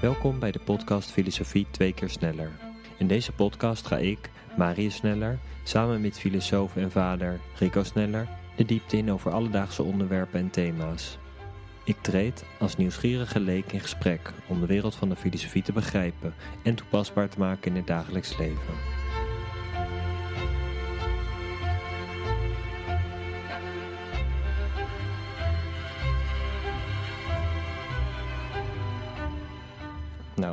Welkom 0.00 0.38
bij 0.38 0.52
de 0.52 0.58
podcast 0.58 1.10
Filosofie 1.10 1.66
twee 1.70 1.94
keer 1.94 2.08
sneller. 2.08 2.50
In 2.98 3.06
deze 3.06 3.32
podcast 3.32 3.86
ga 3.86 3.96
ik, 3.96 4.30
Marius 4.56 4.94
Sneller, 4.94 5.38
samen 5.64 6.00
met 6.00 6.18
filosoof 6.18 6.76
en 6.76 6.90
vader 6.90 7.40
Rico 7.58 7.82
Sneller 7.82 8.28
de 8.56 8.64
diepte 8.64 8.96
in 8.96 9.10
over 9.10 9.32
alledaagse 9.32 9.82
onderwerpen 9.82 10.40
en 10.40 10.50
thema's. 10.50 11.18
Ik 11.84 11.96
treed 12.00 12.44
als 12.58 12.76
nieuwsgierige 12.76 13.40
leek 13.40 13.72
in 13.72 13.80
gesprek 13.80 14.32
om 14.46 14.60
de 14.60 14.66
wereld 14.66 14.94
van 14.94 15.08
de 15.08 15.16
filosofie 15.16 15.62
te 15.62 15.72
begrijpen 15.72 16.34
en 16.62 16.74
toepasbaar 16.74 17.28
te 17.28 17.38
maken 17.38 17.70
in 17.70 17.76
het 17.76 17.86
dagelijks 17.86 18.38
leven. 18.38 18.74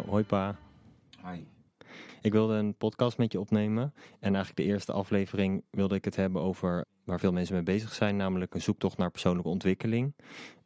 Hoi 0.08 0.24
pa. 0.24 0.56
Hi. 1.24 1.44
Ik 2.22 2.32
wilde 2.32 2.54
een 2.54 2.76
podcast 2.76 3.18
met 3.18 3.32
je 3.32 3.40
opnemen. 3.40 3.94
En 4.20 4.36
eigenlijk 4.36 4.56
de 4.56 4.64
eerste 4.64 4.92
aflevering 4.92 5.64
wilde 5.70 5.96
ik 5.96 6.06
het 6.06 6.16
hebben 6.16 6.42
over 6.42 6.86
waar 7.04 7.20
veel 7.20 7.32
mensen 7.32 7.56
mee 7.56 7.64
bezig 7.64 7.94
zijn. 7.94 8.16
Namelijk 8.16 8.54
een 8.54 8.62
zoektocht 8.62 8.98
naar 8.98 9.12
persoonlijke 9.12 9.50
ontwikkeling. 9.50 10.16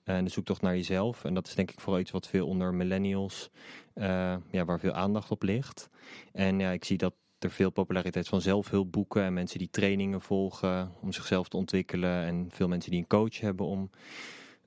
En 0.03 0.23
de 0.23 0.29
zoektocht 0.29 0.61
naar 0.61 0.75
jezelf. 0.75 1.23
En 1.23 1.33
dat 1.33 1.47
is 1.47 1.55
denk 1.55 1.71
ik 1.71 1.79
vooral 1.79 1.99
iets 1.99 2.11
wat 2.11 2.27
veel 2.27 2.47
onder 2.47 2.73
millennials, 2.73 3.49
eh, 3.93 4.35
ja, 4.51 4.65
waar 4.65 4.79
veel 4.79 4.93
aandacht 4.93 5.31
op 5.31 5.43
ligt. 5.43 5.89
En 6.31 6.59
ja, 6.59 6.71
ik 6.71 6.85
zie 6.85 6.97
dat 6.97 7.13
er 7.39 7.51
veel 7.51 7.69
populariteit 7.69 8.27
van 8.27 8.41
zelfhulpboeken 8.41 9.23
en 9.23 9.33
mensen 9.33 9.59
die 9.59 9.69
trainingen 9.69 10.21
volgen 10.21 10.91
om 11.01 11.11
zichzelf 11.11 11.47
te 11.47 11.57
ontwikkelen. 11.57 12.23
En 12.23 12.47
veel 12.49 12.67
mensen 12.67 12.91
die 12.91 12.99
een 12.99 13.07
coach 13.07 13.39
hebben 13.39 13.65
om 13.65 13.89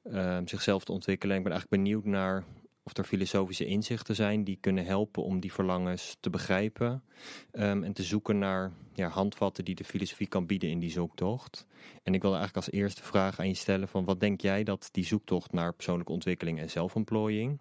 eh, 0.02 0.38
zichzelf 0.44 0.84
te 0.84 0.92
ontwikkelen. 0.92 1.36
Ik 1.36 1.42
ben 1.42 1.52
eigenlijk 1.52 1.82
benieuwd 1.82 2.04
naar 2.04 2.44
of 2.84 2.96
er 2.96 3.04
filosofische 3.04 3.64
inzichten 3.64 4.14
zijn 4.14 4.44
die 4.44 4.58
kunnen 4.60 4.84
helpen 4.84 5.22
om 5.22 5.40
die 5.40 5.52
verlangens 5.52 6.16
te 6.20 6.30
begrijpen 6.30 7.02
ehm, 7.50 7.82
en 7.82 7.92
te 7.92 8.02
zoeken 8.02 8.38
naar 8.38 8.72
ja, 8.92 9.08
handvatten 9.08 9.64
die 9.64 9.74
de 9.74 9.84
filosofie 9.84 10.26
kan 10.26 10.46
bieden 10.46 10.70
in 10.70 10.78
die 10.78 10.90
zoektocht. 10.90 11.66
En 12.02 12.14
ik 12.14 12.22
wil 12.22 12.34
eigenlijk 12.34 12.66
als 12.66 12.74
eerste 12.74 13.02
vraag 13.02 13.38
aan 13.38 13.48
je 13.48 13.54
stellen 13.54 13.88
van 13.88 14.04
wat 14.04 14.20
denk 14.20 14.40
jij 14.40 14.64
dat 14.64 14.88
die 14.92 15.04
zoektocht 15.04 15.52
naar 15.52 15.74
persoonlijke 15.74 16.12
ontwikkeling 16.12 16.58
en 16.58 16.70
zelfontplooiing, 16.70 17.58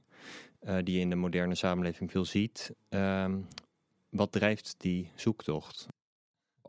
uh, 0.61 0.77
die 0.83 0.95
je 0.95 1.02
in 1.02 1.09
de 1.09 1.15
moderne 1.15 1.55
samenleving 1.55 2.11
veel 2.11 2.25
ziet, 2.25 2.75
ehm, 2.89 3.41
wat 4.09 4.31
drijft 4.31 4.75
die 4.77 5.11
zoektocht? 5.15 5.87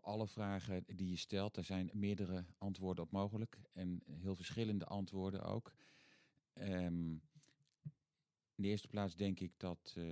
Alle 0.01 0.27
vragen 0.27 0.85
die 0.87 1.11
je 1.11 1.17
stelt, 1.17 1.55
daar 1.55 1.65
zijn 1.65 1.91
meerdere 1.93 2.45
antwoorden 2.59 3.05
op 3.05 3.11
mogelijk 3.11 3.59
en 3.73 4.03
heel 4.11 4.35
verschillende 4.35 4.85
antwoorden 4.85 5.43
ook. 5.43 5.73
Um, 6.61 7.23
in 8.57 8.63
de 8.63 8.69
eerste 8.69 8.89
plaats 8.89 9.17
denk 9.17 9.41
ik 9.41 9.51
dat 9.57 9.95
uh, 9.99 10.05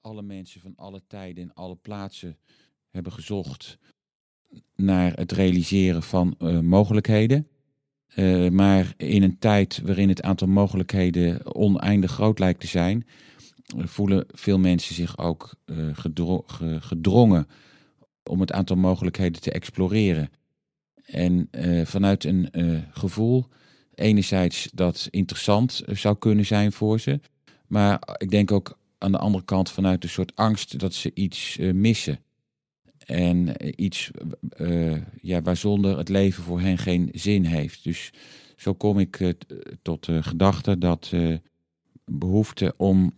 alle 0.00 0.22
mensen 0.22 0.60
van 0.60 0.72
alle 0.76 1.02
tijden 1.06 1.44
en 1.44 1.54
alle 1.54 1.76
plaatsen 1.76 2.38
hebben 2.90 3.12
gezocht 3.12 3.78
naar 4.74 5.12
het 5.12 5.32
realiseren 5.32 6.02
van 6.02 6.34
uh, 6.38 6.60
mogelijkheden. 6.60 7.48
Uh, 8.16 8.50
maar 8.50 8.94
in 8.96 9.22
een 9.22 9.38
tijd 9.38 9.80
waarin 9.84 10.08
het 10.08 10.22
aantal 10.22 10.48
mogelijkheden 10.48 11.54
oneindig 11.54 12.10
groot 12.10 12.38
lijkt 12.38 12.60
te 12.60 12.66
zijn, 12.66 13.06
voelen 13.76 14.26
veel 14.28 14.58
mensen 14.58 14.94
zich 14.94 15.18
ook 15.18 15.54
gedro 15.92 16.44
gedrongen 16.80 17.46
om 18.22 18.40
het 18.40 18.52
aantal 18.52 18.76
mogelijkheden 18.76 19.40
te 19.40 19.52
exploreren. 19.52 20.30
En 21.04 21.48
vanuit 21.84 22.24
een 22.24 22.48
gevoel 22.90 23.48
enerzijds 23.98 24.68
dat 24.74 25.08
interessant 25.10 25.82
zou 25.86 26.16
kunnen 26.18 26.46
zijn 26.46 26.72
voor 26.72 27.00
ze. 27.00 27.20
Maar 27.66 28.16
ik 28.16 28.30
denk 28.30 28.52
ook 28.52 28.78
aan 28.98 29.12
de 29.12 29.18
andere 29.18 29.44
kant 29.44 29.70
vanuit 29.70 30.02
een 30.02 30.10
soort 30.10 30.36
angst 30.36 30.78
dat 30.78 30.94
ze 30.94 31.10
iets 31.14 31.56
uh, 31.56 31.72
missen. 31.72 32.18
En 33.06 33.54
iets 33.82 34.10
uh, 34.58 34.96
ja, 35.20 35.42
waarzonder 35.42 35.98
het 35.98 36.08
leven 36.08 36.42
voor 36.42 36.60
hen 36.60 36.78
geen 36.78 37.08
zin 37.12 37.44
heeft. 37.44 37.84
Dus 37.84 38.12
zo 38.56 38.74
kom 38.74 38.98
ik 38.98 39.34
tot 39.82 40.04
de 40.04 40.22
gedachte 40.22 40.78
dat 40.78 41.12
behoefte 42.04 42.74
om 42.76 43.12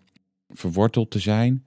verworteld 0.48 1.10
te 1.10 1.18
zijn. 1.18 1.64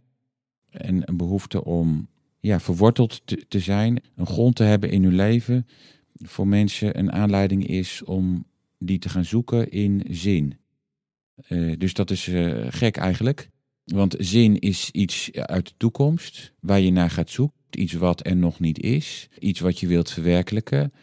En 0.70 1.10
een 1.10 1.18
behoefte 1.18 1.64
om 1.64 2.08
ja, 2.40 2.60
verworteld 2.60 3.22
te, 3.26 3.46
te 3.48 3.60
zijn, 3.60 4.04
een 4.16 4.26
grond 4.26 4.56
te 4.56 4.64
hebben 4.64 4.92
in 4.92 5.04
hun 5.04 5.16
leven, 5.16 5.68
voor 6.14 6.48
mensen 6.48 7.00
een 7.00 7.12
aanleiding 7.12 7.68
is 7.68 8.04
om 8.04 8.46
die 8.86 9.00
te 9.00 9.10
gaan 9.10 9.26
zoeken 9.26 9.72
in 9.72 10.04
zin. 10.10 10.58
Uh, 11.50 11.74
dus 11.78 11.94
dat 11.94 12.12
is 12.12 12.28
uh, 12.28 12.66
gek 12.70 12.98
eigenlijk. 12.98 13.50
Want 13.84 14.16
zin 14.20 14.60
is 14.60 14.90
iets 14.92 15.32
uit 15.34 15.68
de 15.68 15.74
toekomst 15.78 16.54
waar 16.60 16.80
je 16.80 16.92
naar 16.92 17.10
gaat 17.10 17.30
zoeken. 17.30 17.58
Iets 17.70 17.94
wat 17.94 18.26
er 18.26 18.36
nog 18.36 18.60
niet 18.60 18.80
is. 18.80 19.30
Iets 19.40 19.60
wat 19.60 19.80
je 19.80 19.88
wilt 19.88 20.12
verwerkelijken. 20.12 20.94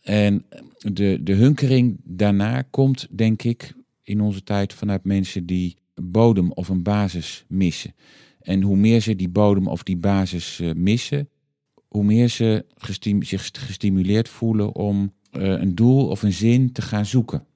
En 0.00 0.44
de, 0.78 1.20
de 1.22 1.32
hunkering 1.32 2.00
daarna 2.04 2.62
komt, 2.62 3.06
denk 3.10 3.42
ik, 3.42 3.74
in 4.02 4.20
onze 4.20 4.42
tijd 4.42 4.72
vanuit 4.72 5.04
mensen 5.04 5.46
die 5.46 5.76
bodem 5.94 6.52
of 6.52 6.68
een 6.68 6.82
basis 6.82 7.44
missen. 7.48 7.94
En 8.40 8.62
hoe 8.62 8.76
meer 8.76 9.00
ze 9.00 9.16
die 9.16 9.28
bodem 9.28 9.66
of 9.66 9.82
die 9.82 9.96
basis 9.96 10.60
uh, 10.60 10.72
missen, 10.72 11.28
hoe 11.88 12.04
meer 12.04 12.28
ze 12.28 12.64
zich 13.20 13.50
gestimuleerd 13.52 14.28
voelen 14.28 14.74
om 14.74 15.12
een 15.34 15.74
doel 15.74 16.08
of 16.08 16.22
een 16.22 16.32
zin 16.32 16.72
te 16.72 16.82
gaan 16.82 17.06
zoeken. 17.06 17.46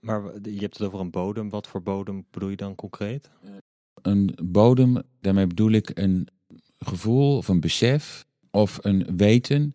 Maar 0.00 0.22
je 0.42 0.58
hebt 0.58 0.78
het 0.78 0.86
over 0.86 1.00
een 1.00 1.10
bodem. 1.10 1.50
Wat 1.50 1.66
voor 1.66 1.82
bodem 1.82 2.26
bedoel 2.30 2.48
je 2.48 2.56
dan 2.56 2.74
concreet? 2.74 3.30
Een 4.02 4.34
bodem, 4.44 5.02
daarmee 5.20 5.46
bedoel 5.46 5.70
ik 5.70 5.90
een 5.94 6.28
gevoel 6.78 7.36
of 7.36 7.48
een 7.48 7.60
besef 7.60 8.26
of 8.50 8.78
een 8.82 9.16
weten 9.16 9.72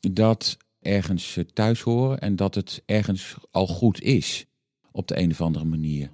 dat 0.00 0.56
ergens 0.80 1.38
thuis 1.52 1.80
horen 1.80 2.20
en 2.20 2.36
dat 2.36 2.54
het 2.54 2.82
ergens 2.86 3.36
al 3.50 3.66
goed 3.66 4.02
is 4.02 4.46
op 4.92 5.08
de 5.08 5.18
een 5.18 5.30
of 5.30 5.40
andere 5.40 5.64
manier. 5.64 6.10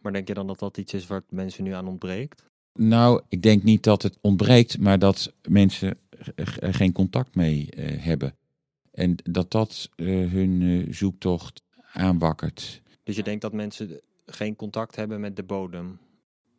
Maar 0.00 0.12
denk 0.12 0.28
je 0.28 0.34
dan 0.34 0.46
dat 0.46 0.58
dat 0.58 0.78
iets 0.78 0.94
is 0.94 1.06
waar 1.06 1.22
mensen 1.28 1.64
nu 1.64 1.72
aan 1.72 1.88
ontbreekt? 1.88 2.44
Nou, 2.72 3.22
ik 3.28 3.42
denk 3.42 3.62
niet 3.62 3.82
dat 3.82 4.02
het 4.02 4.18
ontbreekt, 4.20 4.78
maar 4.78 4.98
dat 4.98 5.32
mensen 5.48 5.98
er 6.60 6.74
geen 6.74 6.92
contact 6.92 7.34
mee 7.34 7.68
uh, 7.76 7.84
hebben. 8.04 8.36
En 8.96 9.16
dat 9.24 9.50
dat 9.50 9.90
uh, 9.96 10.32
hun 10.32 10.60
uh, 10.60 10.92
zoektocht 10.92 11.62
aanwakkert. 11.92 12.82
Dus 13.02 13.16
je 13.16 13.22
denkt 13.22 13.42
dat 13.42 13.52
mensen 13.52 14.00
geen 14.26 14.56
contact 14.56 14.96
hebben 14.96 15.20
met 15.20 15.36
de 15.36 15.42
bodem? 15.42 15.98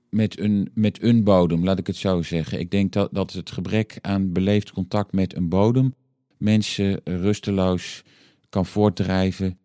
Met 0.09 0.39
een, 0.39 0.71
met 0.73 1.03
een 1.03 1.23
bodem, 1.23 1.63
laat 1.63 1.79
ik 1.79 1.87
het 1.87 1.95
zo 1.95 2.21
zeggen. 2.21 2.59
Ik 2.59 2.71
denk 2.71 2.93
dat, 2.93 3.09
dat 3.13 3.33
het 3.33 3.51
gebrek 3.51 3.97
aan 4.01 4.31
beleefd 4.31 4.71
contact 4.71 5.11
met 5.11 5.35
een 5.35 5.49
bodem 5.49 5.93
mensen 6.37 7.01
rusteloos 7.03 8.03
kan 8.49 8.65
voortdrijven 8.65 9.59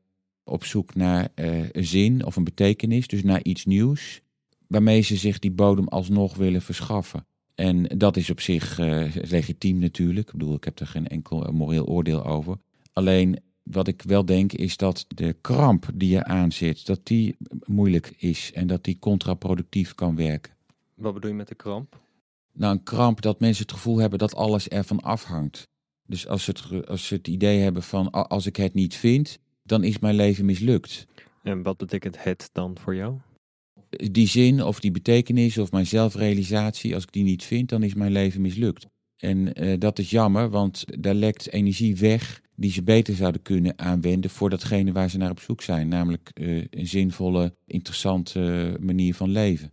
op 0.44 0.64
zoek 0.64 0.94
naar 0.94 1.28
uh, 1.34 1.70
een 1.70 1.84
zin 1.84 2.24
of 2.24 2.36
een 2.36 2.44
betekenis, 2.44 3.06
dus 3.06 3.22
naar 3.22 3.42
iets 3.42 3.64
nieuws, 3.64 4.20
waarmee 4.66 5.00
ze 5.00 5.16
zich 5.16 5.38
die 5.38 5.50
bodem 5.50 5.88
alsnog 5.88 6.36
willen 6.36 6.62
verschaffen. 6.62 7.26
En 7.54 7.82
dat 7.82 8.16
is 8.16 8.30
op 8.30 8.40
zich 8.40 8.78
uh, 8.78 9.14
legitiem 9.14 9.78
natuurlijk. 9.78 10.26
Ik 10.26 10.32
bedoel, 10.32 10.54
ik 10.54 10.64
heb 10.64 10.78
er 10.78 10.86
geen 10.86 11.08
enkel 11.08 11.52
moreel 11.52 11.86
oordeel 11.86 12.24
over. 12.24 12.56
Alleen 12.92 13.38
wat 13.62 13.88
ik 13.88 14.02
wel 14.02 14.24
denk 14.24 14.52
is 14.52 14.76
dat 14.76 15.04
de 15.08 15.36
kramp 15.40 15.86
die 15.94 16.10
je 16.10 16.24
aanzit, 16.24 16.86
dat 16.86 17.06
die 17.06 17.36
moeilijk 17.64 18.14
is 18.16 18.52
en 18.52 18.66
dat 18.66 18.84
die 18.84 18.98
contraproductief 18.98 19.94
kan 19.94 20.16
werken. 20.16 20.52
Wat 20.94 21.14
bedoel 21.14 21.30
je 21.30 21.36
met 21.36 21.48
de 21.48 21.54
kramp? 21.54 22.00
Nou, 22.52 22.72
een 22.72 22.82
kramp 22.82 23.20
dat 23.20 23.40
mensen 23.40 23.62
het 23.62 23.72
gevoel 23.72 23.98
hebben 23.98 24.18
dat 24.18 24.34
alles 24.34 24.68
ervan 24.68 25.00
afhangt. 25.00 25.68
Dus 26.06 26.26
als 26.26 26.44
ze 26.44 26.50
het, 26.50 26.88
als 26.88 27.06
ze 27.06 27.14
het 27.14 27.28
idee 27.28 27.60
hebben 27.60 27.82
van 27.82 28.10
als 28.10 28.46
ik 28.46 28.56
het 28.56 28.74
niet 28.74 28.94
vind, 28.94 29.38
dan 29.62 29.84
is 29.84 29.98
mijn 29.98 30.14
leven 30.14 30.44
mislukt. 30.44 31.06
En 31.42 31.62
wat 31.62 31.76
betekent 31.76 32.24
het 32.24 32.50
dan 32.52 32.78
voor 32.78 32.94
jou? 32.94 33.18
Die 33.96 34.28
zin 34.28 34.62
of 34.62 34.80
die 34.80 34.90
betekenis 34.90 35.58
of 35.58 35.72
mijn 35.72 35.86
zelfrealisatie, 35.86 36.94
als 36.94 37.02
ik 37.02 37.12
die 37.12 37.24
niet 37.24 37.44
vind, 37.44 37.68
dan 37.68 37.82
is 37.82 37.94
mijn 37.94 38.12
leven 38.12 38.40
mislukt. 38.40 38.86
En 39.16 39.62
uh, 39.62 39.74
dat 39.78 39.98
is 39.98 40.10
jammer, 40.10 40.50
want 40.50 40.84
daar 41.00 41.14
lekt 41.14 41.52
energie 41.52 41.96
weg 41.96 42.40
die 42.56 42.70
ze 42.70 42.82
beter 42.82 43.14
zouden 43.14 43.42
kunnen 43.42 43.78
aanwenden 43.78 44.30
voor 44.30 44.50
datgene 44.50 44.92
waar 44.92 45.10
ze 45.10 45.18
naar 45.18 45.30
op 45.30 45.40
zoek 45.40 45.62
zijn. 45.62 45.88
Namelijk 45.88 46.30
uh, 46.34 46.64
een 46.70 46.86
zinvolle, 46.86 47.54
interessante 47.66 48.76
manier 48.80 49.14
van 49.14 49.30
leven. 49.30 49.72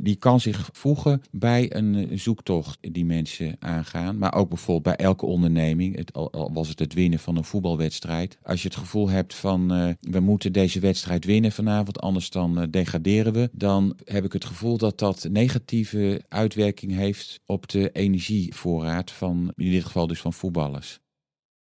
Die 0.00 0.16
kan 0.16 0.40
zich 0.40 0.70
voegen 0.72 1.22
bij 1.30 1.76
een 1.76 2.18
zoektocht 2.18 2.78
die 2.80 3.04
mensen 3.04 3.56
aangaan. 3.58 4.18
Maar 4.18 4.34
ook 4.34 4.48
bijvoorbeeld 4.48 4.96
bij 4.96 5.06
elke 5.06 5.26
onderneming, 5.26 5.96
het, 5.96 6.12
al 6.12 6.50
was 6.52 6.68
het 6.68 6.78
het 6.78 6.94
winnen 6.94 7.18
van 7.18 7.36
een 7.36 7.44
voetbalwedstrijd. 7.44 8.38
Als 8.42 8.62
je 8.62 8.68
het 8.68 8.76
gevoel 8.76 9.08
hebt 9.08 9.34
van 9.34 9.72
uh, 9.72 9.90
we 10.00 10.20
moeten 10.20 10.52
deze 10.52 10.80
wedstrijd 10.80 11.24
winnen 11.24 11.52
vanavond, 11.52 12.00
anders 12.00 12.30
dan 12.30 12.60
uh, 12.60 12.64
degraderen 12.70 13.32
we. 13.32 13.50
Dan 13.52 13.96
heb 14.04 14.24
ik 14.24 14.32
het 14.32 14.44
gevoel 14.44 14.76
dat 14.76 14.98
dat 14.98 15.28
negatieve 15.30 16.22
uitwerking 16.28 16.94
heeft 16.94 17.40
op 17.46 17.68
de 17.68 17.90
energievoorraad 17.92 19.10
van, 19.10 19.52
in 19.56 19.70
dit 19.70 19.84
geval 19.84 20.06
dus 20.06 20.20
van 20.20 20.32
voetballers. 20.32 21.00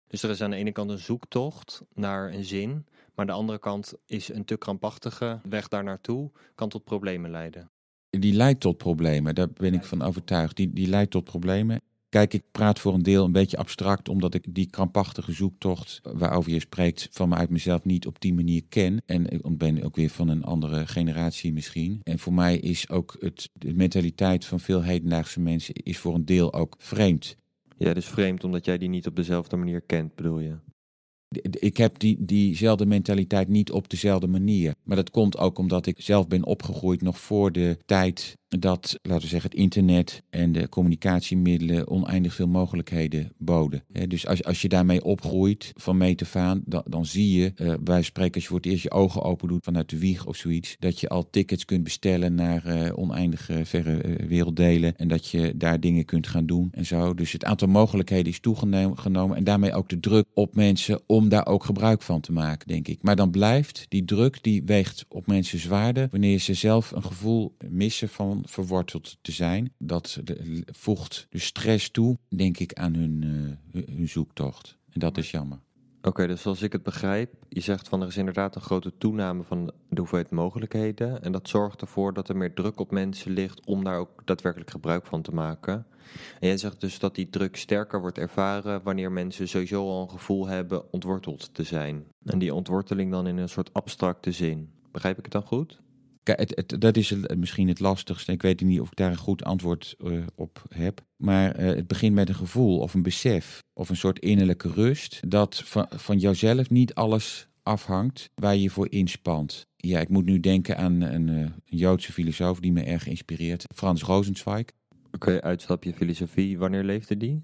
Dus 0.07 0.23
er 0.23 0.29
is 0.29 0.41
aan 0.41 0.49
de 0.49 0.55
ene 0.55 0.71
kant 0.71 0.89
een 0.89 0.97
zoektocht 0.97 1.81
naar 1.93 2.33
een 2.33 2.43
zin, 2.43 2.85
maar 3.15 3.25
de 3.25 3.31
andere 3.31 3.59
kant 3.59 3.93
is 4.05 4.33
een 4.33 4.45
te 4.45 4.57
krampachtige 4.57 5.39
weg 5.49 5.67
daar 5.67 5.83
naartoe 5.83 6.31
kan 6.55 6.69
tot 6.69 6.83
problemen 6.83 7.31
leiden. 7.31 7.69
Die 8.09 8.33
leidt 8.33 8.59
tot 8.59 8.77
problemen, 8.77 9.35
daar 9.35 9.49
ben 9.53 9.73
ik 9.73 9.83
van 9.83 10.01
overtuigd. 10.01 10.55
Die, 10.55 10.73
die 10.73 10.87
leidt 10.87 11.11
tot 11.11 11.23
problemen. 11.23 11.81
Kijk, 12.09 12.33
ik 12.33 12.43
praat 12.51 12.79
voor 12.79 12.93
een 12.93 13.03
deel 13.03 13.25
een 13.25 13.31
beetje 13.31 13.57
abstract, 13.57 14.09
omdat 14.09 14.33
ik 14.33 14.45
die 14.49 14.69
krampachtige 14.69 15.31
zoektocht 15.31 16.01
waarover 16.03 16.51
je 16.51 16.59
spreekt 16.59 17.07
van 17.11 17.29
me 17.29 17.35
uit 17.35 17.49
mezelf 17.49 17.83
niet 17.83 18.07
op 18.07 18.21
die 18.21 18.33
manier 18.33 18.61
ken. 18.69 19.01
En 19.05 19.29
ik 19.29 19.57
ben 19.57 19.83
ook 19.83 19.95
weer 19.95 20.09
van 20.09 20.27
een 20.27 20.43
andere 20.43 20.87
generatie 20.87 21.53
misschien. 21.53 21.99
En 22.03 22.19
voor 22.19 22.33
mij 22.33 22.57
is 22.57 22.89
ook 22.89 23.15
het, 23.19 23.49
de 23.53 23.73
mentaliteit 23.73 24.45
van 24.45 24.59
veel 24.59 24.83
hedendaagse 24.83 25.39
mensen 25.39 25.73
is 25.73 25.97
voor 25.97 26.15
een 26.15 26.25
deel 26.25 26.53
ook 26.53 26.75
vreemd. 26.77 27.35
Ja, 27.77 27.93
dus 27.93 28.05
vreemd 28.05 28.43
omdat 28.43 28.65
jij 28.65 28.77
die 28.77 28.89
niet 28.89 29.07
op 29.07 29.15
dezelfde 29.15 29.55
manier 29.55 29.81
kent, 29.81 30.15
bedoel 30.15 30.39
je? 30.39 30.55
Ik 31.41 31.77
heb 31.77 31.99
die, 31.99 32.17
diezelfde 32.19 32.85
mentaliteit 32.85 33.47
niet 33.47 33.71
op 33.71 33.89
dezelfde 33.89 34.27
manier. 34.27 34.75
Maar 34.83 34.95
dat 34.95 35.11
komt 35.11 35.37
ook 35.37 35.57
omdat 35.57 35.85
ik 35.85 36.01
zelf 36.01 36.27
ben 36.27 36.45
opgegroeid 36.45 37.01
nog 37.01 37.19
voor 37.19 37.51
de 37.51 37.77
tijd 37.85 38.37
dat, 38.59 38.99
laten 39.01 39.21
we 39.21 39.27
zeggen, 39.27 39.49
het 39.49 39.59
internet 39.59 40.21
en 40.29 40.51
de 40.51 40.69
communicatiemiddelen 40.69 41.87
oneindig 41.87 42.33
veel 42.33 42.47
mogelijkheden 42.47 43.31
boden. 43.37 43.83
Dus 44.07 44.27
als, 44.27 44.43
als 44.43 44.61
je 44.61 44.69
daarmee 44.69 45.03
opgroeit 45.03 45.73
van 45.75 45.97
meet 45.97 46.21
af 46.21 46.35
aan, 46.35 46.61
dan, 46.65 46.83
dan 46.85 47.05
zie 47.05 47.39
je, 47.39 47.53
uh, 47.55 47.73
bij 47.81 48.01
spreken 48.01 48.33
als 48.33 48.43
je 48.43 48.49
voor 48.49 48.57
het 48.57 48.65
eerst 48.65 48.83
je 48.83 48.91
ogen 48.91 49.21
open 49.23 49.47
doet 49.47 49.63
vanuit 49.63 49.89
de 49.89 49.99
wieg 49.99 50.25
of 50.25 50.35
zoiets, 50.35 50.75
dat 50.79 50.99
je 50.99 51.09
al 51.09 51.29
tickets 51.29 51.65
kunt 51.65 51.83
bestellen 51.83 52.35
naar 52.35 52.67
uh, 52.67 52.97
oneindige 52.97 53.65
verre 53.65 54.03
uh, 54.03 54.27
werelddelen 54.27 54.95
en 54.95 55.07
dat 55.07 55.27
je 55.27 55.53
daar 55.57 55.79
dingen 55.79 56.05
kunt 56.05 56.27
gaan 56.27 56.45
doen 56.45 56.69
en 56.71 56.85
zo. 56.85 57.13
Dus 57.13 57.31
het 57.31 57.43
aantal 57.43 57.67
mogelijkheden 57.67 58.31
is 58.31 58.39
toegenomen 58.39 59.37
en 59.37 59.43
daarmee 59.43 59.73
ook 59.73 59.89
de 59.89 59.99
druk 59.99 60.25
op 60.33 60.55
mensen 60.55 61.01
om 61.05 61.29
daar 61.29 61.47
ook 61.47 61.63
gebruik 61.63 62.01
van 62.01 62.21
te 62.21 62.31
maken, 62.31 62.67
denk 62.67 62.87
ik. 62.87 63.03
Maar 63.03 63.15
dan 63.15 63.31
blijft 63.31 63.85
die 63.89 64.05
druk, 64.05 64.43
die 64.43 64.63
weegt 64.65 65.05
op 65.09 65.27
mensen 65.27 65.59
zwaarder 65.59 66.07
wanneer 66.11 66.39
ze 66.39 66.53
zelf 66.53 66.91
een 66.91 67.03
gevoel 67.03 67.55
missen 67.69 68.09
van 68.09 68.43
verworteld 68.45 69.17
te 69.21 69.31
zijn. 69.31 69.73
Dat 69.77 70.21
voegt 70.65 71.27
de 71.29 71.39
stress 71.39 71.89
toe, 71.89 72.17
denk 72.27 72.57
ik, 72.57 72.73
aan 72.73 72.93
hun, 72.93 73.21
uh, 73.71 73.83
hun 73.95 74.07
zoektocht. 74.07 74.77
En 74.89 74.99
dat 74.99 75.17
is 75.17 75.31
jammer. 75.31 75.59
Oké, 76.05 76.27
dus 76.27 76.41
zoals 76.41 76.61
ik 76.61 76.71
het 76.71 76.83
begrijp, 76.83 77.33
je 77.49 77.59
zegt 77.61 77.87
van 77.87 78.01
er 78.01 78.07
is 78.07 78.17
inderdaad 78.17 78.55
een 78.55 78.61
grote 78.61 78.97
toename 78.97 79.43
van 79.43 79.71
de 79.89 79.99
hoeveelheid 79.99 80.31
mogelijkheden. 80.31 81.23
En 81.23 81.31
dat 81.31 81.47
zorgt 81.47 81.81
ervoor 81.81 82.13
dat 82.13 82.29
er 82.29 82.37
meer 82.37 82.53
druk 82.53 82.79
op 82.79 82.91
mensen 82.91 83.31
ligt 83.31 83.65
om 83.65 83.83
daar 83.83 83.99
ook 83.99 84.21
daadwerkelijk 84.25 84.71
gebruik 84.71 85.05
van 85.05 85.21
te 85.21 85.31
maken. 85.31 85.85
En 86.39 86.47
jij 86.47 86.57
zegt 86.57 86.81
dus 86.81 86.99
dat 86.99 87.15
die 87.15 87.29
druk 87.29 87.55
sterker 87.55 88.01
wordt 88.01 88.17
ervaren 88.17 88.83
wanneer 88.83 89.11
mensen 89.11 89.47
sowieso 89.47 89.89
al 89.89 90.01
een 90.01 90.09
gevoel 90.09 90.47
hebben 90.47 90.93
ontworteld 90.93 91.53
te 91.53 91.63
zijn. 91.63 92.05
En 92.25 92.39
die 92.39 92.53
ontworteling 92.53 93.11
dan 93.11 93.27
in 93.27 93.37
een 93.37 93.49
soort 93.49 93.73
abstracte 93.73 94.31
zin. 94.31 94.69
Begrijp 94.91 95.17
ik 95.17 95.23
het 95.23 95.33
dan 95.33 95.45
goed? 95.45 95.81
Dat 96.65 96.97
is 96.97 97.13
misschien 97.37 97.67
het 97.67 97.79
lastigste. 97.79 98.31
Ik 98.31 98.41
weet 98.41 98.61
niet 98.61 98.79
of 98.79 98.87
ik 98.87 98.95
daar 98.95 99.11
een 99.11 99.17
goed 99.17 99.43
antwoord 99.43 99.95
uh, 100.03 100.23
op 100.35 100.63
heb. 100.69 101.01
Maar 101.15 101.59
uh, 101.59 101.65
het 101.65 101.87
begint 101.87 102.15
met 102.15 102.29
een 102.29 102.35
gevoel 102.35 102.79
of 102.79 102.93
een 102.93 103.03
besef 103.03 103.63
of 103.73 103.89
een 103.89 103.95
soort 103.95 104.19
innerlijke 104.19 104.69
rust. 104.69 105.19
Dat 105.27 105.61
van, 105.65 105.85
van 105.89 106.17
jouzelf 106.17 106.69
niet 106.69 106.93
alles 106.93 107.47
afhangt 107.63 108.29
waar 108.35 108.55
je 108.55 108.69
voor 108.69 108.91
inspant. 108.91 109.67
Ja, 109.77 109.99
ik 109.99 110.09
moet 110.09 110.25
nu 110.25 110.39
denken 110.39 110.77
aan 110.77 111.01
een, 111.01 111.27
een 111.27 111.53
Joodse 111.65 112.11
filosoof 112.11 112.59
die 112.59 112.71
me 112.71 112.83
erg 112.83 113.07
inspireert. 113.07 113.63
Frans 113.75 114.03
Rosenzweig. 114.03 114.65
Oké, 115.11 115.29
okay, 115.29 115.39
uitstapje 115.39 115.93
filosofie. 115.93 116.57
Wanneer 116.57 116.83
leefde 116.83 117.17
die? 117.17 117.41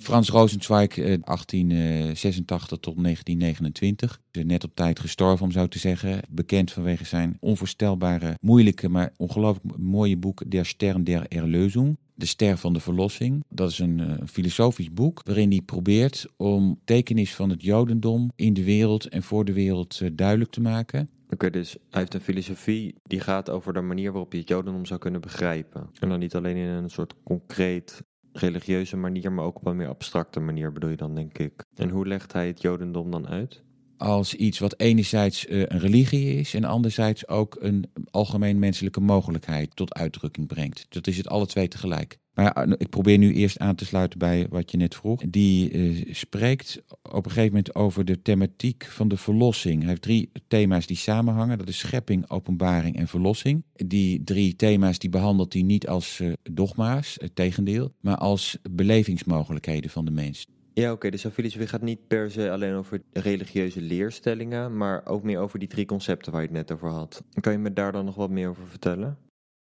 Frans 0.00 0.28
Rosenzweig, 0.28 0.94
1886 0.94 2.70
eh, 2.70 2.78
tot 2.78 3.02
1929. 3.02 4.20
Net 4.32 4.64
op 4.64 4.74
tijd 4.74 5.00
gestorven, 5.00 5.44
om 5.44 5.52
zo 5.52 5.68
te 5.68 5.78
zeggen. 5.78 6.20
Bekend 6.30 6.72
vanwege 6.72 7.04
zijn 7.04 7.36
onvoorstelbare, 7.40 8.36
moeilijke, 8.40 8.88
maar 8.88 9.12
ongelooflijk 9.16 9.78
mooie 9.78 10.16
boek 10.16 10.50
Der 10.50 10.66
Stern 10.66 11.04
der 11.04 11.26
Erlösung. 11.28 11.96
De 12.14 12.26
Ster 12.26 12.58
van 12.58 12.72
de 12.72 12.80
Verlossing. 12.80 13.44
Dat 13.48 13.70
is 13.70 13.78
een 13.78 13.98
uh, 13.98 14.12
filosofisch 14.26 14.92
boek 14.92 15.20
waarin 15.24 15.50
hij 15.50 15.60
probeert 15.60 16.26
om 16.36 16.80
tekenis 16.84 17.34
van 17.34 17.50
het 17.50 17.62
Jodendom 17.62 18.30
in 18.36 18.54
de 18.54 18.64
wereld 18.64 19.08
en 19.08 19.22
voor 19.22 19.44
de 19.44 19.52
wereld 19.52 20.00
duidelijk 20.12 20.50
te 20.50 20.60
maken. 20.60 21.10
Oké, 21.30 21.50
dus 21.50 21.72
hij 21.72 22.00
heeft 22.00 22.14
een 22.14 22.20
filosofie 22.20 22.94
die 23.02 23.20
gaat 23.20 23.50
over 23.50 23.72
de 23.72 23.80
manier 23.80 24.12
waarop 24.12 24.32
je 24.32 24.38
het 24.38 24.48
Jodendom 24.48 24.86
zou 24.86 25.00
kunnen 25.00 25.20
begrijpen. 25.20 25.90
En 26.00 26.08
dan 26.08 26.18
niet 26.18 26.34
alleen 26.34 26.56
in 26.56 26.68
een 26.68 26.90
soort 26.90 27.14
concreet 27.24 28.02
religieuze 28.34 28.96
manier, 28.96 29.32
maar 29.32 29.44
ook 29.44 29.56
op 29.56 29.66
een 29.66 29.76
meer 29.76 29.88
abstracte 29.88 30.40
manier 30.40 30.72
bedoel 30.72 30.90
je 30.90 30.96
dan, 30.96 31.14
denk 31.14 31.38
ik. 31.38 31.64
En 31.74 31.88
hoe 31.88 32.06
legt 32.06 32.32
hij 32.32 32.46
het 32.46 32.62
Jodendom 32.62 33.10
dan 33.10 33.28
uit? 33.28 33.62
Als 33.96 34.34
iets 34.34 34.58
wat 34.58 34.78
enerzijds 34.78 35.46
uh, 35.46 35.58
een 35.60 35.78
religie 35.78 36.34
is 36.34 36.54
en 36.54 36.64
anderzijds 36.64 37.28
ook 37.28 37.56
een 37.60 37.90
algemeen 38.10 38.58
menselijke 38.58 39.00
mogelijkheid 39.00 39.76
tot 39.76 39.94
uitdrukking 39.94 40.46
brengt. 40.46 40.86
Dat 40.88 41.06
is 41.06 41.16
het 41.16 41.28
alle 41.28 41.46
twee 41.46 41.68
tegelijk. 41.68 42.18
Maar 42.34 42.52
eh, 42.52 42.72
ik 42.76 42.88
probeer 42.88 43.18
nu 43.18 43.32
eerst 43.32 43.58
aan 43.58 43.74
te 43.74 43.84
sluiten 43.84 44.18
bij 44.18 44.46
wat 44.50 44.70
je 44.70 44.76
net 44.76 44.94
vroeg. 44.94 45.22
Die 45.28 45.72
uh, 45.72 46.14
spreekt 46.14 46.82
op 47.02 47.24
een 47.24 47.30
gegeven 47.30 47.48
moment 47.48 47.74
over 47.74 48.04
de 48.04 48.22
thematiek 48.22 48.84
van 48.84 49.08
de 49.08 49.16
verlossing. 49.16 49.78
Hij 49.78 49.88
heeft 49.88 50.02
drie 50.02 50.30
thema's 50.48 50.86
die 50.86 50.96
samenhangen. 50.96 51.58
Dat 51.58 51.68
is 51.68 51.78
schepping, 51.78 52.30
openbaring 52.30 52.96
en 52.96 53.08
verlossing. 53.08 53.62
Die 53.72 54.24
drie 54.24 54.56
thema's 54.56 54.98
die 54.98 55.10
behandelt 55.10 55.52
hij 55.52 55.62
niet 55.62 55.88
als 55.88 56.20
uh, 56.20 56.32
dogma's, 56.42 57.16
het 57.20 57.36
tegendeel, 57.36 57.92
maar 58.00 58.16
als 58.16 58.58
belevingsmogelijkheden 58.70 59.90
van 59.90 60.04
de 60.04 60.10
mens. 60.10 60.46
Ja, 60.74 60.92
oké. 60.92 61.10
Dus 61.10 61.26
filosofie 61.32 61.66
gaat 61.66 61.82
niet 61.82 62.06
per 62.06 62.30
se 62.30 62.50
alleen 62.50 62.74
over 62.74 63.02
religieuze 63.12 63.80
leerstellingen, 63.80 64.76
maar 64.76 65.06
ook 65.06 65.22
meer 65.22 65.38
over 65.38 65.58
die 65.58 65.68
drie 65.68 65.86
concepten 65.86 66.32
waar 66.32 66.40
je 66.40 66.46
het 66.46 66.56
net 66.56 66.72
over 66.72 66.88
had. 66.88 67.22
Kan 67.40 67.52
je 67.52 67.58
me 67.58 67.72
daar 67.72 67.92
dan 67.92 68.04
nog 68.04 68.14
wat 68.14 68.30
meer 68.30 68.48
over 68.48 68.66
vertellen? 68.66 69.18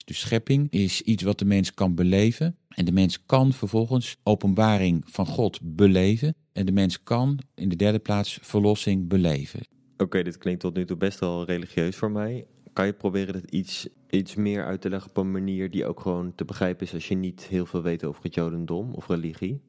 De 0.05 0.15
schepping 0.15 0.71
is 0.71 1.03
iets 1.03 1.23
wat 1.23 1.39
de 1.39 1.45
mens 1.45 1.75
kan 1.75 1.95
beleven. 1.95 2.57
En 2.69 2.85
de 2.85 2.93
mens 2.93 3.27
kan 3.27 3.53
vervolgens 3.53 4.17
openbaring 4.23 5.03
van 5.07 5.27
God 5.27 5.59
beleven. 5.63 6.35
En 6.53 6.67
de 6.67 6.73
mens 6.73 7.03
kan 7.03 7.39
in 7.55 7.69
de 7.69 7.77
derde 7.77 7.99
plaats 7.99 8.39
verlossing 8.43 9.09
beleven. 9.09 9.61
Oké, 9.97 10.23
dit 10.23 10.39
klinkt 10.39 10.61
tot 10.61 10.75
nu 10.75 10.85
toe 10.85 10.97
best 10.97 11.19
wel 11.19 11.45
religieus 11.45 11.97
voor 11.97 12.11
mij. 12.11 12.47
Kan 12.73 12.87
je 12.87 12.93
proberen 12.93 13.35
het 13.35 13.51
iets, 13.51 13.89
iets 14.11 14.35
meer 14.35 14.65
uit 14.65 14.81
te 14.81 14.89
leggen 14.89 15.11
op 15.11 15.17
een 15.17 15.31
manier 15.31 15.71
die 15.71 15.87
ook 15.87 16.01
gewoon 16.01 16.35
te 16.35 16.45
begrijpen 16.45 16.87
is 16.87 16.95
als 16.95 17.09
je 17.09 17.15
niet 17.15 17.47
heel 17.47 17.67
veel 17.67 17.83
weet 17.83 18.05
over 18.05 18.23
het 18.23 18.35
Jodendom 18.35 18.95
of 18.95 19.09
religie? 19.09 19.61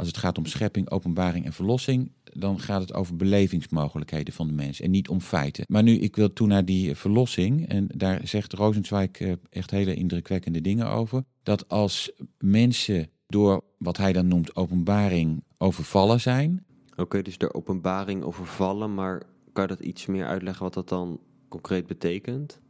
Als 0.00 0.08
het 0.08 0.18
gaat 0.18 0.38
om 0.38 0.46
schepping, 0.46 0.90
openbaring 0.90 1.44
en 1.44 1.52
verlossing, 1.52 2.12
dan 2.24 2.60
gaat 2.60 2.80
het 2.80 2.94
over 2.94 3.16
belevingsmogelijkheden 3.16 4.34
van 4.34 4.46
de 4.46 4.52
mens 4.52 4.80
en 4.80 4.90
niet 4.90 5.08
om 5.08 5.20
feiten. 5.20 5.64
Maar 5.68 5.82
nu, 5.82 5.98
ik 5.98 6.16
wil 6.16 6.32
toe 6.32 6.46
naar 6.46 6.64
die 6.64 6.94
verlossing. 6.94 7.68
En 7.68 7.86
daar 7.96 8.20
zegt 8.24 8.52
Rosenzweig 8.52 9.10
eh, 9.10 9.32
echt 9.50 9.70
hele 9.70 9.94
indrukwekkende 9.94 10.60
dingen 10.60 10.88
over. 10.88 11.24
Dat 11.42 11.68
als 11.68 12.12
mensen 12.38 13.10
door 13.26 13.64
wat 13.78 13.96
hij 13.96 14.12
dan 14.12 14.28
noemt 14.28 14.56
openbaring 14.56 15.44
overvallen 15.58 16.20
zijn. 16.20 16.64
Oké, 16.96 17.22
dus 17.22 17.38
door 17.38 17.52
openbaring 17.52 18.22
overvallen, 18.22 18.94
maar 18.94 19.22
kan 19.52 19.62
je 19.62 19.68
dat 19.68 19.80
iets 19.80 20.06
meer 20.06 20.26
uitleggen 20.26 20.62
wat 20.62 20.74
dat 20.74 20.88
dan 20.88 21.20
concreet 21.48 21.86
betekent? 21.86 22.60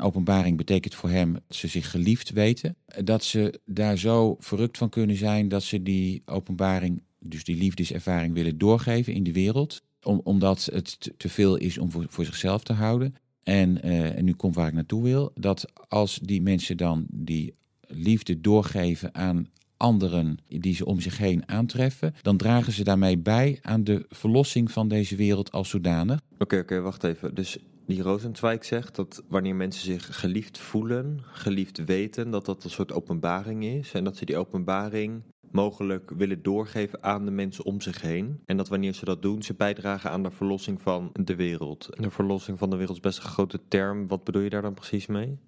Openbaring 0.00 0.56
betekent 0.56 0.94
voor 0.94 1.10
hem 1.10 1.32
dat 1.32 1.42
ze 1.48 1.68
zich 1.68 1.90
geliefd 1.90 2.30
weten. 2.30 2.76
Dat 3.04 3.24
ze 3.24 3.60
daar 3.64 3.98
zo 3.98 4.36
verrukt 4.38 4.78
van 4.78 4.88
kunnen 4.88 5.16
zijn 5.16 5.48
dat 5.48 5.62
ze 5.62 5.82
die 5.82 6.22
openbaring, 6.24 7.02
dus 7.18 7.44
die 7.44 7.56
liefdeservaring 7.56 8.34
willen 8.34 8.58
doorgeven 8.58 9.12
in 9.12 9.22
de 9.22 9.32
wereld. 9.32 9.82
Om, 10.02 10.20
omdat 10.24 10.68
het 10.72 11.12
te 11.16 11.28
veel 11.28 11.56
is 11.56 11.78
om 11.78 11.90
voor, 11.90 12.24
zichzelf 12.24 12.62
te 12.62 12.72
houden. 12.72 13.14
En, 13.42 13.86
uh, 13.86 14.16
en 14.16 14.24
nu 14.24 14.32
komt 14.32 14.54
waar 14.54 14.68
ik 14.68 14.74
naartoe 14.74 15.02
wil. 15.02 15.30
Dat 15.34 15.72
als 15.88 16.18
die 16.22 16.42
mensen 16.42 16.76
dan 16.76 17.06
die 17.08 17.54
liefde 17.86 18.40
doorgeven 18.40 19.14
aan 19.14 19.48
anderen 19.80 20.38
die 20.48 20.74
ze 20.74 20.84
om 20.84 21.00
zich 21.00 21.18
heen 21.18 21.48
aantreffen, 21.48 22.14
dan 22.22 22.36
dragen 22.36 22.72
ze 22.72 22.84
daarmee 22.84 23.18
bij 23.18 23.58
aan 23.62 23.84
de 23.84 24.04
verlossing 24.08 24.70
van 24.70 24.88
deze 24.88 25.16
wereld 25.16 25.52
als 25.52 25.68
zodanig. 25.68 26.20
Oké, 26.38 26.58
oké, 26.58 26.80
wacht 26.80 27.04
even. 27.04 27.34
Dus 27.34 27.58
die 27.90 28.02
Rosenzweig 28.02 28.64
zegt 28.64 28.96
dat 28.96 29.22
wanneer 29.28 29.54
mensen 29.54 29.84
zich 29.84 30.20
geliefd 30.20 30.58
voelen, 30.58 31.20
geliefd 31.22 31.84
weten, 31.84 32.30
dat 32.30 32.44
dat 32.44 32.64
een 32.64 32.70
soort 32.70 32.92
openbaring 32.92 33.64
is. 33.64 33.92
En 33.92 34.04
dat 34.04 34.16
ze 34.16 34.24
die 34.24 34.36
openbaring 34.36 35.22
mogelijk 35.50 36.10
willen 36.10 36.42
doorgeven 36.42 37.02
aan 37.02 37.24
de 37.24 37.30
mensen 37.30 37.64
om 37.64 37.80
zich 37.80 38.02
heen. 38.02 38.40
En 38.46 38.56
dat 38.56 38.68
wanneer 38.68 38.92
ze 38.92 39.04
dat 39.04 39.22
doen, 39.22 39.42
ze 39.42 39.54
bijdragen 39.54 40.10
aan 40.10 40.22
de 40.22 40.30
verlossing 40.30 40.82
van 40.82 41.10
de 41.12 41.34
wereld. 41.34 41.88
De 41.90 42.10
verlossing 42.10 42.58
van 42.58 42.70
de 42.70 42.76
wereld 42.76 42.96
is 42.96 43.02
best 43.02 43.18
een 43.18 43.30
grote 43.30 43.60
term. 43.68 44.06
Wat 44.06 44.24
bedoel 44.24 44.42
je 44.42 44.50
daar 44.50 44.62
dan 44.62 44.74
precies 44.74 45.06
mee? 45.06 45.38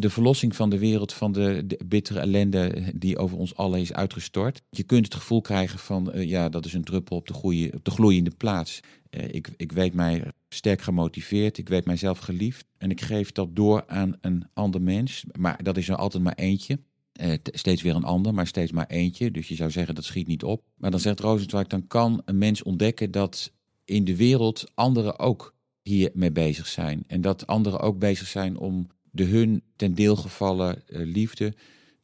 de 0.00 0.10
verlossing 0.10 0.56
van 0.56 0.70
de 0.70 0.78
wereld 0.78 1.12
van 1.12 1.32
de, 1.32 1.78
bittere 1.86 2.20
ellende 2.20 2.92
die 2.94 3.18
over 3.18 3.38
ons 3.38 3.56
allen 3.56 3.80
is 3.80 3.92
uitgestort. 3.92 4.62
Je 4.70 4.82
kunt 4.82 5.04
het 5.04 5.14
gevoel 5.14 5.40
krijgen 5.40 5.78
van, 5.78 6.10
uh, 6.14 6.28
ja, 6.28 6.48
dat 6.48 6.64
is 6.64 6.72
een 6.72 6.84
druppel 6.84 7.16
op 7.16 7.26
de, 7.26 7.32
goeie, 7.32 7.72
op 7.74 7.84
de 7.84 7.90
gloeiende 7.90 8.30
plaats. 8.36 8.80
Uh, 9.10 9.24
ik, 9.28 9.48
ik 9.56 9.72
weet 9.72 9.94
mij 9.94 10.32
sterk 10.48 10.80
gemotiveerd, 10.80 11.58
ik 11.58 11.68
weet 11.68 11.84
mijzelf 11.84 12.18
geliefd 12.18 12.66
en 12.78 12.90
ik 12.90 13.00
geef 13.00 13.32
dat 13.32 13.56
door 13.56 13.84
aan 13.86 14.16
een 14.20 14.44
ander 14.52 14.82
mens. 14.82 15.24
Maar 15.38 15.62
dat 15.62 15.76
is 15.76 15.88
er 15.88 15.96
altijd 15.96 16.22
maar 16.22 16.34
eentje. 16.34 16.78
Eh, 17.12 17.32
steeds 17.44 17.82
weer 17.82 17.94
een 17.94 18.04
ander, 18.04 18.34
maar 18.34 18.46
steeds 18.46 18.72
maar 18.72 18.86
eentje. 18.86 19.30
Dus 19.30 19.48
je 19.48 19.54
zou 19.54 19.70
zeggen 19.70 19.94
dat 19.94 20.04
schiet 20.04 20.26
niet 20.26 20.42
op. 20.42 20.62
Maar 20.76 20.90
dan 20.90 21.00
zegt 21.00 21.20
Rosenzweig, 21.20 21.66
dan 21.66 21.86
kan 21.86 22.22
een 22.24 22.38
mens 22.38 22.62
ontdekken 22.62 23.10
dat 23.10 23.52
in 23.84 24.04
de 24.04 24.16
wereld 24.16 24.70
anderen 24.74 25.18
ook 25.18 25.54
hiermee 25.82 26.32
bezig 26.32 26.66
zijn. 26.66 27.04
En 27.06 27.20
dat 27.20 27.46
anderen 27.46 27.80
ook 27.80 27.98
bezig 27.98 28.26
zijn 28.26 28.56
om 28.56 28.88
de 29.10 29.24
hun 29.24 29.62
ten 29.76 29.94
deel 29.94 30.16
gevallen 30.16 30.88
eh, 30.88 31.00
liefde 31.04 31.54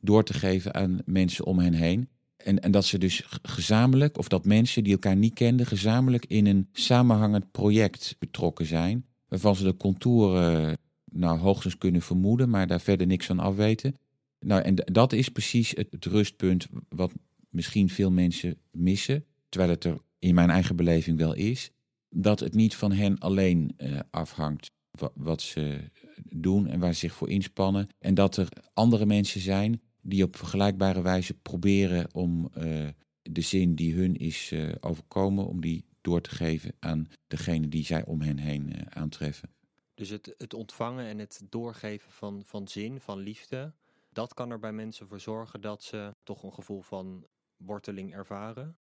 door 0.01 0.25
te 0.25 0.35
geven 0.35 0.75
aan 0.75 1.01
mensen 1.05 1.45
om 1.45 1.59
hen 1.59 1.75
heen. 1.75 2.09
En, 2.47 2.61
en 2.61 2.71
dat 2.71 2.85
ze 2.85 2.99
dus 2.99 3.23
gezamenlijk, 3.43 4.19
of 4.19 4.29
dat 4.29 4.45
mensen 4.45 4.85
die 4.85 4.93
elkaar 4.93 5.17
niet 5.17 5.35
kenden, 5.35 5.67
gezamenlijk 5.67 6.27
in 6.27 6.47
een 6.47 6.69
samenhangend 6.73 7.51
project 7.51 8.17
betrokken 8.19 8.67
zijn. 8.67 9.07
Waarvan 9.29 9.57
ze 9.57 9.65
de 9.65 9.77
contouren 9.77 10.79
nou 11.05 11.39
hoogstens 11.39 11.79
kunnen 11.79 12.03
vermoeden, 12.03 12.51
maar 12.51 12.67
daar 12.67 12.81
verder 12.81 13.07
niks 13.07 13.27
van 13.27 13.39
afweten. 13.39 13.95
Nou, 14.41 14.63
en 14.63 14.75
dat 14.75 15.13
is 15.13 15.29
precies 15.29 15.71
het, 15.71 16.05
rustpunt 16.05 16.67
wat 16.89 17.13
misschien 17.51 17.89
veel 17.89 18.11
mensen 18.11 18.59
missen, 18.71 19.25
terwijl 19.49 19.73
het 19.73 19.85
er 19.85 19.99
in 20.19 20.35
mijn 20.35 20.51
eigen 20.51 20.77
beleving 20.77 21.19
wel 21.19 21.35
is, 21.35 21.71
dat 22.09 22.41
het 22.41 22.55
niet 22.55 22.75
van 22.75 22.93
hen 22.93 23.19
alleen 23.19 23.75
uh, 23.79 23.99
afhangt 24.11 24.71
wat, 25.15 25.43
ze 25.43 25.79
doen 26.25 26.67
en 26.67 26.81
waar 26.81 26.93
ze 26.93 26.99
zich 26.99 27.15
voor 27.15 27.31
inspannen. 27.31 27.89
En 27.99 28.15
dat 28.15 28.37
er 28.37 28.49
andere 28.75 29.07
mensen 29.07 29.41
zijn 29.41 29.81
die 30.09 30.23
op 30.23 30.37
vergelijkbare 30.37 31.03
wijze 31.03 31.35
proberen 31.35 32.15
om 32.15 32.51
uh, 32.59 32.89
de 33.23 33.41
zin 33.41 33.75
die 33.75 33.95
hun 33.95 34.17
is 34.17 34.51
uh, 34.53 34.73
overkomen, 34.81 35.47
om 35.47 35.61
die 35.61 35.85
door 36.01 36.21
te 36.21 36.31
geven 36.31 36.73
aan 36.79 37.09
degene 37.27 37.69
die 37.69 37.85
zij 37.85 38.05
om 38.05 38.21
hen 38.21 38.39
heen 38.39 38.95
aantreffen. 38.95 39.55
Dus 39.95 40.09
het, 40.09 40.35
het 40.39 40.55
ontvangen 40.55 41.07
en 41.07 41.19
het 41.19 41.43
doorgeven 41.49 42.11
van, 42.11 42.43
van 42.45 42.69
zin, 42.69 43.01
van 43.01 43.19
liefde, 43.19 43.73
dat 44.13 44.35
kan 44.35 44.51
er 44.51 44.59
bij 44.59 44.73
mensen 44.73 45.09
voor 45.09 45.21
zorgen 45.21 45.61
dat 45.61 45.83
ze 45.83 46.15
toch 46.23 46.43
een 46.43 46.53
gevoel 46.53 46.81
van 46.81 47.27
worteling 47.57 48.15
ervaren. 48.15 48.77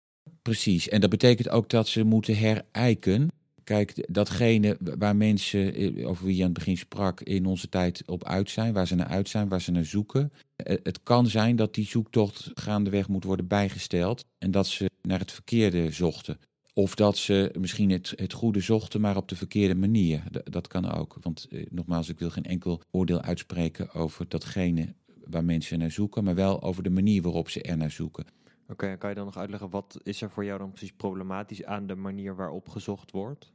Precies, 0.42 0.88
en 0.88 1.00
dat 1.00 1.10
betekent 1.10 1.48
ook 1.48 1.68
dat 1.68 1.88
ze 1.88 2.04
moeten 2.04 2.36
herijken. 2.36 3.28
Kijk, 3.64 4.12
datgene 4.12 4.76
waar 4.98 5.16
mensen, 5.16 5.74
eh, 5.74 6.08
over 6.08 6.24
wie 6.24 6.36
je 6.36 6.42
aan 6.42 6.48
het 6.48 6.58
begin 6.58 6.76
sprak, 6.76 7.20
in 7.20 7.46
onze 7.46 7.68
tijd 7.68 8.02
op 8.06 8.24
uit 8.24 8.50
zijn, 8.50 8.72
waar 8.72 8.86
ze 8.86 8.94
naar 8.94 9.06
uit 9.06 9.28
zijn, 9.28 9.48
waar 9.48 9.60
ze 9.60 9.70
naar 9.70 9.84
zoeken. 9.84 10.32
Eh, 10.64 10.78
het 10.82 11.02
kan 11.02 11.26
zijn 11.26 11.56
dat 11.56 11.74
die 11.74 11.86
zoektocht 11.86 12.50
gaandeweg 12.54 13.08
moet 13.08 13.24
worden 13.24 13.46
bijgesteld 13.46 14.24
en 14.38 14.50
dat 14.50 14.66
ze 14.66 14.90
naar 15.02 15.18
het 15.18 15.32
verkeerde 15.32 15.90
zochten. 15.90 16.38
Of 16.74 16.94
dat 16.94 17.16
ze 17.16 17.54
misschien 17.58 17.90
het, 17.90 18.12
het 18.16 18.32
goede 18.32 18.60
zochten, 18.60 19.00
maar 19.00 19.16
op 19.16 19.28
de 19.28 19.36
verkeerde 19.36 19.74
manier. 19.74 20.22
dat 20.44 20.66
kan 20.66 20.90
ook. 20.92 21.16
Want 21.20 21.46
eh, 21.50 21.66
nogmaals, 21.70 22.08
ik 22.08 22.18
wil 22.18 22.30
geen 22.30 22.44
enkel 22.44 22.80
oordeel 22.90 23.20
uitspreken 23.20 23.92
over 23.92 24.28
datgene 24.28 24.94
waar 25.24 25.44
mensen 25.44 25.78
naar 25.78 25.90
zoeken, 25.90 26.24
maar 26.24 26.34
wel 26.34 26.62
over 26.62 26.82
de 26.82 26.90
manier 26.90 27.22
waarop 27.22 27.48
ze 27.48 27.62
er 27.62 27.76
naar 27.76 27.90
zoeken. 27.90 28.26
Oké, 28.68 28.96
kan 28.96 29.08
je 29.08 29.16
dan 29.16 29.24
nog 29.24 29.36
uitleggen 29.36 29.70
wat 29.70 30.00
is 30.02 30.22
er 30.22 30.30
voor 30.30 30.44
jou 30.44 30.58
dan 30.58 30.70
precies 30.70 30.92
problematisch 30.92 31.64
aan 31.64 31.86
de 31.86 31.94
manier 31.94 32.36
waarop 32.36 32.68
gezocht 32.68 33.10
wordt? 33.10 33.52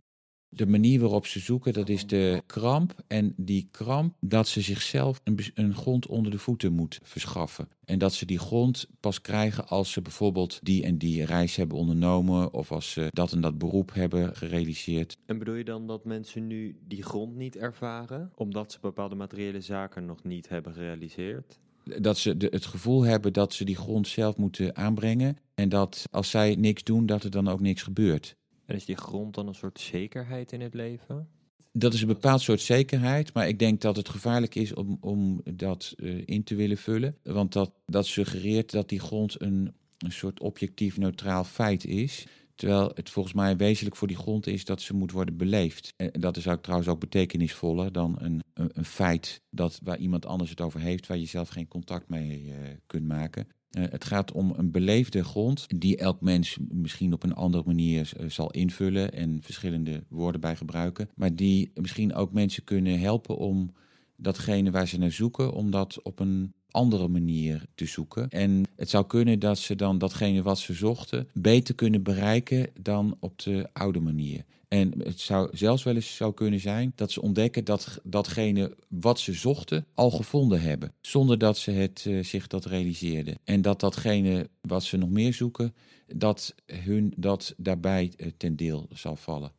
De 0.50 0.66
manier 0.68 1.00
waarop 1.00 1.26
ze 1.26 1.40
zoeken, 1.40 1.74
dat 1.74 1.90
is 1.90 2.08
de 2.08 2.44
kramp. 2.46 2.96
En 3.08 3.34
die 3.38 3.68
kramp, 3.72 4.16
dat 4.20 4.48
ze 4.48 4.62
zichzelf 4.62 5.22
een, 5.24 5.40
een, 5.54 5.76
grond 5.76 6.08
onder 6.08 6.32
de 6.32 6.38
voeten 6.38 6.74
moet 6.74 7.00
verschaffen. 7.04 7.68
En 7.86 8.00
dat 8.00 8.14
ze 8.14 8.26
die 8.26 8.40
grond 8.40 8.88
pas 9.00 9.22
krijgen 9.22 9.68
als 9.68 9.92
ze 9.92 10.02
bijvoorbeeld 10.02 10.60
die 10.64 10.84
en 10.84 10.98
die 10.98 11.26
reis 11.26 11.56
hebben 11.56 11.78
ondernomen. 11.78 12.54
Of 12.54 12.72
als 12.72 12.92
ze 12.92 13.08
dat 13.10 13.32
en 13.32 13.42
dat 13.42 13.58
beroep 13.58 13.94
hebben 13.94 14.36
gerealiseerd. 14.36 15.18
En 15.26 15.38
bedoel 15.38 15.56
je 15.56 15.64
dan 15.64 15.88
dat 15.88 16.06
mensen 16.06 16.48
nu 16.48 16.78
die 16.88 17.04
grond 17.04 17.36
niet 17.36 17.56
ervaren, 17.56 18.32
omdat 18.36 18.72
ze 18.72 18.78
bepaalde 18.82 19.16
materiële 19.16 19.62
zaken 19.62 20.06
nog 20.06 20.24
niet 20.24 20.50
hebben 20.50 20.74
gerealiseerd? 20.74 21.60
dat 21.86 22.18
ze 22.18 22.38
de, 22.38 22.48
het 22.52 22.66
gevoel 22.66 23.04
hebben 23.04 23.34
dat 23.34 23.54
ze 23.54 23.66
die 23.66 23.76
grond 23.76 24.08
zelf 24.08 24.38
moeten 24.38 24.76
aanbrengen. 24.76 25.38
En 25.56 25.70
dat 25.70 26.04
als 26.12 26.30
zij 26.30 26.56
niks 26.56 26.84
doen, 26.84 27.06
dat 27.06 27.24
er 27.24 27.32
dan 27.32 27.48
ook 27.48 27.60
niks 27.60 27.84
gebeurt. 27.84 28.36
En 28.66 28.76
is 28.76 28.86
die 28.86 28.98
grond 28.98 29.34
dan 29.34 29.48
een 29.48 29.56
soort 29.56 29.80
zekerheid 29.80 30.52
in 30.52 30.62
het 30.62 30.74
leven? 30.74 31.28
Dat 31.72 31.94
is 31.94 32.02
een 32.02 32.08
bepaald 32.08 32.42
soort 32.42 32.62
zekerheid, 32.62 33.34
maar 33.34 33.48
ik 33.48 33.60
denk 33.60 33.82
dat 33.82 33.96
het 33.96 34.10
gevaarlijk 34.10 34.56
is 34.56 34.74
om, 34.74 34.98
om 35.02 35.42
dat 35.54 35.94
uh, 35.98 36.22
in 36.26 36.44
te 36.44 36.56
willen 36.56 36.78
vullen. 36.78 37.18
Want 37.24 37.54
dat, 37.54 37.72
dat 37.86 38.06
suggereert 38.06 38.72
dat 38.72 38.90
die 38.90 39.00
grond 39.00 39.42
een, 39.42 39.74
een 39.98 40.12
soort 40.12 40.40
objectief 40.40 40.98
neutraal 40.98 41.44
feit 41.44 41.86
is. 41.86 42.26
Terwijl 42.56 42.92
het 42.94 43.10
volgens 43.10 43.36
mij 43.36 43.58
wezenlijk 43.58 43.96
voor 43.96 44.08
die 44.08 44.18
grond 44.18 44.48
is 44.48 44.66
dat 44.66 44.82
ze 44.82 44.94
moet 44.94 45.12
worden 45.12 45.38
beleefd. 45.38 45.94
En 45.96 46.12
dat 46.12 46.38
is 46.38 46.48
ook 46.48 46.62
trouwens 46.62 46.90
ook 46.90 47.00
betekenisvoller 47.00 47.92
dan 47.92 48.16
een, 48.20 48.44
een, 48.54 48.86
feit 48.86 49.42
dat, 49.50 49.80
waar 49.84 49.98
iemand 49.98 50.26
anders 50.26 50.50
het 50.50 50.62
over 50.62 50.80
heeft, 50.80 51.08
waar 51.08 51.18
je 51.18 51.26
zelf 51.26 51.50
geen 51.50 51.68
contact 51.68 52.10
mee 52.10 52.46
uh, 52.46 52.54
kunt 52.86 53.08
maken. 53.08 53.48
Uh, 53.78 53.84
het 53.90 54.06
gaat 54.06 54.32
om 54.32 54.54
een 54.58 54.72
beleefde 54.72 55.24
grond 55.24 55.66
die 55.76 55.98
elk 55.98 56.22
mens 56.22 56.58
misschien 56.70 57.14
op 57.14 57.24
een 57.24 57.34
andere 57.36 57.64
manier 57.66 58.12
uh, 58.20 58.30
zal 58.30 58.52
invullen 58.52 59.14
en 59.14 59.40
verschillende 59.42 60.04
woorden 60.10 60.42
bij 60.42 60.56
gebruiken. 60.56 61.10
Maar 61.16 61.36
die 61.36 61.72
misschien 61.74 62.14
ook 62.14 62.32
mensen 62.32 62.64
kunnen 62.64 63.00
helpen 63.00 63.38
om 63.38 63.74
datgene 64.16 64.72
waar 64.72 64.88
ze 64.88 64.98
naar 64.98 65.12
zoeken, 65.12 65.54
om 65.54 65.72
dat 65.72 66.02
op 66.04 66.20
een 66.20 66.54
andere 66.72 67.08
manier 67.08 67.66
te 67.76 67.86
zoeken. 67.86 68.30
En 68.30 68.64
het 68.76 68.90
zou 68.90 69.06
kunnen 69.06 69.40
dat 69.40 69.58
ze 69.58 69.76
dan 69.76 69.98
datgene 69.98 70.42
wat 70.42 70.60
ze 70.60 70.74
zochten 70.74 71.28
beter 71.34 71.76
kunnen 71.76 72.04
bereiken 72.04 72.70
dan 72.82 73.18
op 73.20 73.40
de 73.40 73.70
oude 73.74 74.00
manier. 74.00 74.46
En 74.76 74.94
het 75.04 75.20
zou 75.20 75.58
zelfs 75.58 75.84
wel 75.84 75.96
eens 75.96 76.16
zou 76.16 76.34
kunnen 76.34 76.60
zijn 76.60 76.92
dat 76.96 77.12
ze 77.12 77.22
ontdekken 77.22 77.66
dat 77.66 78.00
datgene 78.04 78.76
wat 78.90 79.20
ze 79.20 79.34
zochten 79.34 79.86
al 79.94 80.10
gevonden 80.12 80.62
hebben, 80.62 80.94
zonder 81.02 81.38
dat 81.38 81.58
ze 81.58 81.72
het, 81.72 82.06
uh, 82.08 82.24
zich 82.24 82.48
dat 82.48 82.66
realiseerden. 82.66 83.38
En 83.44 83.62
dat 83.62 83.80
datgene 83.80 84.50
wat 84.62 84.84
ze 84.84 84.98
nog 84.98 85.10
meer 85.10 85.34
zoeken, 85.34 85.76
dat 86.08 86.56
hun 86.66 87.14
dat 87.18 87.54
daarbij 87.58 88.14
uh, 88.18 88.28
ten 88.38 88.56
deel 88.56 88.88
zal 88.90 89.16
vallen. 89.16 89.52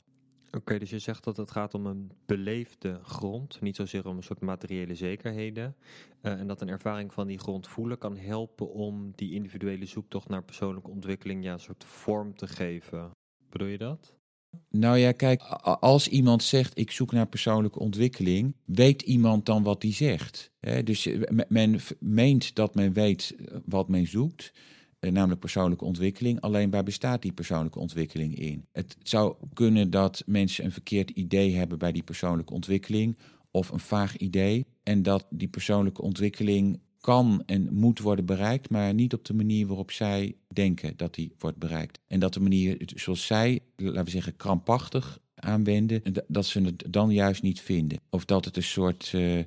Oké, 0.50 0.78
dus 0.78 0.90
je 0.90 0.98
zegt 0.98 1.24
dat 1.24 1.36
het 1.36 1.50
gaat 1.50 1.74
om 1.74 1.86
een 1.86 2.10
beleefde 2.26 3.00
grond, 3.02 3.60
niet 3.60 3.76
zozeer 3.76 4.06
om 4.06 4.16
een 4.16 4.22
soort 4.22 4.40
materiële 4.40 4.94
zekerheden. 4.94 5.76
Uh, 6.22 6.32
en 6.32 6.46
dat 6.46 6.60
een 6.60 6.68
ervaring 6.68 7.12
van 7.12 7.26
die 7.26 7.38
grond 7.38 7.68
voelen 7.68 7.98
kan 7.98 8.16
helpen 8.16 8.72
om 8.72 9.12
die 9.14 9.32
individuele 9.32 9.86
zoektocht 9.86 10.28
naar 10.28 10.42
persoonlijke 10.42 10.90
ontwikkeling 10.90 11.44
ja, 11.44 11.52
een 11.52 11.60
soort 11.60 11.84
vorm 11.84 12.34
te 12.34 12.46
geven. 12.46 13.10
Bedoel 13.50 13.68
je 13.68 13.78
dat? 13.78 14.15
Nou 14.70 14.98
ja, 14.98 15.12
kijk, 15.12 15.42
als 15.80 16.08
iemand 16.08 16.42
zegt 16.42 16.78
ik 16.78 16.90
zoek 16.90 17.12
naar 17.12 17.26
persoonlijke 17.26 17.78
ontwikkeling, 17.78 18.54
weet 18.64 19.02
iemand 19.02 19.46
dan 19.46 19.62
wat 19.62 19.82
hij 19.82 19.92
zegt. 19.92 20.50
Dus 20.84 21.06
eh, 21.06 21.20
men 21.48 21.80
meent 21.98 22.54
dat 22.54 22.74
men 22.74 22.92
weet 22.92 23.34
eh, 23.38 23.56
wat 23.64 23.88
men 23.88 24.06
zoekt. 24.06 24.52
Eh, 24.98 25.12
namelijk 25.12 25.40
persoonlijke 25.40 25.84
ontwikkeling. 25.84 26.40
Alleen 26.40 26.70
waar 26.70 26.82
bestaat 26.82 27.22
die 27.22 27.32
persoonlijke 27.32 27.78
ontwikkeling 27.78 28.38
in? 28.38 28.66
Het 28.72 28.96
zou 29.02 29.36
kunnen 29.52 29.90
dat 29.90 30.22
mensen 30.26 30.64
een 30.64 30.72
verkeerd 30.72 31.10
idee 31.10 31.54
hebben 31.54 31.78
bij 31.78 31.92
die 31.92 32.02
persoonlijke 32.02 32.52
ontwikkeling 32.52 33.16
of 33.50 33.70
een 33.70 33.80
vaag 33.80 34.16
idee 34.16 34.66
en 34.82 35.02
dat 35.02 35.26
die 35.30 35.48
persoonlijke 35.48 36.02
ontwikkeling 36.02 36.80
kan 37.06 37.42
en 37.46 37.74
moet 37.74 37.98
worden 37.98 38.24
bereikt, 38.24 38.70
maar 38.70 38.94
niet 38.94 39.14
op 39.14 39.24
de 39.24 39.34
manier 39.34 39.66
waarop 39.66 39.90
zij 39.90 40.36
denken 40.52 40.96
dat 40.96 41.14
die 41.14 41.32
wordt 41.38 41.58
bereikt. 41.58 41.98
En 42.06 42.20
dat 42.20 42.34
de 42.34 42.40
manier 42.40 42.82
zoals 42.94 43.26
zij, 43.26 43.60
laten 43.76 44.04
we 44.04 44.10
zeggen, 44.10 44.36
krampachtig 44.36 45.18
aanwenden, 45.34 46.02
dat 46.28 46.46
ze 46.46 46.60
het 46.60 46.84
dan 46.90 47.10
juist 47.10 47.42
niet 47.42 47.60
vinden. 47.60 47.98
Of 48.10 48.24
dat 48.24 48.44
het 48.44 48.56
een 48.56 48.62
soort 48.62 49.12
uh, 49.14 49.42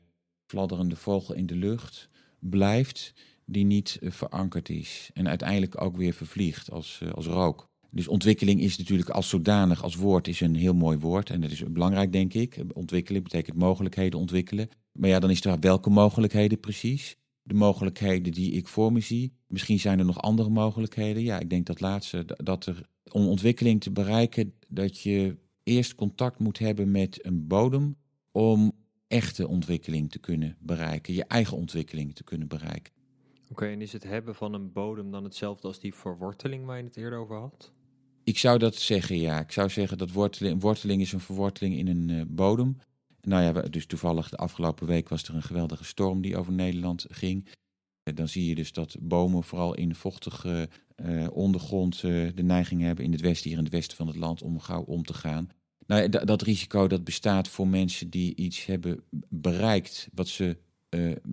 fladderende 0.45 0.95
vogel 0.95 1.35
in 1.35 1.45
de 1.45 1.55
lucht 1.55 2.09
blijft 2.39 3.13
die 3.45 3.65
niet 3.65 3.97
eh, 4.01 4.11
verankerd 4.11 4.69
is. 4.69 5.09
En 5.13 5.27
uiteindelijk 5.27 5.81
ook 5.81 5.97
weer 5.97 6.13
vervliegt 6.13 6.71
als, 6.71 6.99
uh, 7.03 7.11
als 7.11 7.25
rook. 7.25 7.67
Dus 7.91 8.07
ontwikkeling 8.07 8.61
is 8.61 8.77
natuurlijk 8.77 9.09
als 9.09 9.29
zodanig, 9.29 9.83
als 9.83 9.95
woord, 9.95 10.27
is 10.27 10.41
een 10.41 10.55
heel 10.55 10.73
mooi 10.73 10.97
woord. 10.97 11.29
En 11.29 11.41
dat 11.41 11.51
is 11.51 11.63
belangrijk, 11.63 12.11
denk 12.11 12.33
ik. 12.33 12.63
Ontwikkelen 12.73 13.23
betekent 13.23 13.57
mogelijkheden 13.57 14.19
ontwikkelen. 14.19 14.69
Maar 14.91 15.09
ja, 15.09 15.19
dan 15.19 15.29
is 15.29 15.45
er 15.45 15.59
welke 15.59 15.89
mogelijkheden 15.89 16.59
precies? 16.59 17.17
De 17.49 17.55
mogelijkheden 17.55 18.33
die 18.33 18.51
ik 18.51 18.67
voor 18.67 18.91
me 18.91 18.99
zie. 18.99 19.33
Misschien 19.47 19.79
zijn 19.79 19.99
er 19.99 20.05
nog 20.05 20.21
andere 20.21 20.49
mogelijkheden. 20.49 21.23
Ja, 21.23 21.39
ik 21.39 21.49
denk 21.49 21.65
dat 21.65 21.79
laatste, 21.79 22.25
dat 22.25 22.65
er 22.65 22.85
om 23.11 23.27
ontwikkeling 23.27 23.81
te 23.81 23.91
bereiken, 23.91 24.53
dat 24.67 24.99
je 24.99 25.37
eerst 25.63 25.95
contact 25.95 26.39
moet 26.39 26.59
hebben 26.59 26.91
met 26.91 27.25
een 27.25 27.47
bodem 27.47 27.95
om 28.31 28.71
echte 29.07 29.47
ontwikkeling 29.47 30.11
te 30.11 30.19
kunnen 30.19 30.57
bereiken, 30.59 31.13
je 31.13 31.25
eigen 31.25 31.57
ontwikkeling 31.57 32.15
te 32.15 32.23
kunnen 32.23 32.47
bereiken. 32.47 32.93
Oké, 33.51 33.65
en 33.65 33.81
is 33.81 33.93
het 33.93 34.03
hebben 34.03 34.35
van 34.35 34.53
een 34.53 34.71
bodem 34.71 35.11
dan 35.11 35.23
hetzelfde 35.23 35.67
als 35.67 35.79
die 35.79 35.93
verworteling 35.93 36.65
waar 36.65 36.77
je 36.77 36.83
het 36.83 36.97
eerder 36.97 37.19
over 37.19 37.37
had? 37.37 37.71
Ik 38.23 38.37
zou 38.37 38.57
dat 38.57 38.75
zeggen, 38.75 39.19
ja. 39.19 39.39
Ik 39.39 39.51
zou 39.51 39.69
zeggen 39.69 39.97
dat 39.97 40.11
worteling, 40.11 40.61
worteling 40.61 41.01
is 41.01 41.11
een 41.11 41.19
verworteling 41.19 41.77
in 41.77 41.87
een 41.87 42.09
uh, 42.09 42.21
bodem. 42.27 42.77
Nou 43.21 43.43
ja, 43.43 43.51
dus 43.51 43.85
toevallig 43.85 44.29
de 44.29 44.37
afgelopen 44.37 44.87
week 44.87 45.09
was 45.09 45.23
er 45.23 45.35
een 45.35 45.43
geweldige 45.43 45.83
storm 45.83 46.21
die 46.21 46.37
over 46.37 46.53
Nederland 46.53 47.05
ging. 47.09 47.45
Uh, 47.45 48.15
dan 48.15 48.27
zie 48.27 48.45
je 48.45 48.55
dus 48.55 48.71
dat 48.71 48.95
bomen 48.99 49.43
vooral 49.43 49.75
in 49.75 49.95
vochtige 49.95 50.69
uh, 50.95 51.27
ondergrond 51.31 52.01
de 52.01 52.43
neiging 52.43 52.81
hebben 52.81 53.05
in 53.05 53.11
het 53.11 53.21
westen, 53.21 53.49
hier 53.49 53.57
in 53.57 53.63
het 53.63 53.73
westen 53.73 53.97
van 53.97 54.07
het 54.07 54.15
land, 54.15 54.41
om 54.41 54.59
gauw 54.59 54.83
om 54.83 55.03
te 55.03 55.13
gaan. 55.13 55.49
Nou, 55.85 56.09
dat 56.09 56.41
risico 56.41 56.87
dat 56.87 57.03
bestaat 57.03 57.47
voor 57.47 57.67
mensen 57.67 58.09
die 58.09 58.35
iets 58.35 58.65
hebben 58.65 59.03
bereikt 59.29 60.09
wat 60.13 60.27
ze 60.27 60.57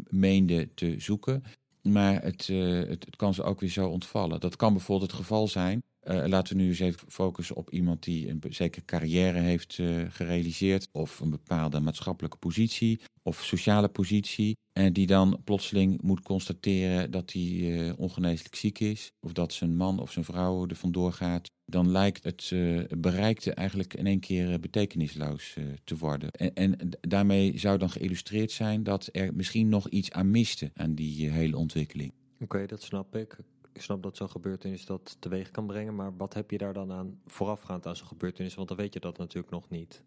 meenden 0.08 0.74
te 0.74 0.94
zoeken. 0.98 1.42
Maar 1.82 2.22
het, 2.22 2.46
het, 2.46 3.04
het, 3.04 3.16
kan 3.16 3.34
ze 3.34 3.42
ook 3.42 3.60
weer 3.60 3.70
zo 3.70 3.88
ontvallen. 3.88 4.40
Dat 4.40 4.56
kan 4.56 4.72
bijvoorbeeld 4.72 5.10
het 5.10 5.20
geval 5.20 5.48
zijn 5.48 5.82
uh, 6.10 6.24
laten 6.26 6.56
we 6.56 6.62
nu 6.62 6.68
eens 6.68 6.78
even 6.78 7.10
focussen 7.10 7.56
op 7.56 7.70
iemand 7.70 8.02
die 8.02 8.28
een 8.28 8.42
zekere 8.48 8.84
carrière 8.84 9.38
heeft 9.38 9.78
uh, 9.78 10.04
gerealiseerd, 10.08 10.88
of 10.92 11.20
een 11.20 11.30
bepaalde 11.30 11.80
maatschappelijke 11.80 12.36
positie 12.36 13.00
of 13.22 13.44
sociale 13.44 13.88
positie, 13.88 14.56
en 14.72 14.92
die 14.92 15.06
dan 15.06 15.40
plotseling 15.44 16.02
moet 16.02 16.22
constateren 16.22 17.10
dat 17.10 17.32
hij 17.32 17.42
uh, 17.42 17.92
ongeneeslijk 17.96 18.54
ziek 18.54 18.78
is, 18.78 19.12
of 19.20 19.32
dat 19.32 19.52
zijn 19.52 19.76
man 19.76 19.98
of 19.98 20.12
zijn 20.12 20.24
vrouw 20.24 20.66
er 20.66 20.76
vandoor 20.76 21.12
gaat. 21.12 21.50
Dan 21.64 21.90
lijkt 21.90 22.24
het 22.24 22.52
bereikte 23.00 23.54
eigenlijk 23.54 23.94
in 23.94 24.06
één 24.06 24.20
keer 24.20 24.60
betekenisloos 24.60 25.56
te 25.84 25.96
worden. 25.96 26.30
En, 26.30 26.54
en, 26.54 26.90
daarmee 27.00 27.58
zou 27.58 27.78
dan 27.78 27.90
geïllustreerd 27.90 28.50
zijn 28.50 28.82
dat 28.82 29.08
er 29.12 29.34
misschien 29.34 29.68
nog 29.68 29.88
iets 29.88 30.10
aan 30.10 30.30
miste 30.30 30.70
aan 30.74 30.94
die 30.94 31.30
hele 31.30 31.56
ontwikkeling. 31.56 32.12
Oké, 32.40 32.66
dat 32.66 32.82
snap 32.82 33.16
ik 33.16 33.38
ik 33.76 33.82
snap 33.82 34.02
dat 34.02 34.16
zo'n 34.16 34.30
gebeurtenis 34.30 34.86
dat 34.86 35.16
teweeg 35.18 35.50
kan 35.50 35.66
brengen, 35.66 35.94
maar 35.94 36.16
wat 36.16 36.34
heb 36.34 36.50
je 36.50 36.58
daar 36.58 36.72
dan 36.72 36.92
aan 36.92 37.20
voorafgaand 37.26 37.86
aan 37.86 37.96
zo'n 37.96 38.06
gebeurtenis? 38.06 38.54
Want 38.54 38.68
dan 38.68 38.76
weet 38.76 38.94
je 38.94 39.00
dat 39.00 39.18
natuurlijk 39.18 39.52
nog 39.52 39.68
niet. 39.68 40.02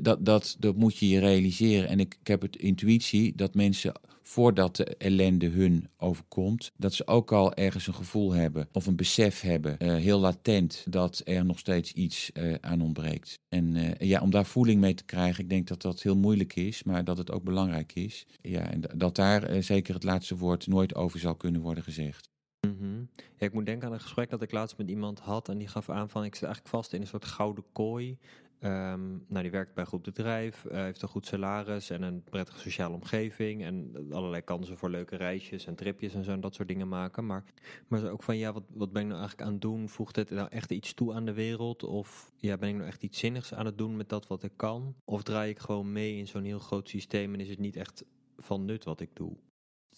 Dat, 0.00 0.26
dat, 0.26 0.56
dat 0.58 0.76
moet 0.76 0.96
je 0.96 1.08
je 1.08 1.18
realiseren. 1.18 1.88
En 1.88 2.00
ik, 2.00 2.18
heb 2.22 2.42
het 2.42 2.56
intuïtie 2.56 3.34
dat 3.34 3.54
mensen, 3.54 3.92
voordat 4.22 4.76
de 4.76 4.84
ellende 4.96 5.48
hun 5.48 5.88
overkomt, 5.96 6.72
dat 6.76 6.94
ze 6.94 7.06
ook 7.06 7.32
al 7.32 7.54
ergens 7.54 7.86
een 7.86 7.94
gevoel 7.94 8.32
hebben 8.32 8.68
of 8.72 8.86
een 8.86 8.96
besef 8.96 9.40
hebben, 9.40 9.76
uh, 9.78 9.96
heel 9.96 10.18
latent, 10.18 10.84
dat 10.88 11.22
er 11.24 11.44
nog 11.44 11.58
steeds 11.58 11.92
iets 11.92 12.30
uh, 12.34 12.54
aan 12.60 12.80
ontbreekt. 12.80 13.38
En 13.48 13.74
uh, 13.74 13.90
ja, 13.98 14.20
om 14.20 14.30
daar 14.30 14.46
voeling 14.46 14.80
mee 14.80 14.94
te 14.94 15.04
krijgen, 15.04 15.42
ik 15.42 15.50
denk 15.50 15.66
dat 15.66 15.82
dat 15.82 16.02
heel 16.02 16.16
moeilijk 16.16 16.56
is, 16.56 16.82
maar 16.82 17.04
dat 17.04 17.18
het 17.18 17.30
ook 17.30 17.44
belangrijk 17.44 17.94
is. 17.94 18.26
Ja, 18.42 18.70
en 18.70 18.80
dat 18.94 19.14
daar 19.14 19.62
zeker 19.62 19.94
het 19.94 20.04
laatste 20.04 20.36
woord 20.36 20.66
nooit 20.66 20.94
over 20.94 21.18
zal 21.18 21.34
kunnen 21.34 21.60
worden 21.60 21.84
gezegd. 21.84 22.32
Mhm. 22.84 23.04
Ja, 23.36 23.46
ik 23.46 23.52
moet 23.52 23.66
denken 23.66 23.88
aan 23.88 23.94
een 23.94 24.00
gesprek 24.00 24.30
dat 24.30 24.42
ik 24.42 24.52
laatst 24.52 24.76
met 24.78 24.88
iemand 24.88 25.20
had 25.20 25.48
en 25.48 25.58
die 25.58 25.68
gaf 25.68 25.90
aan 25.90 26.08
van 26.08 26.24
ik 26.24 26.34
zit 26.34 26.44
eigenlijk 26.44 26.74
vast 26.74 26.92
in 26.92 27.00
een 27.00 27.06
soort 27.06 27.24
gouden 27.24 27.64
kooi. 27.72 28.18
Um, 28.60 29.24
nou, 29.28 29.42
die 29.42 29.50
werkt 29.50 29.74
bij 29.74 29.84
een 29.84 29.90
goed 29.90 30.02
bedrijf, 30.02 30.64
uh, 30.64 30.72
heeft 30.72 31.02
een 31.02 31.08
goed 31.08 31.26
salaris 31.26 31.90
en 31.90 32.02
een 32.02 32.22
prettige 32.22 32.58
sociale 32.58 32.94
omgeving 32.94 33.62
en 33.62 34.06
allerlei 34.10 34.42
kansen 34.42 34.78
voor 34.78 34.90
leuke 34.90 35.16
reisjes 35.16 35.66
en 35.66 35.74
tripjes 35.74 36.14
en 36.14 36.24
zo 36.24 36.30
en 36.30 36.40
dat 36.40 36.54
soort 36.54 36.68
dingen 36.68 36.88
maken. 36.88 37.26
Maar, 37.26 37.44
maar 37.88 38.10
ook 38.10 38.22
van 38.22 38.36
ja, 38.36 38.52
wat, 38.52 38.62
wat 38.68 38.92
ben 38.92 39.02
ik 39.02 39.08
nou 39.08 39.20
eigenlijk 39.20 39.48
aan 39.48 39.52
het 39.52 39.62
doen? 39.62 39.88
Voegt 39.88 40.16
het 40.16 40.30
nou 40.30 40.48
echt 40.50 40.70
iets 40.70 40.94
toe 40.94 41.14
aan 41.14 41.24
de 41.24 41.32
wereld? 41.32 41.82
Of 41.82 42.32
ja, 42.36 42.56
ben 42.56 42.68
ik 42.68 42.74
nou 42.74 42.86
echt 42.86 43.02
iets 43.02 43.18
zinnigs 43.18 43.54
aan 43.54 43.66
het 43.66 43.78
doen 43.78 43.96
met 43.96 44.08
dat 44.08 44.26
wat 44.26 44.42
ik 44.42 44.52
kan? 44.56 44.94
Of 45.04 45.22
draai 45.22 45.50
ik 45.50 45.58
gewoon 45.58 45.92
mee 45.92 46.16
in 46.16 46.26
zo'n 46.26 46.44
heel 46.44 46.58
groot 46.58 46.88
systeem 46.88 47.34
en 47.34 47.40
is 47.40 47.48
het 47.48 47.58
niet 47.58 47.76
echt 47.76 48.04
van 48.36 48.64
nut 48.64 48.84
wat 48.84 49.00
ik 49.00 49.10
doe? 49.12 49.36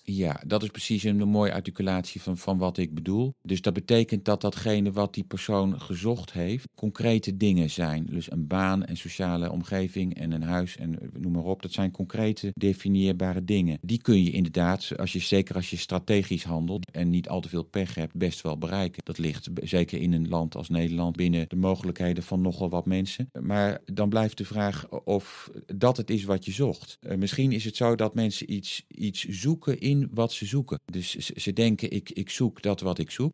Ja, 0.08 0.40
dat 0.46 0.62
is 0.62 0.68
precies 0.68 1.02
een 1.02 1.28
mooie 1.28 1.52
articulatie 1.52 2.22
van, 2.22 2.36
van 2.36 2.58
wat 2.58 2.78
ik 2.78 2.94
bedoel. 2.94 3.34
Dus 3.42 3.60
dat 3.60 3.72
betekent 3.72 4.24
dat 4.24 4.40
datgene 4.40 4.92
wat 4.92 5.14
die 5.14 5.24
persoon 5.24 5.80
gezocht 5.80 6.32
heeft, 6.32 6.68
concrete 6.74 7.36
dingen 7.36 7.70
zijn. 7.70 8.06
Dus 8.10 8.30
een 8.30 8.46
baan 8.46 8.84
en 8.84 8.96
sociale 8.96 9.50
omgeving 9.50 10.14
en 10.14 10.32
een 10.32 10.42
huis 10.42 10.76
en 10.76 10.98
noem 11.12 11.32
maar 11.32 11.44
op. 11.44 11.62
Dat 11.62 11.72
zijn 11.72 11.90
concrete, 11.90 12.50
definieerbare 12.52 13.44
dingen. 13.44 13.78
Die 13.80 14.02
kun 14.02 14.22
je 14.24 14.30
inderdaad, 14.30 14.92
als 14.96 15.12
je, 15.12 15.18
zeker 15.18 15.54
als 15.54 15.70
je 15.70 15.76
strategisch 15.76 16.44
handelt 16.44 16.90
en 16.90 17.10
niet 17.10 17.28
al 17.28 17.40
te 17.40 17.48
veel 17.48 17.64
pech 17.64 17.94
hebt, 17.94 18.14
best 18.14 18.40
wel 18.40 18.58
bereiken. 18.58 19.02
Dat 19.04 19.18
ligt 19.18 19.48
zeker 19.62 20.00
in 20.00 20.12
een 20.12 20.28
land 20.28 20.56
als 20.56 20.68
Nederland 20.68 21.16
binnen 21.16 21.48
de 21.48 21.56
mogelijkheden 21.56 22.22
van 22.22 22.40
nogal 22.40 22.68
wat 22.68 22.86
mensen. 22.86 23.30
Maar 23.40 23.80
dan 23.84 24.08
blijft 24.08 24.38
de 24.38 24.44
vraag 24.44 24.88
of 24.88 25.50
dat 25.74 25.96
het 25.96 26.10
is 26.10 26.24
wat 26.24 26.44
je 26.44 26.52
zocht. 26.52 26.98
Uh, 27.00 27.16
misschien 27.16 27.52
is 27.52 27.64
het 27.64 27.76
zo 27.76 27.94
dat 27.94 28.14
mensen 28.14 28.52
iets, 28.52 28.84
iets 28.88 29.24
zoeken 29.24 29.78
in 29.78 29.94
wat 30.12 30.32
ze 30.32 30.46
zoeken. 30.46 30.80
Dus 30.84 31.16
ze 31.16 31.52
denken, 31.52 31.90
ik, 31.90 32.10
ik 32.10 32.30
zoek 32.30 32.62
dat 32.62 32.80
wat 32.80 32.98
ik 32.98 33.10
zoek. 33.10 33.32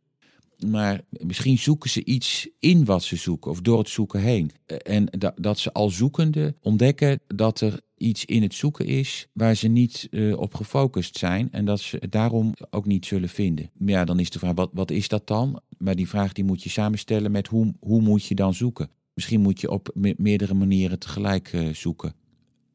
Maar 0.66 1.00
misschien 1.10 1.58
zoeken 1.58 1.90
ze 1.90 2.04
iets 2.04 2.48
in 2.58 2.84
wat 2.84 3.02
ze 3.02 3.16
zoeken 3.16 3.50
of 3.50 3.60
door 3.60 3.78
het 3.78 3.88
zoeken 3.88 4.20
heen. 4.20 4.50
En 4.66 5.06
dat, 5.18 5.32
dat 5.36 5.58
ze 5.58 5.72
al 5.72 5.90
zoekende 5.90 6.54
ontdekken 6.60 7.20
dat 7.26 7.60
er 7.60 7.80
iets 7.96 8.24
in 8.24 8.42
het 8.42 8.54
zoeken 8.54 8.86
is 8.86 9.28
waar 9.32 9.54
ze 9.54 9.68
niet 9.68 10.08
uh, 10.10 10.38
op 10.38 10.54
gefocust 10.54 11.18
zijn 11.18 11.48
en 11.52 11.64
dat 11.64 11.80
ze 11.80 11.96
het 12.00 12.12
daarom 12.12 12.54
ook 12.70 12.86
niet 12.86 13.06
zullen 13.06 13.28
vinden. 13.28 13.70
Ja, 13.74 14.04
dan 14.04 14.18
is 14.18 14.30
de 14.30 14.38
vraag, 14.38 14.54
wat, 14.54 14.70
wat 14.72 14.90
is 14.90 15.08
dat 15.08 15.26
dan? 15.26 15.60
Maar 15.78 15.94
die 15.94 16.08
vraag 16.08 16.32
die 16.32 16.44
moet 16.44 16.62
je 16.62 16.68
samenstellen 16.68 17.30
met 17.30 17.48
hoe, 17.48 17.74
hoe 17.80 18.00
moet 18.00 18.24
je 18.24 18.34
dan 18.34 18.54
zoeken? 18.54 18.90
Misschien 19.14 19.40
moet 19.40 19.60
je 19.60 19.70
op 19.70 19.90
meerdere 20.16 20.54
manieren 20.54 20.98
tegelijk 20.98 21.52
uh, 21.52 21.74
zoeken. 21.74 22.14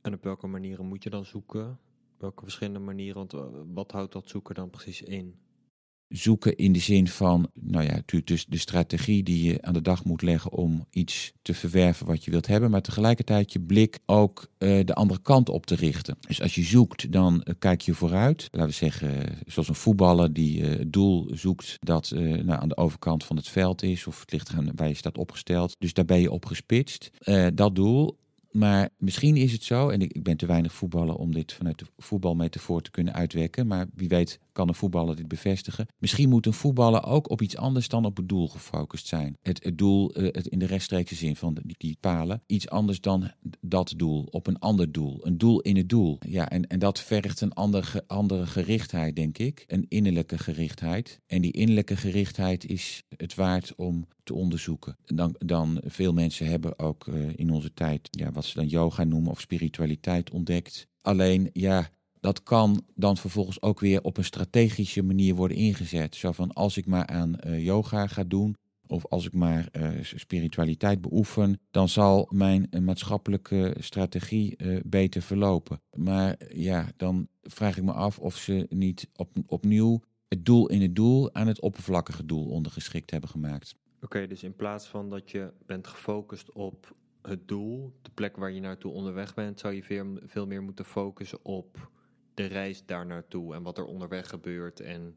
En 0.02 0.14
op 0.14 0.24
welke 0.24 0.48
manieren 0.48 0.86
moet 0.86 1.04
je 1.04 1.10
dan 1.10 1.26
zoeken? 1.26 1.80
Welke 2.18 2.44
verschillende 2.44 2.80
manieren? 2.80 3.16
Want 3.16 3.34
eh, 3.34 3.42
wat 3.74 3.92
houdt 3.92 4.14
dat 4.14 4.30
zoeken 4.30 4.56
dan 4.56 4.70
precies 4.70 5.02
in? 5.02 5.36
Zoeken 6.08 6.56
in 6.56 6.72
de 6.72 6.80
zin 6.80 7.08
van, 7.08 7.50
nou 7.54 7.84
ja, 7.84 7.92
natuurlijk 7.92 8.28
dus 8.28 8.46
de 8.46 8.58
strategie 8.58 9.24
die 9.24 9.44
je 9.44 9.62
aan 9.62 9.74
de 9.74 9.82
dag 9.82 10.06
moet 10.06 10.22
leggen 10.22 10.52
om 10.52 10.86
iets 10.90 11.34
te 11.42 11.54
verwerven 11.54 12.06
wat 12.06 12.24
je 12.24 12.32
wilt 12.32 12.48
hebben, 12.48 12.72
maar 12.72 12.82
tegelijkertijd 12.82 13.54
je 13.54 13.60
blik 13.60 14.00
ook 14.06 14.48
uh, 14.58 14.86
de 14.86 14.94
andere 14.94 15.22
kant 15.22 15.50
op 15.50 15.66
te 15.66 15.76
richten. 15.76 16.18
Dus 16.28 16.42
als 16.42 16.56
je 16.56 16.64
zoekt, 16.64 17.12
dan 17.12 17.34
uh, 17.34 17.54
kijk 17.60 17.82
je 17.82 17.94
vooruit. 17.94 18.48
Laten 18.52 18.70
we 18.70 18.76
zeggen, 18.76 19.38
zoals 19.46 19.68
een 19.68 19.76
voetballer 19.76 20.34
die 20.34 20.64
het 20.64 20.94
doel 20.94 21.30
zoekt 21.34 21.76
dat 21.80 22.12
nou, 22.16 22.62
aan 22.62 22.70
de 22.70 22.78
overkant 22.78 23.24
van 23.24 23.36
het 23.36 23.48
veld 23.48 23.84
is, 23.84 24.08
of 24.08 24.20
het 24.20 24.32
ligt 24.32 24.50
aan 24.50 24.72
waar 24.76 24.88
je 24.88 24.94
staat 24.94 25.18
opgesteld. 25.18 25.76
Dus 25.80 25.94
daar 25.94 26.06
ben 26.06 26.20
je 26.20 26.32
op 26.32 26.46
gespitst. 26.46 27.10
dat 27.54 27.76
doel. 27.76 28.18
Maar 28.58 28.90
misschien 28.98 29.36
is 29.36 29.52
het 29.52 29.64
zo, 29.64 29.90
en 29.90 30.02
ik, 30.02 30.24
ben 30.24 30.38
te 30.38 30.46
weinig 30.46 30.74
voetballer 30.74 31.16
om 31.16 31.34
dit 31.34 31.54
vanuit 31.54 31.80
de 31.80 31.86
voetbalmetafoor 31.98 32.82
te 32.82 32.92
kunnen 32.92 33.14
uitwekken, 33.14 33.68
maar 33.68 33.88
wie 33.94 34.08
weet 34.08 34.40
kan 34.58 34.68
een 34.68 34.76
voetballer 34.76 35.16
dit 35.16 35.28
bevestigen. 35.28 35.88
Misschien 35.98 36.30
moet 36.30 36.46
een 36.46 36.54
voetballer 36.54 37.04
ook 37.04 37.30
op 37.30 37.42
iets 37.42 37.58
anders 37.58 37.88
dan 37.88 38.06
op 38.06 38.18
het 38.18 38.30
doel 38.30 38.48
gefocust 38.48 39.08
zijn. 39.08 39.38
Het, 39.42 39.64
het 39.64 39.78
doel 39.78 40.22
uh, 40.22 40.32
het 40.32 40.48
in 40.48 40.60
de 40.60 40.66
rechtstreekse 40.66 41.16
zin 41.16 41.36
van 41.36 41.58
die, 41.78 41.98
palen, 42.00 42.44
iets 42.46 42.70
anders 42.70 43.02
dan 43.02 43.32
dat 43.62 43.94
doel, 43.98 44.28
op 44.32 44.48
een 44.48 44.60
ander 44.60 44.92
doel. 44.92 45.26
Een 45.26 45.38
doel 45.38 45.62
in 45.62 45.78
het 45.78 45.90
doel. 45.90 46.18
Ja, 46.28 46.50
en, 46.50 46.68
en 46.68 46.80
dat 46.80 47.00
vergt 47.00 47.42
een 47.42 47.54
andere, 47.54 48.04
andere 48.08 48.46
gerichtheid, 48.46 49.16
denk 49.16 49.38
ik. 49.38 49.64
Een 49.68 49.86
innerlijke 49.90 50.38
gerichtheid. 50.38 51.20
En 51.28 51.42
die 51.42 51.52
innerlijke 51.52 51.98
gerichtheid 51.98 52.66
is 52.66 53.04
het 53.18 53.36
waard 53.36 53.76
om 53.76 54.08
te 54.24 54.34
onderzoeken. 54.34 54.98
Dan, 55.06 55.36
dan 55.38 55.82
veel 55.86 56.14
mensen 56.14 56.48
hebben 56.48 56.80
ook 56.80 57.06
uh, 57.08 57.30
in 57.36 57.50
onze 57.50 57.74
tijd 57.74 58.08
ja, 58.12 58.32
wat 58.32 58.46
ze 58.46 58.54
dan 58.54 58.68
yoga 58.68 59.04
noemen 59.04 59.32
of 59.32 59.42
spiritualiteit 59.42 60.30
ontdekt. 60.30 60.88
Alleen 61.02 61.50
ja, 61.54 61.90
dat 62.28 62.44
kan 62.44 62.84
dan 62.96 63.18
vervolgens 63.18 63.62
ook 63.62 63.80
weer 63.80 64.04
op 64.04 64.18
een 64.18 64.24
strategische 64.24 65.04
manier 65.04 65.36
worden 65.36 65.58
ingezet. 65.58 66.16
Zo 66.16 66.32
van 66.32 66.54
als 66.54 66.78
ik 66.78 66.86
maar 66.86 67.08
aan 67.08 67.36
uh, 67.46 67.66
yoga 67.66 68.08
ga 68.08 68.24
doen, 68.24 68.56
of 68.88 69.06
als 69.06 69.26
ik 69.26 69.34
maar 69.34 69.70
uh, 69.72 69.90
spiritualiteit 70.02 71.02
beoefen, 71.02 71.60
dan 71.72 71.90
zal 71.90 72.30
mijn 72.34 72.68
uh, 72.70 72.82
maatschappelijke 72.82 73.76
strategie 73.80 74.58
beter 74.86 75.22
verlopen. 75.22 75.82
Maar 75.94 76.36
ja, 76.54 76.92
dan 76.98 77.28
vraag 77.42 77.78
ik 77.78 77.84
me 77.84 77.92
af 77.92 78.20
of 78.20 78.36
ze 78.36 78.66
niet 78.70 79.10
op, 79.16 79.30
opnieuw 79.46 80.02
het 80.28 80.46
doel 80.46 80.68
in 80.68 80.82
het 80.82 80.96
doel 80.96 81.34
aan 81.34 81.48
het 81.48 81.62
oppervlakkige 81.62 82.26
doel 82.26 82.46
ondergeschikt 82.46 83.12
hebben 83.12 83.30
gemaakt. 83.30 83.76
Oké, 84.02 84.28
dus 84.28 84.44
in 84.44 84.56
plaats 84.56 84.88
van 84.88 85.10
dat 85.10 85.32
je 85.32 85.54
bent 85.66 85.88
gefocust 85.88 86.52
op 86.52 86.96
het 87.22 87.48
doel, 87.48 87.94
de 88.02 88.12
plek 88.14 88.36
waar 88.36 88.52
je 88.52 88.62
naartoe 88.62 88.92
onderweg 88.92 89.34
bent, 89.34 89.60
zou 89.60 89.74
je 89.74 90.14
veel 90.26 90.48
meer 90.48 90.64
moeten 90.64 90.86
focussen 90.86 91.46
op 91.46 91.96
de 92.38 92.46
reis 92.46 92.86
daar 92.86 93.06
naartoe 93.06 93.56
en 93.56 93.64
wat 93.64 93.78
er 93.78 93.86
onderweg 93.86 94.30
gebeurt 94.30 94.80
en 94.80 95.16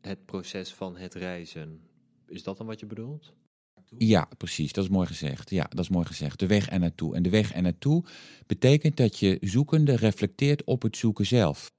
het 0.00 0.24
proces 0.24 0.74
van 0.74 0.96
het 0.96 1.14
reizen. 1.14 1.80
Is 2.26 2.42
dat 2.42 2.56
dan 2.56 2.66
wat 2.66 2.80
je 2.80 2.86
bedoelt? 2.86 3.32
Ja, 3.98 4.28
precies. 4.36 4.72
Dat 4.72 4.84
is 4.84 4.90
mooi 4.90 5.06
gezegd. 5.06 5.50
Ja, 5.50 5.66
dat 5.68 5.78
is 5.78 5.88
mooi 5.88 6.06
gezegd. 6.06 6.38
De 6.38 6.46
weg 6.46 6.70
er 6.70 6.78
naartoe. 6.78 7.14
En 7.14 7.22
de 7.22 7.30
weg 7.30 7.54
er 7.54 7.62
naartoe 7.62 8.04
betekent 8.46 8.96
dat 8.96 9.18
je 9.18 9.38
zoekende 9.40 9.96
reflecteert 9.96 10.64
op 10.64 10.82
het 10.82 10.96
zoeken 10.96 11.26
zelf. 11.26 11.70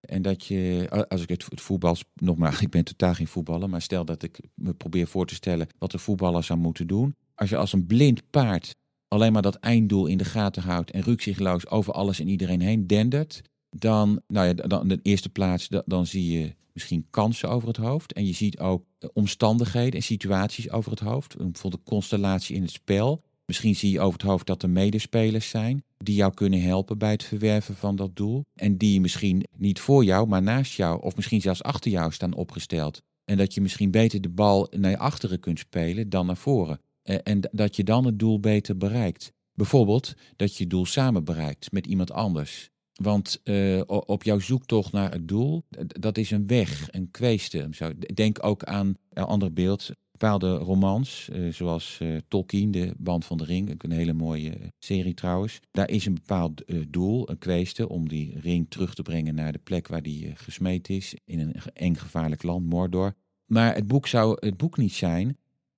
En 0.00 0.22
dat 0.22 0.44
je, 0.44 0.86
als 1.08 1.22
ik 1.22 1.28
het, 1.28 1.44
voetbal, 1.60 1.96
nogmaals, 2.14 2.60
ik 2.66 2.70
ben 2.70 2.84
totaal 2.84 3.14
geen 3.14 3.26
voetballer, 3.26 3.68
maar 3.68 3.82
stel 3.82 4.04
dat 4.04 4.22
ik 4.22 4.40
me 4.54 4.74
probeer 4.74 5.06
voor 5.06 5.26
te 5.26 5.34
stellen 5.34 5.68
wat 5.78 5.90
de 5.90 5.98
voetballer 5.98 6.44
zou 6.44 6.58
moeten 6.58 6.86
doen. 6.86 7.14
Als 7.34 7.50
je 7.50 7.56
als 7.56 7.72
een 7.72 7.86
blind 7.86 8.30
paard 8.30 8.74
alleen 9.08 9.32
maar 9.32 9.42
dat 9.42 9.56
einddoel 9.56 10.06
in 10.06 10.18
de 10.18 10.24
gaten 10.24 10.62
houdt 10.62 10.90
en 10.90 11.02
rukzichtloos 11.02 11.68
over 11.68 11.92
alles 11.92 12.20
en 12.20 12.28
iedereen 12.28 12.60
heen 12.60 12.86
dendert, 12.86 13.42
dan, 13.78 14.20
nou 14.28 14.46
ja, 14.46 14.52
dan 14.52 14.82
in 14.82 14.88
de 14.88 15.00
eerste 15.02 15.28
plaats, 15.28 15.68
dan, 15.84 16.06
zie 16.06 16.38
je 16.38 16.54
misschien 16.72 17.06
kansen 17.10 17.48
over 17.48 17.68
het 17.68 17.76
hoofd. 17.76 18.12
En 18.12 18.26
je 18.26 18.32
ziet 18.32 18.58
ook 18.58 18.84
eh, 18.98 19.08
omstandigheden 19.12 19.92
en 19.92 20.02
situaties 20.02 20.70
over 20.70 20.90
het 20.90 21.00
hoofd. 21.00 21.36
Bijvoorbeeld 21.36 21.84
de 21.84 21.90
constellatie 21.90 22.56
in 22.56 22.62
het 22.62 22.70
spel. 22.70 23.22
Misschien 23.46 23.76
zie 23.76 23.90
je 23.90 24.00
over 24.00 24.18
het 24.20 24.28
hoofd 24.28 24.46
dat 24.46 24.62
er 24.62 24.70
medespelers 24.70 25.48
zijn 25.48 25.84
die 25.98 26.14
jou 26.14 26.34
kunnen 26.34 26.62
helpen 26.62 26.98
bij 26.98 27.10
het 27.10 27.24
verwerven 27.24 27.76
van 27.76 27.96
dat 27.96 28.16
doel. 28.16 28.44
En 28.54 28.76
die 28.76 29.00
misschien 29.00 29.46
niet 29.56 29.80
voor 29.80 30.04
jou, 30.04 30.28
maar 30.28 30.42
naast 30.42 30.76
jou, 30.76 31.02
of 31.02 31.16
misschien 31.16 31.40
zelfs 31.40 31.62
achter 31.62 31.90
jou 31.90 32.12
staan 32.12 32.34
opgesteld. 32.34 33.02
En 33.24 33.36
dat 33.36 33.54
je 33.54 33.60
misschien 33.60 33.90
beter 33.90 34.20
de 34.20 34.28
bal 34.28 34.66
naar 34.76 34.96
achteren 34.96 35.40
kunt 35.40 35.58
spelen 35.58 36.08
dan 36.08 36.26
naar 36.26 36.36
voren. 36.36 36.80
Eh, 37.02 37.16
en 37.22 37.40
dat 37.52 37.76
je 37.76 37.84
dan 37.84 38.04
het 38.04 38.18
doel 38.18 38.40
beter 38.40 38.76
bereikt. 38.76 39.32
Bijvoorbeeld 39.54 40.14
dat 40.36 40.56
je 40.56 40.62
het 40.62 40.70
doel 40.70 40.86
samen 40.86 41.24
bereikt 41.24 41.72
met 41.72 41.86
iemand 41.86 42.12
anders. 42.12 42.70
Want 43.02 43.40
uh, 43.44 43.80
op 43.86 44.22
jouw 44.22 44.38
zoektocht 44.38 44.92
naar 44.92 45.12
het 45.12 45.28
doel, 45.28 45.62
dat 45.86 46.18
is 46.18 46.30
een 46.30 46.46
weg, 46.46 46.88
een 46.90 47.10
kweeste. 47.10 47.68
Denk 48.14 48.44
ook 48.44 48.64
aan 48.64 48.94
een 49.12 49.24
ander 49.24 49.52
beeld 49.52 49.90
bepaalde 50.10 50.54
romans, 50.54 51.28
uh, 51.32 51.52
zoals 51.52 51.98
uh, 52.02 52.16
Tolkien, 52.28 52.70
de 52.70 52.94
Band 52.98 53.24
van 53.24 53.36
de 53.36 53.44
Ring, 53.44 53.82
een 53.82 53.90
hele 53.90 54.12
mooie 54.12 54.72
serie 54.78 55.14
trouwens. 55.14 55.60
Daar 55.70 55.90
is 55.90 56.06
een 56.06 56.14
bepaald 56.14 56.62
doel, 56.88 57.30
een 57.30 57.38
kweeste, 57.38 57.88
om 57.88 58.08
die 58.08 58.40
ring 58.40 58.66
terug 58.68 58.94
te 58.94 59.02
brengen 59.02 59.34
naar 59.34 59.52
de 59.52 59.58
plek 59.58 59.88
waar 59.88 60.02
die 60.02 60.32
gesmeed 60.34 60.88
is, 60.88 61.14
in 61.24 61.40
een 61.40 61.54
eng 61.72 61.94
gevaarlijk 61.94 62.42
land, 62.42 62.66
Mordor. 62.66 63.14
Maar 63.46 63.74
het 63.74 63.86
boek 63.86 64.06
zou 64.06 64.36
het 64.40 64.56
boek 64.56 64.76
niet 64.76 64.92
zijn 64.92 65.36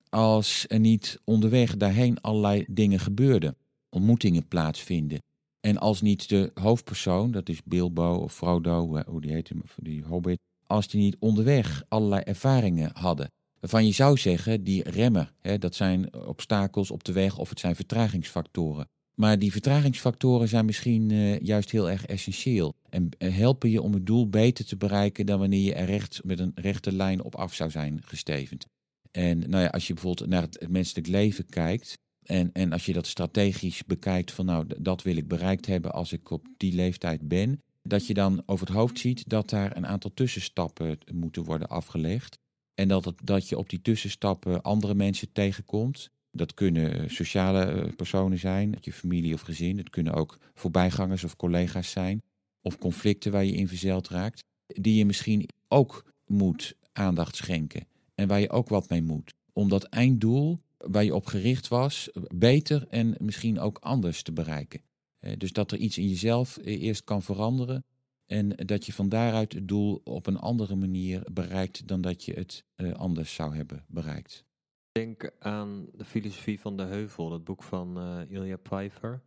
als 0.09 0.65
er 0.67 0.79
niet 0.79 1.19
onderweg 1.23 1.77
daarheen 1.77 2.21
allerlei 2.21 2.65
dingen 2.67 2.99
gebeurden, 2.99 3.55
ontmoetingen 3.89 4.47
plaatsvinden. 4.47 5.21
En 5.59 5.77
als 5.77 6.01
niet 6.01 6.29
de 6.29 6.51
hoofdpersoon, 6.53 7.31
dat 7.31 7.49
is 7.49 7.63
Bilbo 7.63 8.13
of 8.15 8.35
Frodo, 8.35 9.03
hoe 9.05 9.21
die 9.21 9.31
heet, 9.31 9.51
die 9.75 10.03
Hobbit, 10.03 10.39
als 10.67 10.87
die 10.87 11.01
niet 11.01 11.15
onderweg 11.19 11.83
allerlei 11.87 12.21
ervaringen 12.21 12.89
hadden 12.93 13.29
waarvan 13.59 13.85
je 13.85 13.91
zou 13.91 14.17
zeggen, 14.17 14.63
die 14.63 14.89
remmen, 14.89 15.29
hè, 15.39 15.57
dat 15.57 15.75
zijn 15.75 16.15
obstakels 16.15 16.91
op 16.91 17.03
de 17.03 17.11
weg 17.11 17.37
of 17.37 17.49
het 17.49 17.59
zijn 17.59 17.75
vertragingsfactoren. 17.75 18.87
Maar 19.15 19.39
die 19.39 19.51
vertragingsfactoren 19.51 20.47
zijn 20.47 20.65
misschien 20.65 21.09
uh, 21.09 21.39
juist 21.39 21.71
heel 21.71 21.89
erg 21.89 22.05
essentieel 22.05 22.73
en 22.89 23.09
helpen 23.17 23.69
je 23.69 23.81
om 23.81 23.93
het 23.93 24.05
doel 24.05 24.29
beter 24.29 24.65
te 24.65 24.77
bereiken 24.77 25.25
dan 25.25 25.39
wanneer 25.39 25.63
je 25.63 25.73
er 25.73 25.85
recht 25.85 26.21
met 26.23 26.39
een 26.39 26.51
rechte 26.55 26.91
lijn 26.91 27.23
op 27.23 27.35
af 27.35 27.53
zou 27.53 27.69
zijn 27.69 28.01
gestevend. 28.03 28.65
En 29.11 29.39
nou 29.39 29.63
ja, 29.63 29.69
als 29.69 29.87
je 29.87 29.93
bijvoorbeeld 29.93 30.29
naar 30.29 30.41
het 30.41 30.69
menselijk 30.69 31.07
leven 31.07 31.45
kijkt, 31.45 31.97
en, 32.29 32.49
en 32.53 32.71
als 32.71 32.85
je 32.85 32.93
dat 32.93 33.07
strategisch 33.07 33.85
bekijkt 33.85 34.31
van 34.31 34.45
nou, 34.45 34.65
dat 34.77 35.01
wil 35.01 35.17
ik 35.17 35.27
bereikt 35.27 35.65
hebben 35.65 35.91
als 35.91 36.11
ik 36.13 36.29
op 36.29 36.47
die 36.57 36.73
leeftijd 36.73 37.27
ben, 37.27 37.61
dat 37.83 38.07
je 38.07 38.13
dan 38.13 38.43
over 38.45 38.67
het 38.67 38.75
hoofd 38.75 38.99
ziet 38.99 39.29
dat 39.29 39.49
daar 39.49 39.77
een 39.77 39.87
aantal 39.87 40.13
tussenstappen 40.13 40.97
moeten 41.13 41.43
worden 41.43 41.67
afgelegd. 41.67 42.39
En 42.75 42.87
dat, 42.87 43.13
dat 43.23 43.49
je 43.49 43.57
op 43.57 43.69
die 43.69 43.81
tussenstappen 43.81 44.61
andere 44.61 44.95
mensen 44.95 45.31
tegenkomt. 45.31 46.09
Dat 46.31 46.53
kunnen 46.53 47.09
sociale 47.09 47.63
eh, 47.65 47.95
personen 47.95 48.39
zijn, 48.39 48.77
je 48.81 48.93
familie 48.93 49.33
of 49.33 49.41
gezin. 49.41 49.77
Het 49.77 49.89
kunnen 49.89 50.13
ook 50.13 50.37
voorbijgangers 50.53 51.23
of 51.23 51.35
collega's 51.35 51.91
zijn. 51.91 52.21
Of 52.61 52.77
conflicten 52.77 53.31
waar 53.31 53.45
je 53.45 53.55
in 53.55 53.67
verzeild 53.67 54.09
raakt. 54.09 54.43
Die 54.65 54.95
je 54.95 55.05
misschien 55.05 55.49
ook 55.67 56.13
moet 56.25 56.75
aandacht 56.91 57.35
schenken. 57.35 57.87
En 58.15 58.27
waar 58.27 58.39
je 58.39 58.49
ook 58.49 58.69
wat 58.69 58.89
mee 58.89 59.01
moet. 59.01 59.33
Om 59.53 59.69
dat 59.69 59.83
einddoel 59.83 60.59
waar 60.87 61.03
je 61.03 61.15
op 61.15 61.25
gericht 61.25 61.67
was, 61.67 62.09
beter 62.35 62.87
en 62.87 63.15
misschien 63.19 63.59
ook 63.59 63.77
anders 63.77 64.21
te 64.21 64.31
bereiken. 64.31 64.81
Eh, 65.19 65.37
dus 65.37 65.53
dat 65.53 65.71
er 65.71 65.77
iets 65.77 65.97
in 65.97 66.07
jezelf 66.07 66.57
eh, 66.57 66.81
eerst 66.81 67.03
kan 67.03 67.21
veranderen 67.21 67.83
en 68.25 68.49
dat 68.49 68.85
je 68.85 68.93
van 68.93 69.09
daaruit 69.09 69.53
het 69.53 69.67
doel 69.67 70.01
op 70.03 70.27
een 70.27 70.37
andere 70.37 70.75
manier 70.75 71.21
bereikt 71.31 71.87
dan 71.87 72.01
dat 72.01 72.23
je 72.25 72.33
het 72.33 72.65
uh, 72.75 72.93
anders 72.93 73.33
zou 73.33 73.55
hebben 73.55 73.85
bereikt. 73.87 74.45
Denk 74.91 75.31
aan 75.39 75.87
de 75.93 76.05
filosofie 76.05 76.59
van 76.59 76.77
de 76.77 76.83
heuvel, 76.83 77.29
dat 77.29 77.43
boek 77.43 77.63
van 77.63 77.97
uh, 77.97 78.31
Ilja 78.31 78.57
Pfeiffer. 78.57 79.21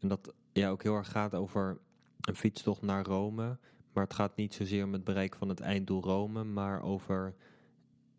En 0.00 0.08
dat 0.08 0.34
ja, 0.52 0.70
ook 0.70 0.82
heel 0.82 0.94
erg 0.94 1.10
gaat 1.10 1.34
over 1.34 1.80
een 2.20 2.36
fietstocht 2.36 2.82
naar 2.82 3.04
Rome. 3.04 3.58
Maar 3.92 4.04
het 4.04 4.14
gaat 4.14 4.36
niet 4.36 4.54
zozeer 4.54 4.84
om 4.84 4.92
het 4.92 5.04
bereiken 5.04 5.38
van 5.38 5.48
het 5.48 5.60
einddoel 5.60 6.02
Rome, 6.02 6.44
maar 6.44 6.82
over 6.82 7.34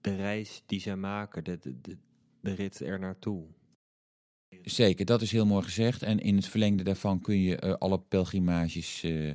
de 0.02 0.16
reis 0.16 0.64
die 0.66 0.80
zij 0.80 0.96
maken, 0.96 1.44
de, 1.44 1.60
de, 2.42 2.54
rit 2.54 2.80
er 2.80 3.00
naartoe. 3.00 3.48
Zeker, 4.64 5.06
dat 5.06 5.22
is 5.22 5.32
heel 5.32 5.46
mooi 5.46 5.64
gezegd. 5.64 6.02
En 6.02 6.20
in 6.20 6.36
het 6.36 6.48
verlengde 6.48 6.84
daarvan 6.84 7.22
kun 7.22 7.40
je 7.40 7.62
uh, 7.64 7.74
alle 7.74 8.00
pelgrimages 8.00 9.04
uh, 9.04 9.32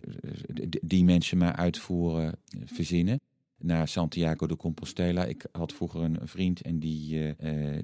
die 0.83 1.05
mensen 1.05 1.39
maar 1.39 1.57
uitvoeren 1.57 2.39
uh, 2.57 2.63
verzinnen. 2.65 3.21
Naar 3.57 3.89
Santiago 3.89 4.47
de 4.47 4.57
Compostela. 4.57 5.25
Ik 5.25 5.47
had 5.53 5.73
vroeger 5.73 6.01
een 6.01 6.19
vriend 6.23 6.63
en 6.63 6.79
die, 6.79 7.35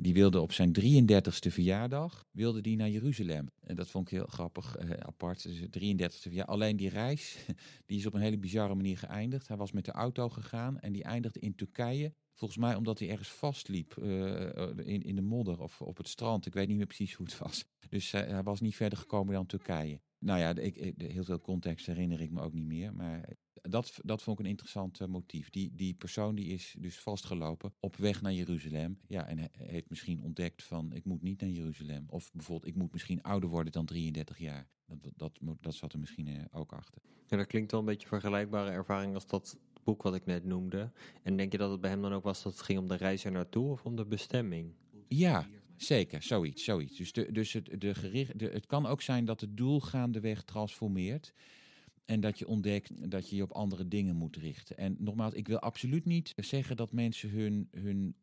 die 0.00 0.14
wilde 0.14 0.40
op 0.40 0.52
zijn 0.52 0.76
33ste 0.80 1.48
verjaardag 1.48 2.26
wilde 2.30 2.60
die 2.60 2.76
naar 2.76 2.90
Jeruzalem. 2.90 3.50
En 3.60 3.76
dat 3.76 3.90
vond 3.90 4.10
ik 4.10 4.16
heel 4.16 4.26
grappig, 4.26 4.78
apart. 4.98 5.42
Dus 5.42 5.60
33ste 5.60 6.20
verjaardag. 6.20 6.54
Alleen 6.54 6.76
die 6.76 6.88
reis, 6.88 7.36
die 7.86 7.98
is 7.98 8.06
op 8.06 8.14
een 8.14 8.20
hele 8.20 8.38
bizarre 8.38 8.74
manier 8.74 8.98
geëindigd. 8.98 9.48
Hij 9.48 9.56
was 9.56 9.72
met 9.72 9.84
de 9.84 9.92
auto 9.92 10.28
gegaan 10.28 10.80
en 10.80 10.92
die 10.92 11.04
eindigde 11.04 11.40
in 11.40 11.54
Turkije 11.54 12.12
Volgens 12.40 12.60
mij 12.60 12.74
omdat 12.74 12.98
hij 12.98 13.10
ergens 13.10 13.28
vastliep 13.28 13.96
uh, 13.96 14.40
in, 14.76 15.02
in 15.02 15.14
de 15.14 15.22
modder 15.22 15.60
of 15.60 15.82
op 15.82 15.96
het 15.96 16.08
strand. 16.08 16.46
Ik 16.46 16.54
weet 16.54 16.68
niet 16.68 16.76
meer 16.76 16.86
precies 16.86 17.14
hoe 17.14 17.26
het 17.26 17.38
was. 17.38 17.64
Dus 17.88 18.10
hij 18.10 18.42
was 18.42 18.60
niet 18.60 18.76
verder 18.76 18.98
gekomen 18.98 19.34
dan 19.34 19.46
Turkije. 19.46 20.00
Nou 20.18 20.38
ja, 20.38 20.54
ik, 20.54 20.76
ik, 20.76 20.94
heel 20.96 21.24
veel 21.24 21.40
context 21.40 21.86
herinner 21.86 22.20
ik 22.20 22.30
me 22.30 22.40
ook 22.40 22.52
niet 22.52 22.66
meer. 22.66 22.94
Maar 22.94 23.28
dat, 23.52 24.00
dat 24.02 24.22
vond 24.22 24.38
ik 24.38 24.44
een 24.44 24.50
interessant 24.50 25.06
motief. 25.06 25.50
Die, 25.50 25.74
die 25.74 25.94
persoon 25.94 26.34
die 26.34 26.46
is 26.46 26.76
dus 26.78 26.98
vastgelopen 26.98 27.74
op 27.80 27.96
weg 27.96 28.22
naar 28.22 28.32
Jeruzalem. 28.32 28.98
Ja, 29.06 29.26
en 29.26 29.50
heeft 29.52 29.90
misschien 29.90 30.22
ontdekt 30.22 30.62
van 30.62 30.92
ik 30.92 31.04
moet 31.04 31.22
niet 31.22 31.40
naar 31.40 31.50
Jeruzalem. 31.50 32.04
Of 32.08 32.30
bijvoorbeeld 32.32 32.72
ik 32.72 32.76
moet 32.76 32.92
misschien 32.92 33.22
ouder 33.22 33.48
worden 33.48 33.72
dan 33.72 33.86
33 33.86 34.38
jaar. 34.38 34.68
Dat, 34.86 35.12
dat, 35.16 35.38
dat, 35.40 35.56
dat 35.60 35.74
zat 35.74 35.92
er 35.92 35.98
misschien 35.98 36.48
ook 36.52 36.72
achter. 36.72 37.02
Ja, 37.26 37.36
dat 37.36 37.46
klinkt 37.46 37.70
wel 37.70 37.80
een 37.80 37.86
beetje 37.86 38.08
vergelijkbare 38.08 38.70
ervaring 38.70 39.14
als 39.14 39.26
dat 39.26 39.58
boek 39.84 40.02
wat 40.02 40.14
ik 40.14 40.26
net 40.26 40.44
noemde. 40.44 40.90
En 41.22 41.36
denk 41.36 41.52
je 41.52 41.58
dat 41.58 41.70
het 41.70 41.80
bij 41.80 41.90
hem 41.90 42.02
dan 42.02 42.12
ook 42.12 42.24
was 42.24 42.42
dat 42.42 42.52
het 42.52 42.62
ging 42.62 42.78
om 42.78 42.88
de 42.88 42.96
reis 42.96 43.24
er 43.24 43.32
naartoe 43.32 43.70
of 43.70 43.84
om 43.84 43.96
de 43.96 44.06
bestemming? 44.06 44.72
Ja, 45.08 45.46
zeker. 45.76 46.22
Zoiets. 46.22 46.64
zoiets. 46.64 46.96
Dus, 46.96 47.12
de, 47.12 47.32
dus 47.32 47.52
het, 47.52 47.80
de 47.80 47.94
gericht, 47.94 48.40
het 48.40 48.66
kan 48.66 48.86
ook 48.86 49.02
zijn 49.02 49.24
dat 49.24 49.40
het 49.40 49.56
doel 49.56 49.80
gaandeweg 49.80 50.42
transformeert. 50.42 51.32
En 52.04 52.20
dat 52.20 52.38
je 52.38 52.46
ontdekt 52.46 53.10
dat 53.10 53.30
je 53.30 53.36
je 53.36 53.42
op 53.42 53.52
andere 53.52 53.88
dingen 53.88 54.16
moet 54.16 54.36
richten. 54.36 54.76
En 54.76 54.96
nogmaals, 54.98 55.32
ik 55.32 55.48
wil 55.48 55.58
absoluut 55.58 56.04
niet 56.04 56.32
zeggen 56.36 56.76
dat 56.76 56.92
mensen 56.92 57.30
hun, 57.30 57.68
hun 57.70 58.14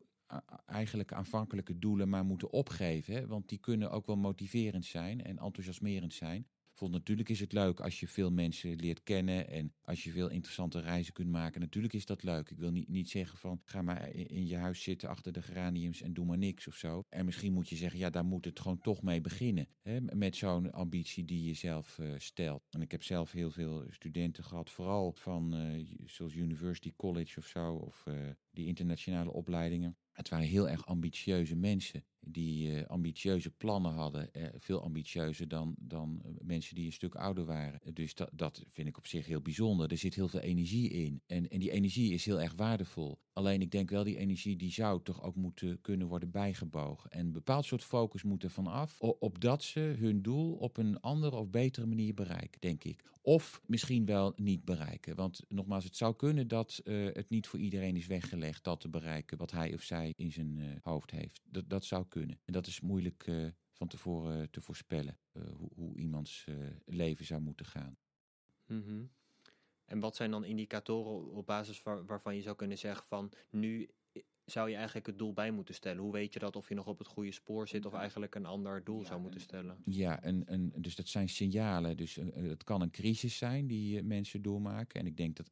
eigenlijk 0.66 1.14
aanvankelijke 1.14 1.80
doelen 1.80 2.10
maar 2.10 2.26
moeten 2.26 2.52
opgeven. 2.52 3.14
Hè? 3.14 3.28
Want 3.28 3.50
die 3.50 3.58
kunnen 3.58 3.92
ook 3.92 4.06
wel 4.06 4.18
motiverend 4.18 4.86
zijn 4.86 5.24
en 5.24 5.38
enthousiasmerend 5.38 6.14
zijn 6.14 6.48
vond 6.78 6.92
natuurlijk 6.92 7.30
is 7.30 7.40
het 7.40 7.54
leuk 7.54 7.80
als 7.80 8.00
je 8.00 8.08
veel 8.08 8.32
mensen 8.32 8.76
leert 8.76 9.04
kennen 9.04 9.48
en 9.50 9.74
als 9.82 10.04
je 10.04 10.12
veel 10.12 10.30
interessante 10.30 10.80
reizen 10.80 11.14
kunt 11.14 11.30
maken. 11.30 11.62
Natuurlijk 11.62 11.94
is 11.94 12.06
dat 12.06 12.24
leuk. 12.24 12.50
Ik 12.50 12.58
wil 12.58 12.72
niet, 12.72 12.88
niet 12.88 13.10
zeggen 13.10 13.38
van 13.38 13.62
ga 13.64 13.82
maar 13.82 14.10
in 14.14 14.48
je 14.48 14.56
huis 14.56 14.84
zitten 14.84 15.10
achter 15.10 15.34
de 15.34 15.42
geraniums 15.42 16.02
en 16.02 16.14
doe 16.14 16.26
maar 16.26 16.38
niks 16.38 16.68
of 16.68 16.76
zo. 16.76 17.04
En 17.10 17.26
misschien 17.26 17.54
moet 17.54 17.70
je 17.70 17.76
zeggen, 17.76 18.00
ja, 18.00 18.10
daar 18.10 18.26
moet 18.26 18.46
het 18.46 18.60
gewoon 18.60 18.80
toch 18.80 19.02
mee 19.02 19.22
beginnen. 19.22 19.68
Hè, 19.82 20.02
met 20.02 20.36
zo'n 20.36 20.72
ambitie 20.72 21.26
die 21.26 21.44
je 21.44 21.54
zelf 21.54 21.98
uh, 21.98 22.14
stelt. 22.18 22.64
En 22.70 22.82
ik 22.82 22.92
heb 22.92 23.04
zelf 23.04 23.32
heel 23.32 23.52
veel 23.52 23.86
studenten 23.90 24.44
gehad, 24.44 24.70
vooral 24.70 25.12
van 25.12 25.56
uh, 25.56 25.86
zoals 26.06 26.36
University 26.36 26.94
College 26.96 27.40
of 27.40 27.46
zo, 27.46 27.74
of 27.74 28.04
uh, 28.08 28.30
die 28.52 28.68
internationale 28.68 29.32
opleidingen. 29.32 29.98
Het 30.18 30.30
waren 30.30 30.48
heel 30.48 30.70
erg 30.70 30.86
ambitieuze 30.86 31.56
mensen 31.56 32.04
die 32.20 32.70
uh, 32.70 32.86
ambitieuze 32.86 33.50
plannen 33.50 33.94
hadden. 33.94 34.30
Uh, 34.34 34.48
veel 34.58 34.82
ambitieuzer 34.82 35.48
dan, 35.48 35.76
dan 35.80 36.22
mensen 36.42 36.76
die 36.76 36.86
een 36.86 36.94
stuk 36.94 37.16
ouder 37.16 37.46
waren. 37.46 37.80
Dus 37.94 38.16
dat, 38.16 38.30
dat 38.34 38.64
vind 38.70 38.88
ik 38.88 38.98
op 38.98 39.08
zich 39.08 39.26
heel 39.26 39.42
bijzonder. 39.42 39.92
Er 39.92 39.98
zit 39.98 40.16
heel 40.16 40.28
veel 40.28 40.40
energie 40.40 40.90
in. 40.90 41.22
En, 41.26 41.48
en 41.50 41.60
die 41.60 41.72
energie 41.72 42.14
is 42.14 42.26
heel 42.26 42.42
erg 42.42 42.54
waardevol. 42.56 43.20
Alleen 43.34 43.62
ik 43.62 43.72
denk 43.72 43.90
wel, 43.90 44.04
die 44.04 44.18
energie 44.18 44.56
die 44.56 44.72
zou 44.72 45.04
toch 45.04 45.24
ook 45.24 45.36
moeten 45.36 45.82
kunnen 45.82 46.08
worden 46.08 46.32
bijgebogen. 46.32 47.12
En 47.12 47.26
een 47.26 47.32
bepaald 47.32 47.66
soort 47.66 47.84
focus 47.84 48.24
moet 48.24 48.44
er 48.44 48.52
vanaf. 48.52 49.00
Op 49.00 49.42
dat 49.42 49.64
ze 49.64 49.80
hun 49.80 50.22
doel 50.22 50.54
op 50.54 50.78
een 50.78 51.00
andere 51.00 51.36
of 51.36 51.50
betere 51.50 51.86
manier 51.86 52.14
bereiken, 52.14 52.62
denk 52.62 52.84
ik. 52.84 53.04
Of 53.22 53.62
misschien 53.66 54.06
wel 54.06 54.34
niet 54.36 54.66
bereiken. 54.66 55.16
Want 55.16 55.42
nogmaals, 55.48 55.84
het 55.84 55.98
zou 55.98 56.16
kunnen 56.16 56.48
dat 56.48 56.82
het 56.84 57.30
niet 57.30 57.48
voor 57.48 57.60
iedereen 57.60 57.96
is 57.96 58.08
weggelegd 58.08 58.64
dat 58.64 58.80
te 58.80 58.90
bereiken 58.90 59.38
wat 59.38 59.52
hij 59.52 59.74
of 59.74 59.82
zij 59.82 60.07
in 60.16 60.32
zijn 60.32 60.58
uh, 60.58 60.76
hoofd 60.82 61.12
heeft. 61.12 61.42
Dat, 61.46 61.70
dat 61.70 61.86
zou 61.86 62.06
kunnen. 62.08 62.40
En 62.46 62.54
dat 62.54 62.68
is 62.68 62.82
moeilijk 62.82 63.28
uh, 63.28 63.48
van 63.72 63.88
tevoren 63.88 64.50
te 64.50 64.62
voorspellen. 64.62 65.18
hoe, 65.32 65.70
hoe 65.76 65.98
iemands 65.98 66.48
leven 66.86 67.26
zou 67.26 67.42
moeten 67.42 67.66
gaan. 67.66 67.98
Mm 68.66 68.84
-hmm. 68.84 69.10
En 69.86 70.00
wat 70.00 70.16
zijn 70.16 70.32
dan 70.32 70.46
indicatoren 70.46 71.32
op 71.32 71.46
basis 71.46 71.84
waar, 71.84 72.06
waarvan 72.06 72.36
je 72.36 72.42
zou 72.42 72.56
kunnen 72.56 72.78
zeggen 72.78 73.08
van 73.08 73.32
nu 73.50 73.90
zou 74.52 74.70
je 74.70 74.76
eigenlijk 74.76 75.06
het 75.06 75.18
doel 75.18 75.34
bij 75.34 75.52
moeten 75.52 75.76
stellen? 75.76 76.02
Hoe 76.02 76.12
weet 76.12 76.34
je 76.34 76.40
dat 76.40 76.56
of 76.56 76.70
je 76.70 76.76
nog 76.76 76.88
op 76.88 76.98
het 76.98 77.08
goede 77.08 77.32
spoor 77.32 77.68
zit 77.68 77.86
of 77.86 77.94
eigenlijk 77.94 78.36
een 78.36 78.46
ander 78.46 78.84
doel 78.84 79.02
ja, 79.02 79.08
zou 79.08 79.22
moeten 79.22 79.42
stellen? 79.42 79.78
Ja, 79.86 80.22
en, 80.22 80.48
en, 80.48 80.74
dus 80.76 80.96
dat 80.96 81.08
zijn 81.08 81.30
signalen. 81.30 81.98
Dus 81.98 82.18
uh, 82.18 82.50
het 82.50 82.64
kan 82.64 82.82
een 82.82 82.92
crisis 82.92 83.38
zijn 83.38 83.68
die 83.68 83.98
uh, 83.98 84.04
mensen 84.04 84.42
doormaken. 84.42 85.00
En 85.00 85.06
ik 85.06 85.18
denk 85.18 85.36
dat 85.36 85.52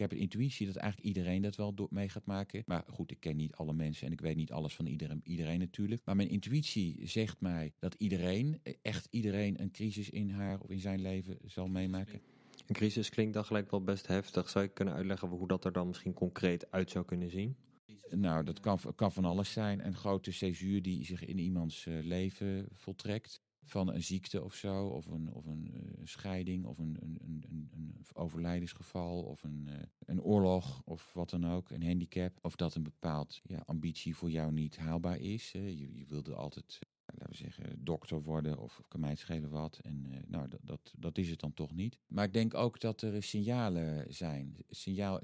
heb 0.00 0.12
een 0.12 0.18
intuïtie 0.18 0.66
dat 0.66 0.76
eigenlijk 0.76 1.16
iedereen 1.16 1.42
dat 1.42 1.56
wel 1.56 1.74
door, 1.74 1.88
mee 1.90 2.08
gaat 2.08 2.26
maken. 2.26 2.62
Maar 2.66 2.84
goed, 2.88 3.10
ik 3.10 3.20
ken 3.20 3.36
niet 3.36 3.54
alle 3.54 3.72
mensen 3.72 4.06
en 4.06 4.12
ik 4.12 4.20
weet 4.20 4.36
niet 4.36 4.52
alles 4.52 4.74
van 4.74 4.86
iedereen, 4.86 5.20
iedereen 5.24 5.58
natuurlijk. 5.58 6.02
Maar 6.04 6.16
mijn 6.16 6.28
intuïtie 6.28 7.00
zegt 7.08 7.40
mij 7.40 7.72
dat 7.78 7.94
iedereen, 7.94 8.60
echt 8.82 9.08
iedereen, 9.10 9.60
een 9.60 9.70
crisis 9.70 10.10
in 10.10 10.30
haar 10.30 10.60
of 10.60 10.70
in 10.70 10.80
zijn 10.80 11.00
leven 11.00 11.38
zal 11.46 11.68
meemaken. 11.68 12.20
Een 12.66 12.74
crisis 12.74 13.08
klinkt 13.08 13.34
dan 13.34 13.44
gelijk 13.44 13.70
wel 13.70 13.82
best 13.82 14.06
heftig. 14.06 14.48
Zou 14.48 14.64
je 14.64 14.70
kunnen 14.70 14.94
uitleggen 14.94 15.28
hoe 15.28 15.48
dat 15.48 15.64
er 15.64 15.72
dan 15.72 15.86
misschien 15.86 16.14
concreet 16.14 16.70
uit 16.70 16.90
zou 16.90 17.04
kunnen 17.04 17.30
zien? 17.30 17.56
Nou, 18.10 18.44
dat 18.44 18.60
kan, 18.60 18.78
kan 18.94 19.12
van 19.12 19.24
alles 19.24 19.52
zijn. 19.52 19.86
Een 19.86 19.96
grote 19.96 20.32
césuur 20.32 20.82
die 20.82 21.04
zich 21.04 21.24
in 21.24 21.38
iemands 21.38 21.86
uh, 21.86 22.04
leven 22.04 22.68
voltrekt. 22.72 23.40
Van 23.62 23.92
een 23.92 24.02
ziekte 24.02 24.44
of 24.44 24.54
zo, 24.54 24.86
of 24.86 25.06
een, 25.06 25.32
of 25.32 25.46
een 25.46 25.70
uh, 25.74 25.80
scheiding, 26.04 26.64
of 26.64 26.78
een, 26.78 26.96
een, 27.00 27.18
een, 27.24 27.70
een, 27.72 28.06
overlijdensgeval, 28.12 29.22
of 29.22 29.42
een, 29.42 29.66
uh, 29.68 29.74
een 29.98 30.22
oorlog, 30.22 30.82
of 30.84 31.12
wat 31.12 31.30
dan 31.30 31.46
ook, 31.46 31.70
een 31.70 31.84
handicap. 31.84 32.38
Of 32.42 32.56
dat 32.56 32.74
een 32.74 32.82
bepaald 32.82 33.40
ja, 33.42 33.62
ambitie 33.66 34.16
voor 34.16 34.30
jou 34.30 34.52
niet 34.52 34.76
haalbaar 34.76 35.18
is. 35.18 35.52
Je, 35.52 35.96
je 35.98 36.04
wilde 36.06 36.34
altijd 36.34 36.78
laten 37.18 37.30
we 37.30 37.36
zeggen, 37.36 37.84
dokter 37.84 38.22
worden 38.22 38.58
of 38.58 38.82
kan 38.88 39.00
mij 39.00 39.14
schelen 39.14 39.50
wat. 39.50 39.78
En 39.82 40.24
nou, 40.26 40.48
dat, 40.48 40.60
dat, 40.62 40.92
dat 40.98 41.18
is 41.18 41.30
het 41.30 41.40
dan 41.40 41.54
toch 41.54 41.74
niet. 41.74 41.98
Maar 42.06 42.24
ik 42.24 42.32
denk 42.32 42.54
ook 42.54 42.80
dat 42.80 43.02
er 43.02 43.22
signalen 43.22 44.14
zijn. 44.14 44.56
Signaal, 44.70 45.20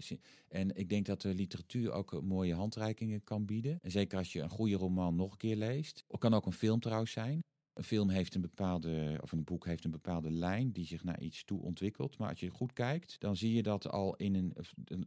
en 0.49 0.77
ik 0.77 0.89
denk 0.89 1.07
dat 1.07 1.21
de 1.21 1.35
literatuur 1.35 1.93
ook 1.93 2.23
mooie 2.23 2.55
handreikingen 2.55 3.25
kan 3.25 3.45
bieden. 3.45 3.79
En 3.83 3.91
zeker 3.91 4.19
als 4.19 4.33
je 4.33 4.41
een 4.41 4.49
goede 4.49 4.77
roman 4.77 5.15
nog 5.15 5.33
een 5.33 5.39
keer 5.39 5.57
leest. 5.57 6.05
Het 6.09 6.21
kan 6.21 6.35
ook 6.35 6.47
een 6.47 6.53
film 6.53 6.81
trouwens 6.81 7.13
zijn. 7.13 7.45
Een 7.77 7.85
film 7.85 8.09
heeft 8.09 8.35
een 8.35 8.41
bepaalde, 8.41 9.19
of 9.23 9.33
een 9.33 9.45
boek 9.45 9.67
heeft 9.67 9.85
een 9.85 9.91
bepaalde 9.91 10.31
lijn 10.31 10.73
die 10.73 10.87
zich 10.87 11.05
naar 11.05 11.21
iets 11.21 11.45
toe 11.45 11.63
ontwikkelt. 11.63 12.19
Maar 12.19 12.29
als 12.29 12.41
je 12.41 12.51
goed 12.51 12.73
kijkt, 12.73 13.21
dan 13.21 13.37
zie 13.37 13.55
je 13.55 13.63
dat 13.63 13.89
al 13.89 14.17
in 14.17 14.35
een, 14.35 14.57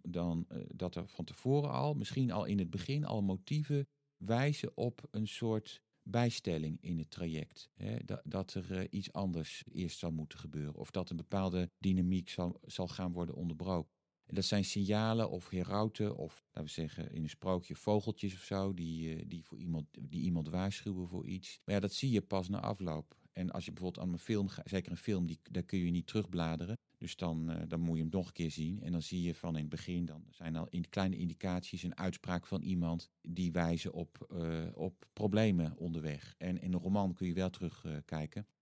dan, 0.02 0.46
uh, 0.52 0.58
dat 0.76 0.96
er 0.96 1.08
van 1.08 1.26
tevoren 1.26 1.72
al, 1.72 1.94
misschien 1.94 2.32
al 2.32 2.46
in 2.46 2.60
het 2.60 2.70
begin, 2.70 3.06
al 3.06 3.22
motieven 3.22 3.88
wijzen 4.18 4.78
op 4.78 5.08
een 5.12 5.28
soort 5.28 5.82
bijstelling 6.04 6.78
in 6.82 6.98
het 6.98 7.12
traject. 7.12 7.70
Dat, 8.06 8.22
dat 8.24 8.54
er 8.54 8.72
uh, 8.72 8.84
iets 8.90 9.14
anders 9.14 9.64
eerst 9.72 10.00
zal 10.00 10.12
moeten 10.12 10.40
gebeuren. 10.40 10.76
Of 10.76 10.92
dat 10.92 11.10
een 11.10 11.18
bepaalde 11.18 11.70
dynamiek 11.78 12.30
zal, 12.30 12.60
zal 12.66 12.88
gaan 12.88 13.12
worden 13.12 13.36
onderbroken. 13.36 13.99
Dat 14.32 14.46
zijn 14.46 14.66
signalen 14.66 15.30
of 15.30 15.50
herauten 15.50 16.16
of, 16.16 16.44
laten 16.46 16.64
we 16.64 16.70
zeggen, 16.70 17.12
in 17.12 17.24
een 17.24 17.30
sprookje 17.30 17.76
vogeltjes 17.76 18.34
of 18.34 18.42
zo, 18.42 18.74
die, 18.74 19.16
uh, 19.16 19.24
die, 19.28 19.44
voor 19.44 19.58
iemand, 19.58 19.86
die 20.00 20.22
iemand 20.22 20.50
waarschuwen 20.50 21.08
voor 21.08 21.28
iets. 21.28 21.60
Maar 21.66 21.76
ja, 21.76 21.82
dat 21.82 21.94
zie 21.94 22.12
je 22.12 22.22
pas 22.22 22.50
na 22.50 22.60
afloop. 22.60 23.18
En 23.34 23.52
als 23.52 23.66
je 23.66 23.72
bijvoorbeeld 23.72 24.06
aan 24.06 24.14
een 24.14 24.20
film 24.20 24.48
gaat, 24.48 24.70
zeker 24.70 24.92
een 24.92 24.98
film, 24.98 25.26
die, 25.26 25.40
daar 25.52 25.64
kun 25.64 25.80
je 25.80 25.92
niet 25.92 26.08
terugbladeren. 26.08 26.78
Dus 26.98 27.16
dan, 27.16 27.52
uh, 27.52 27.62
dan 27.68 27.80
moet 27.80 27.96
je 27.96 28.02
hem 28.02 28.12
nog 28.12 28.28
een 28.28 28.34
keer 28.34 28.52
zien. 28.52 28.82
En 28.82 28.92
dan 28.92 29.02
zie 29.02 29.22
je 29.22 29.36
van 29.36 29.56
in 29.56 29.62
het 29.62 29.70
begin, 29.70 30.06
dan 30.06 30.24
zijn 30.30 30.56
al 30.56 30.68
in 30.70 30.90
kleine 30.90 31.18
indicaties 31.18 31.84
een 31.84 31.98
uitspraak 31.98 32.48
van 32.48 32.62
iemand 32.62 33.10
die 33.22 33.52
wijzen 33.52 33.94
op, 33.94 34.28
uh, 34.34 34.68
op 34.74 35.06
problemen 35.14 35.78
onderweg. 35.78 36.36
En 36.38 36.62
in 36.62 36.74
een 36.74 36.80
roman 36.80 37.14
kun 37.14 37.28
je 37.28 37.34
wel 37.34 37.50
terugkijken. 37.50 38.42
Uh, 38.48 38.54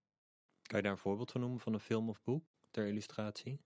kan 0.62 0.78
je 0.78 0.84
daar 0.84 0.92
een 0.92 0.98
voorbeeld 0.98 1.32
van 1.32 1.42
noemen 1.42 1.60
van 1.60 1.74
een 1.74 1.80
film 1.80 2.10
of 2.10 2.24
boek 2.24 2.46
ter 2.72 2.88
illustratie? 2.88 3.60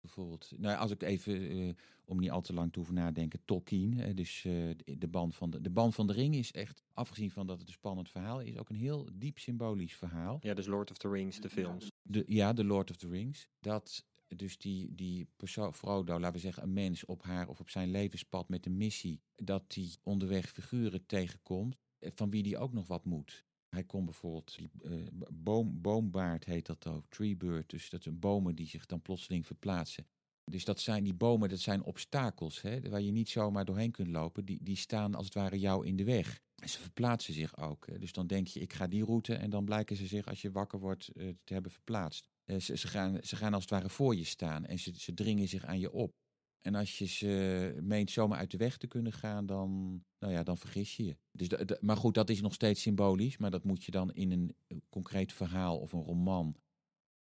Bijvoorbeeld, 0.00 0.52
nou, 0.56 0.78
als 0.78 0.90
ik 0.90 1.02
even, 1.02 1.56
uh, 1.56 1.72
om 2.04 2.18
niet 2.18 2.30
al 2.30 2.40
te 2.40 2.52
lang 2.52 2.72
te 2.72 2.78
hoeven 2.78 2.96
nadenken, 2.96 3.40
Tolkien. 3.44 3.98
Uh, 3.98 4.14
dus 4.14 4.44
uh, 4.44 4.52
de, 4.52 4.98
de, 4.98 5.08
band 5.08 5.34
van 5.34 5.50
de, 5.50 5.60
de 5.60 5.70
band 5.70 5.94
van 5.94 6.06
de 6.06 6.12
ring 6.12 6.34
is 6.34 6.52
echt, 6.52 6.82
afgezien 6.92 7.30
van 7.30 7.46
dat 7.46 7.58
het 7.58 7.66
een 7.66 7.74
spannend 7.74 8.10
verhaal 8.10 8.40
is, 8.40 8.56
ook 8.56 8.68
een 8.68 8.76
heel 8.76 9.08
diep 9.12 9.38
symbolisch 9.38 9.94
verhaal. 9.94 10.38
Ja, 10.40 10.54
dus 10.54 10.66
Lord 10.66 10.90
of 10.90 10.96
the 10.96 11.08
Rings, 11.08 11.40
de 11.40 11.48
films. 11.48 11.90
De, 12.02 12.24
ja, 12.26 12.52
de 12.52 12.64
Lord 12.64 12.90
of 12.90 12.96
the 12.96 13.08
Rings. 13.08 13.48
Dat 13.60 14.04
dus 14.36 14.58
die, 14.58 14.94
die 14.94 15.26
persoon, 15.36 15.74
Frodo, 15.74 16.18
laten 16.18 16.32
we 16.32 16.38
zeggen, 16.38 16.62
een 16.62 16.72
mens 16.72 17.04
op 17.04 17.22
haar 17.22 17.48
of 17.48 17.60
op 17.60 17.70
zijn 17.70 17.90
levenspad 17.90 18.48
met 18.48 18.66
een 18.66 18.76
missie, 18.76 19.20
dat 19.36 19.72
die 19.72 19.96
onderweg 20.02 20.50
figuren 20.50 21.06
tegenkomt, 21.06 21.76
van 22.00 22.30
wie 22.30 22.42
die 22.42 22.58
ook 22.58 22.72
nog 22.72 22.86
wat 22.86 23.04
moet. 23.04 23.44
Hij 23.70 23.84
kon 23.84 24.04
bijvoorbeeld, 24.04 24.58
uh, 24.82 25.06
boom, 25.32 25.80
boombaard 25.80 26.44
heet 26.44 26.66
dat 26.66 26.86
ook, 26.86 27.06
treebird. 27.08 27.70
Dus 27.70 27.90
dat 27.90 28.02
zijn 28.02 28.18
bomen 28.18 28.54
die 28.54 28.66
zich 28.66 28.86
dan 28.86 29.02
plotseling 29.02 29.46
verplaatsen. 29.46 30.06
Dus 30.44 30.64
dat 30.64 30.80
zijn 30.80 31.04
die 31.04 31.14
bomen, 31.14 31.48
dat 31.48 31.58
zijn 31.58 31.82
obstakels, 31.82 32.62
hè, 32.62 32.88
waar 32.88 33.00
je 33.00 33.10
niet 33.10 33.28
zomaar 33.28 33.64
doorheen 33.64 33.90
kunt 33.90 34.08
lopen. 34.08 34.44
Die, 34.44 34.62
die 34.62 34.76
staan 34.76 35.14
als 35.14 35.24
het 35.24 35.34
ware 35.34 35.58
jou 35.58 35.86
in 35.86 35.96
de 35.96 36.04
weg. 36.04 36.40
Ze 36.54 36.80
verplaatsen 36.80 37.34
zich 37.34 37.58
ook. 37.58 37.86
Hè. 37.86 37.98
Dus 37.98 38.12
dan 38.12 38.26
denk 38.26 38.46
je, 38.46 38.60
ik 38.60 38.72
ga 38.72 38.86
die 38.86 39.04
route 39.04 39.34
en 39.34 39.50
dan 39.50 39.64
blijken 39.64 39.96
ze 39.96 40.06
zich, 40.06 40.26
als 40.26 40.42
je 40.42 40.50
wakker 40.50 40.78
wordt, 40.78 41.10
uh, 41.14 41.28
te 41.44 41.52
hebben 41.52 41.70
verplaatst. 41.70 42.28
Uh, 42.44 42.60
ze, 42.60 42.76
ze, 42.76 42.88
gaan, 42.88 43.18
ze 43.22 43.36
gaan 43.36 43.54
als 43.54 43.62
het 43.62 43.72
ware 43.72 43.88
voor 43.88 44.16
je 44.16 44.24
staan 44.24 44.64
en 44.66 44.78
ze, 44.78 44.92
ze 44.96 45.14
dringen 45.14 45.48
zich 45.48 45.64
aan 45.64 45.78
je 45.78 45.92
op. 45.92 46.12
En 46.60 46.74
als 46.74 46.98
je 46.98 47.06
ze 47.06 47.78
meent 47.82 48.10
zomaar 48.10 48.38
uit 48.38 48.50
de 48.50 48.56
weg 48.56 48.76
te 48.76 48.86
kunnen 48.86 49.12
gaan, 49.12 49.46
dan, 49.46 50.02
nou 50.18 50.32
ja, 50.32 50.42
dan 50.42 50.58
vergis 50.58 50.96
je 50.96 51.04
je. 51.04 51.16
Dus 51.32 51.48
maar 51.80 51.96
goed, 51.96 52.14
dat 52.14 52.30
is 52.30 52.40
nog 52.40 52.54
steeds 52.54 52.82
symbolisch. 52.82 53.36
Maar 53.36 53.50
dat 53.50 53.64
moet 53.64 53.84
je 53.84 53.90
dan 53.90 54.12
in 54.12 54.30
een 54.30 54.82
concreet 54.88 55.32
verhaal 55.32 55.78
of 55.78 55.92
een 55.92 56.02
roman. 56.02 56.56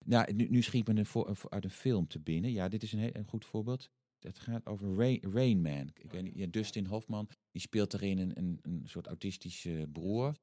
Nou, 0.05 0.33
nu, 0.33 0.49
nu 0.49 0.63
schiet 0.63 0.89
me 0.89 0.97
een 0.97 1.07
voor, 1.07 1.37
uit 1.49 1.65
een 1.65 1.71
film 1.71 2.07
te 2.07 2.21
binnen. 2.21 2.53
Ja, 2.53 2.69
dit 2.69 2.83
is 2.83 2.93
een, 2.93 2.99
heel, 2.99 3.15
een 3.17 3.29
goed 3.29 3.45
voorbeeld. 3.45 3.91
Het 4.19 4.39
gaat 4.39 4.67
over 4.67 4.95
Rain, 4.95 5.21
Rain 5.33 5.61
Man. 5.61 5.91
Ik 5.95 6.13
weet 6.13 6.23
niet, 6.23 6.37
ja, 6.37 6.47
Dustin 6.47 6.87
Hoffman, 6.87 7.29
die 7.51 7.63
speelt 7.63 7.95
erin 7.95 8.19
een, 8.19 8.39
een, 8.39 8.59
een 8.63 8.83
soort 8.85 9.07
autistische 9.07 9.89
broer. 9.93 10.35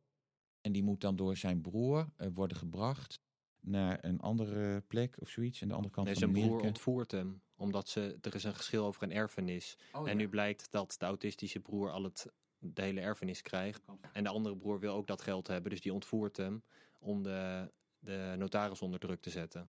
En 0.62 0.72
die 0.72 0.84
moet 0.84 1.02
dan 1.02 1.16
door 1.16 1.38
zijn 1.38 1.62
broer 1.62 2.10
uh, 2.18 2.28
worden 2.34 2.58
gebracht 2.58 3.20
naar 3.62 3.98
een 4.02 4.20
andere 4.20 4.82
plek 4.82 5.16
of 5.20 5.30
zoiets. 5.30 5.62
Aan 5.62 5.68
de 5.68 5.74
andere 5.74 5.94
kant 5.94 6.08
nee, 6.08 6.16
van 6.16 6.24
zijn 6.24 6.36
Amerika. 6.36 6.58
broer 6.58 6.68
ontvoert 6.68 7.12
hem, 7.12 7.42
omdat 7.56 7.90
ze, 7.90 8.18
er 8.22 8.36
is 8.36 8.44
een 8.44 8.56
geschil 8.56 8.86
over 8.86 9.04
een 9.04 9.12
erfenis. 9.12 9.78
Oh, 9.92 10.02
en 10.02 10.08
ja. 10.08 10.14
nu 10.14 10.30
blijkt 10.30 10.72
dat 10.72 10.96
de 11.00 11.06
autistische 11.06 11.60
broer 11.60 11.92
al 11.92 12.04
het, 12.04 12.32
de 12.60 12.82
hele 12.82 13.02
erfenis 13.02 13.42
krijgt. 13.42 13.86
En 14.14 14.24
de 14.24 14.30
andere 14.30 14.58
broer 14.58 14.80
wil 14.80 14.94
ook 14.94 15.08
dat 15.08 15.22
geld 15.22 15.48
hebben, 15.48 15.72
dus 15.72 15.82
die 15.82 15.94
ontvoert 15.94 16.38
hem 16.38 16.64
om 17.00 17.24
de, 17.24 17.72
de 18.00 18.36
notaris 18.38 18.82
onder 18.82 19.00
druk 19.00 19.22
te 19.22 19.30
zetten. 19.30 19.70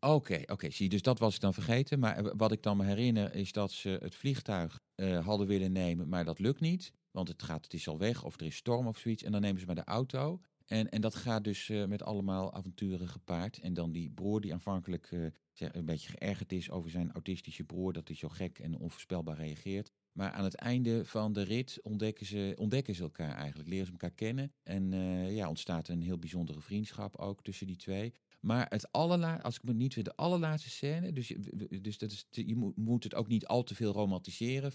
Oké, 0.00 0.42
oké, 0.46 0.70
zie. 0.70 0.88
Dus 0.88 1.02
dat 1.02 1.18
was 1.18 1.34
ik 1.34 1.40
dan 1.40 1.54
vergeten. 1.54 1.98
Maar 1.98 2.16
eh, 2.16 2.32
wat 2.36 2.52
ik 2.52 2.62
dan 2.62 2.76
me 2.76 2.84
herinner 2.84 3.34
is 3.34 3.52
dat 3.52 3.72
ze 3.72 3.98
het 4.02 4.14
vliegtuig 4.14 4.80
uh, 4.96 5.26
hadden 5.26 5.46
willen 5.46 5.72
nemen, 5.72 6.08
maar 6.08 6.24
dat 6.24 6.38
lukt 6.38 6.60
niet. 6.60 6.92
Want 7.10 7.28
het, 7.28 7.42
gaat, 7.42 7.64
het 7.64 7.74
is 7.74 7.88
al 7.88 7.98
weg 7.98 8.24
of 8.24 8.40
er 8.40 8.46
is 8.46 8.56
storm 8.56 8.86
of 8.86 8.98
zoiets. 8.98 9.22
En 9.22 9.32
dan 9.32 9.40
nemen 9.40 9.60
ze 9.60 9.66
maar 9.66 9.74
de 9.74 9.84
auto. 9.84 10.40
En, 10.66 10.88
en 10.88 11.00
dat 11.00 11.14
gaat 11.14 11.44
dus 11.44 11.68
uh, 11.68 11.84
met 11.84 12.02
allemaal 12.02 12.54
avonturen 12.54 13.08
gepaard. 13.08 13.58
En 13.58 13.74
dan 13.74 13.92
die 13.92 14.10
broer 14.10 14.40
die 14.40 14.52
aanvankelijk 14.52 15.32
zeg, 15.52 15.74
een 15.74 15.84
beetje 15.84 16.10
geërgerd 16.10 16.52
is 16.52 16.70
over 16.70 16.90
zijn 16.90 17.12
autistische 17.12 17.64
broer. 17.64 17.92
Dat 17.92 18.08
hij 18.08 18.16
zo 18.16 18.28
gek 18.28 18.58
en 18.58 18.78
onvoorspelbaar 18.78 19.36
reageert. 19.36 19.92
Maar 20.12 20.30
aan 20.30 20.44
het 20.44 20.54
einde 20.54 21.04
van 21.04 21.32
de 21.32 21.42
rit 21.42 21.78
ontdekken 21.82 22.26
ze, 22.26 22.54
ontdekken 22.58 22.94
ze 22.94 23.02
elkaar 23.02 23.34
eigenlijk. 23.36 23.68
Leren 23.68 23.86
ze 23.86 23.92
elkaar 23.92 24.10
kennen. 24.10 24.52
En 24.62 24.92
uh, 24.92 25.36
ja, 25.36 25.48
ontstaat 25.48 25.88
een 25.88 26.02
heel 26.02 26.18
bijzondere 26.18 26.60
vriendschap 26.60 27.16
ook 27.16 27.42
tussen 27.42 27.66
die 27.66 27.76
twee. 27.76 28.12
Maar 28.40 28.66
het 28.68 28.92
allerlaatste, 28.92 29.44
als 29.44 29.56
ik 29.56 29.62
me 29.62 29.72
niet 29.72 29.94
weer 29.94 30.04
de 30.04 30.16
allerlaatste 30.16 30.70
scène, 30.70 31.12
dus, 31.12 31.34
dus 31.80 31.98
dat 31.98 32.10
is, 32.10 32.26
je 32.30 32.72
moet, 32.74 33.04
het 33.04 33.14
ook 33.14 33.28
niet 33.28 33.46
al 33.46 33.62
te 33.62 33.74
veel 33.74 33.92
romantiseren. 33.92 34.72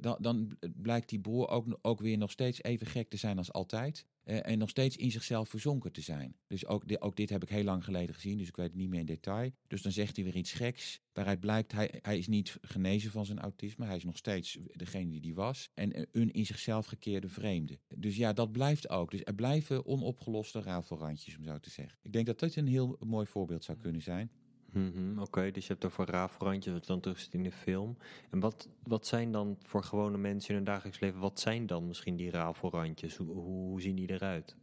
Dan, 0.00 0.16
dan 0.20 0.58
blijkt 0.76 1.08
die 1.08 1.20
broer 1.20 1.48
ook, 1.48 1.78
ook 1.82 2.00
weer 2.00 2.18
nog 2.18 2.30
steeds 2.30 2.62
even 2.62 2.86
gek 2.86 3.08
te 3.08 3.16
zijn 3.16 3.38
als 3.38 3.52
altijd. 3.52 4.06
Uh, 4.24 4.46
en 4.46 4.58
nog 4.58 4.68
steeds 4.68 4.96
in 4.96 5.10
zichzelf 5.10 5.48
verzonken 5.48 5.92
te 5.92 6.00
zijn. 6.00 6.36
Dus 6.46 6.66
ook, 6.66 6.88
di 6.88 6.96
ook 6.98 7.16
dit 7.16 7.30
heb 7.30 7.42
ik 7.42 7.48
heel 7.48 7.64
lang 7.64 7.84
geleden 7.84 8.14
gezien, 8.14 8.38
dus 8.38 8.48
ik 8.48 8.56
weet 8.56 8.66
het 8.66 8.76
niet 8.76 8.88
meer 8.88 9.00
in 9.00 9.06
detail. 9.06 9.50
Dus 9.66 9.82
dan 9.82 9.92
zegt 9.92 10.16
hij 10.16 10.24
weer 10.24 10.36
iets 10.36 10.52
geks, 10.52 11.00
waaruit 11.12 11.40
blijkt 11.40 11.72
hij, 11.72 11.94
hij 12.02 12.18
is 12.18 12.26
niet 12.26 12.58
genezen 12.60 13.10
van 13.10 13.26
zijn 13.26 13.38
autisme. 13.38 13.86
Hij 13.86 13.96
is 13.96 14.04
nog 14.04 14.16
steeds 14.16 14.58
degene 14.72 15.10
die 15.10 15.20
hij 15.20 15.34
was. 15.34 15.70
En 15.74 16.06
een 16.12 16.32
in 16.32 16.46
zichzelf 16.46 16.86
gekeerde 16.86 17.28
vreemde. 17.28 17.78
Dus 17.94 18.16
ja, 18.16 18.32
dat 18.32 18.52
blijft 18.52 18.88
ook. 18.88 19.10
Dus 19.10 19.20
er 19.24 19.34
blijven 19.34 19.86
onopgeloste 19.86 20.60
rafelrandjes, 20.60 21.36
om 21.36 21.44
zo 21.44 21.58
te 21.58 21.70
zeggen. 21.70 21.98
Ik 22.02 22.12
denk 22.12 22.26
dat 22.26 22.38
dit 22.38 22.56
een 22.56 22.66
heel 22.66 22.96
mooi 23.06 23.26
voorbeeld 23.26 23.64
zou 23.64 23.78
kunnen 23.78 24.02
zijn. 24.02 24.30
-hmm, 24.72 25.18
Oké, 25.18 25.50
dus 25.50 25.66
je 25.66 25.72
hebt 25.72 25.84
over 25.84 26.06
rafelrandjes, 26.06 26.72
wat 26.72 26.86
dan 26.86 27.00
terug 27.00 27.32
in 27.32 27.42
de 27.42 27.52
film. 27.52 27.96
En 28.30 28.40
wat, 28.40 28.68
wat 28.82 29.06
zijn 29.06 29.32
dan 29.32 29.56
voor 29.60 29.82
gewone 29.84 30.18
mensen 30.18 30.48
in 30.48 30.54
hun 30.54 30.64
dagelijks 30.64 31.00
leven, 31.00 31.20
wat 31.20 31.40
zijn 31.40 31.66
dan 31.66 31.86
misschien 31.86 32.16
die 32.16 32.30
rafelrandjes? 32.30 33.16
Hoe, 33.16 33.34
hoe 33.34 33.80
zien 33.80 33.96
die 33.96 34.10
eruit? 34.10 34.56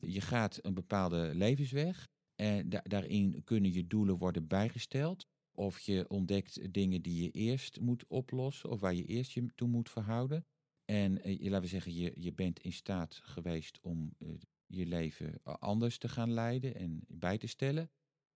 Je 0.00 0.20
gaat 0.20 0.58
een 0.62 0.74
bepaalde 0.74 1.30
levensweg 1.34 2.08
en 2.36 2.68
da 2.68 2.80
daarin 2.82 3.42
kunnen 3.44 3.72
je 3.72 3.86
doelen 3.86 4.18
worden 4.18 4.46
bijgesteld. 4.46 5.26
Of 5.54 5.78
je 5.78 6.08
ontdekt 6.08 6.72
dingen 6.72 7.02
die 7.02 7.22
je 7.22 7.30
eerst 7.30 7.80
moet 7.80 8.06
oplossen 8.08 8.70
of 8.70 8.80
waar 8.80 8.94
je 8.94 9.04
eerst 9.04 9.32
je 9.32 9.46
toe 9.54 9.68
moet 9.68 9.90
verhouden. 9.90 10.44
En 10.84 11.22
eh, 11.22 11.40
laten 11.40 11.60
we 11.60 11.66
zeggen, 11.66 11.94
je, 11.94 12.12
je 12.16 12.32
bent 12.32 12.60
in 12.60 12.72
staat 12.72 13.20
geweest 13.22 13.78
om 13.82 14.14
eh, 14.18 14.28
je 14.66 14.86
leven 14.86 15.40
anders 15.42 15.98
te 15.98 16.08
gaan 16.08 16.32
leiden 16.32 16.74
en 16.74 17.04
bij 17.08 17.38
te 17.38 17.46
stellen. 17.46 17.90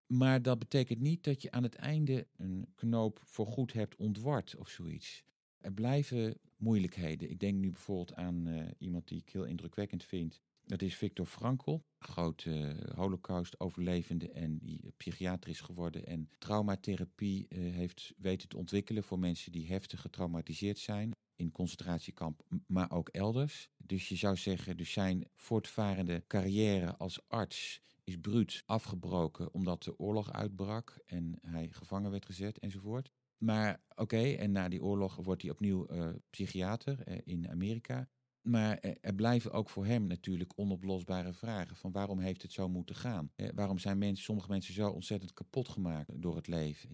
Maar 0.06 0.42
dat 0.42 0.58
betekent 0.58 1.00
niet 1.00 1.24
dat 1.24 1.42
je 1.42 1.50
aan 1.50 1.62
het 1.62 1.74
einde 1.74 2.26
een 2.36 2.66
knoop 2.74 3.20
voor 3.24 3.46
goed 3.46 3.72
hebt 3.72 3.96
ontward 3.96 4.56
of 4.56 4.68
zoiets. 4.68 5.24
Er 5.60 5.72
blijven 5.72 6.38
moeilijkheden. 6.56 7.30
Ik 7.30 7.40
denk 7.40 7.58
nu 7.58 7.70
bijvoorbeeld 7.70 8.14
aan 8.14 8.46
uh, 8.46 8.64
iemand 8.78 9.08
die 9.08 9.18
ik 9.18 9.30
heel 9.30 9.44
indrukwekkend 9.44 10.04
vind. 10.04 10.40
Dat 10.66 10.82
is 10.82 10.96
Victor 10.96 11.26
Frankl, 11.26 11.78
grote 11.98 12.50
uh, 12.50 12.94
holocaust-overlevende 12.94 14.30
en 14.30 14.58
die 14.58 14.92
psychiater 14.96 15.50
is 15.50 15.60
geworden. 15.60 16.06
En 16.06 16.28
traumatherapie 16.38 17.46
uh, 17.48 17.74
heeft 17.74 18.12
weten 18.16 18.48
te 18.48 18.56
ontwikkelen 18.56 19.02
voor 19.02 19.18
mensen 19.18 19.52
die 19.52 19.66
heftig 19.66 20.00
getraumatiseerd 20.00 20.78
zijn. 20.78 21.10
In 21.34 21.52
concentratiekamp, 21.52 22.42
maar 22.66 22.90
ook 22.90 23.08
elders. 23.08 23.68
Dus 23.76 24.08
je 24.08 24.16
zou 24.16 24.36
zeggen, 24.36 24.76
dus 24.76 24.92
zijn 24.92 25.28
voortvarende 25.34 26.24
carrière 26.26 26.96
als 26.96 27.20
arts 27.28 27.80
is 28.06 28.16
bruut 28.20 28.62
afgebroken 28.66 29.52
omdat 29.52 29.82
de 29.82 29.98
oorlog 29.98 30.32
uitbrak 30.32 30.98
en 31.06 31.38
hij 31.42 31.68
gevangen 31.70 32.10
werd 32.10 32.26
gezet 32.26 32.58
enzovoort. 32.58 33.10
Maar 33.38 33.80
oké, 33.94 34.22
en 34.32 34.52
na 34.52 34.68
die 34.68 34.82
oorlog 34.82 35.16
wordt 35.16 35.42
hij 35.42 35.50
opnieuw 35.50 35.86
uh, 35.90 36.08
psychiater 36.30 37.08
uh, 37.08 37.18
in 37.24 37.48
Amerika. 37.48 38.08
Maar 38.40 38.78
er 38.78 39.14
blijven 39.14 39.52
ook 39.52 39.70
voor 39.70 39.86
hem 39.86 40.06
natuurlijk 40.06 40.52
onoplosbare 40.56 41.32
vragen. 41.32 41.76
Van 41.76 41.92
waarom 41.92 42.18
heeft 42.18 42.42
het 42.42 42.52
zo 42.52 42.68
moeten 42.68 42.94
gaan? 42.94 43.30
waarom 43.54 43.78
zijn 43.78 43.98
mensen, 43.98 44.24
sommige 44.24 44.48
mensen 44.48 44.74
zo 44.74 44.90
ontzettend 44.90 45.32
kapot 45.32 45.68
gemaakt 45.68 46.22
door 46.22 46.36
het 46.36 46.46
leven? 46.46 46.90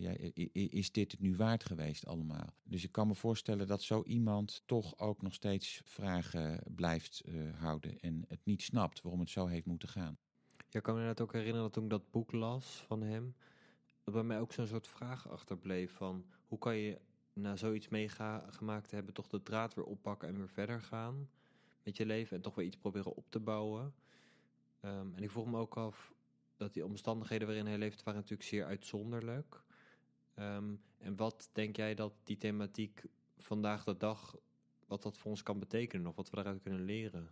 Is 0.53 0.93
dit 0.93 1.13
het 1.13 1.21
nu 1.21 1.37
waard 1.37 1.65
geweest 1.65 2.07
allemaal? 2.07 2.55
Dus 2.63 2.85
ik 2.85 2.93
kan 2.93 3.07
me 3.07 3.15
voorstellen 3.15 3.67
dat 3.67 3.83
zo 3.83 4.03
iemand 4.03 4.63
toch 4.67 4.99
ook 4.99 5.23
nog 5.23 5.35
steeds 5.35 5.81
vragen 5.85 6.63
blijft 6.75 7.23
houden. 7.55 8.01
En 8.01 8.25
het 8.29 8.41
niet 8.45 8.63
snapt 8.63 9.01
waarom 9.01 9.21
het 9.21 9.31
zo 9.31 9.47
heeft 9.47 9.67
moeten 9.67 9.89
gaan. 9.89 10.19
Ja, 10.73 10.79
ik 10.79 10.85
kan 10.85 10.95
me 10.95 11.03
net 11.03 11.21
ook 11.21 11.33
herinneren 11.33 11.63
dat 11.63 11.73
toen 11.73 11.85
ik 11.85 11.91
dat 11.91 12.11
boek 12.11 12.33
las 12.33 12.85
van 12.87 13.03
hem. 13.03 13.35
Dat 14.05 14.15
bij 14.15 14.23
mij 14.23 14.41
ook 14.41 14.53
zo'n 14.53 14.67
soort 14.67 14.87
vraag 14.87 15.29
achterbleef 15.29 15.93
van 15.93 16.25
hoe 16.47 16.59
kan 16.59 16.77
je 16.77 17.01
na 17.33 17.57
zoiets 17.57 17.89
meegemaakt 17.89 18.91
hebben 18.91 19.15
toch 19.15 19.29
de 19.29 19.43
draad 19.43 19.75
weer 19.75 19.85
oppakken 19.85 20.29
en 20.29 20.37
weer 20.37 20.49
verder 20.49 20.81
gaan 20.81 21.31
met 21.83 21.97
je 21.97 22.07
leven 22.07 22.37
en 22.37 22.43
toch 22.43 22.55
weer 22.55 22.67
iets 22.67 22.77
proberen 22.77 23.15
op 23.15 23.31
te 23.31 23.41
bouwen. 23.41 23.95
Ehm, 24.81 25.15
en 25.15 25.23
ik 25.23 25.31
vroeg 25.31 25.47
me 25.47 25.59
ook 25.59 25.77
af 25.77 26.13
dat 26.57 26.73
die 26.73 26.85
omstandigheden 26.85 27.47
waarin 27.47 27.67
hij 27.67 27.79
leeft 27.79 28.03
waren 28.03 28.21
natuurlijk 28.21 28.49
zeer 28.49 28.65
uitzonderlijk. 28.65 29.63
Um, 30.35 30.83
en 30.99 31.17
wat 31.17 31.51
denk 31.53 31.77
jij 31.77 31.95
dat 31.95 32.13
die 32.25 32.37
thematiek 32.37 33.05
vandaag 33.37 33.85
de 33.85 33.97
dag, 33.97 34.37
wat 34.87 35.03
dat 35.03 35.19
voor 35.19 35.31
ons 35.31 35.43
kan 35.43 35.59
betekenen 35.59 36.07
of 36.07 36.17
wat 36.17 36.31
we 36.31 36.37
daaruit 36.37 36.63
kunnen 36.63 36.85
leren? 36.85 37.31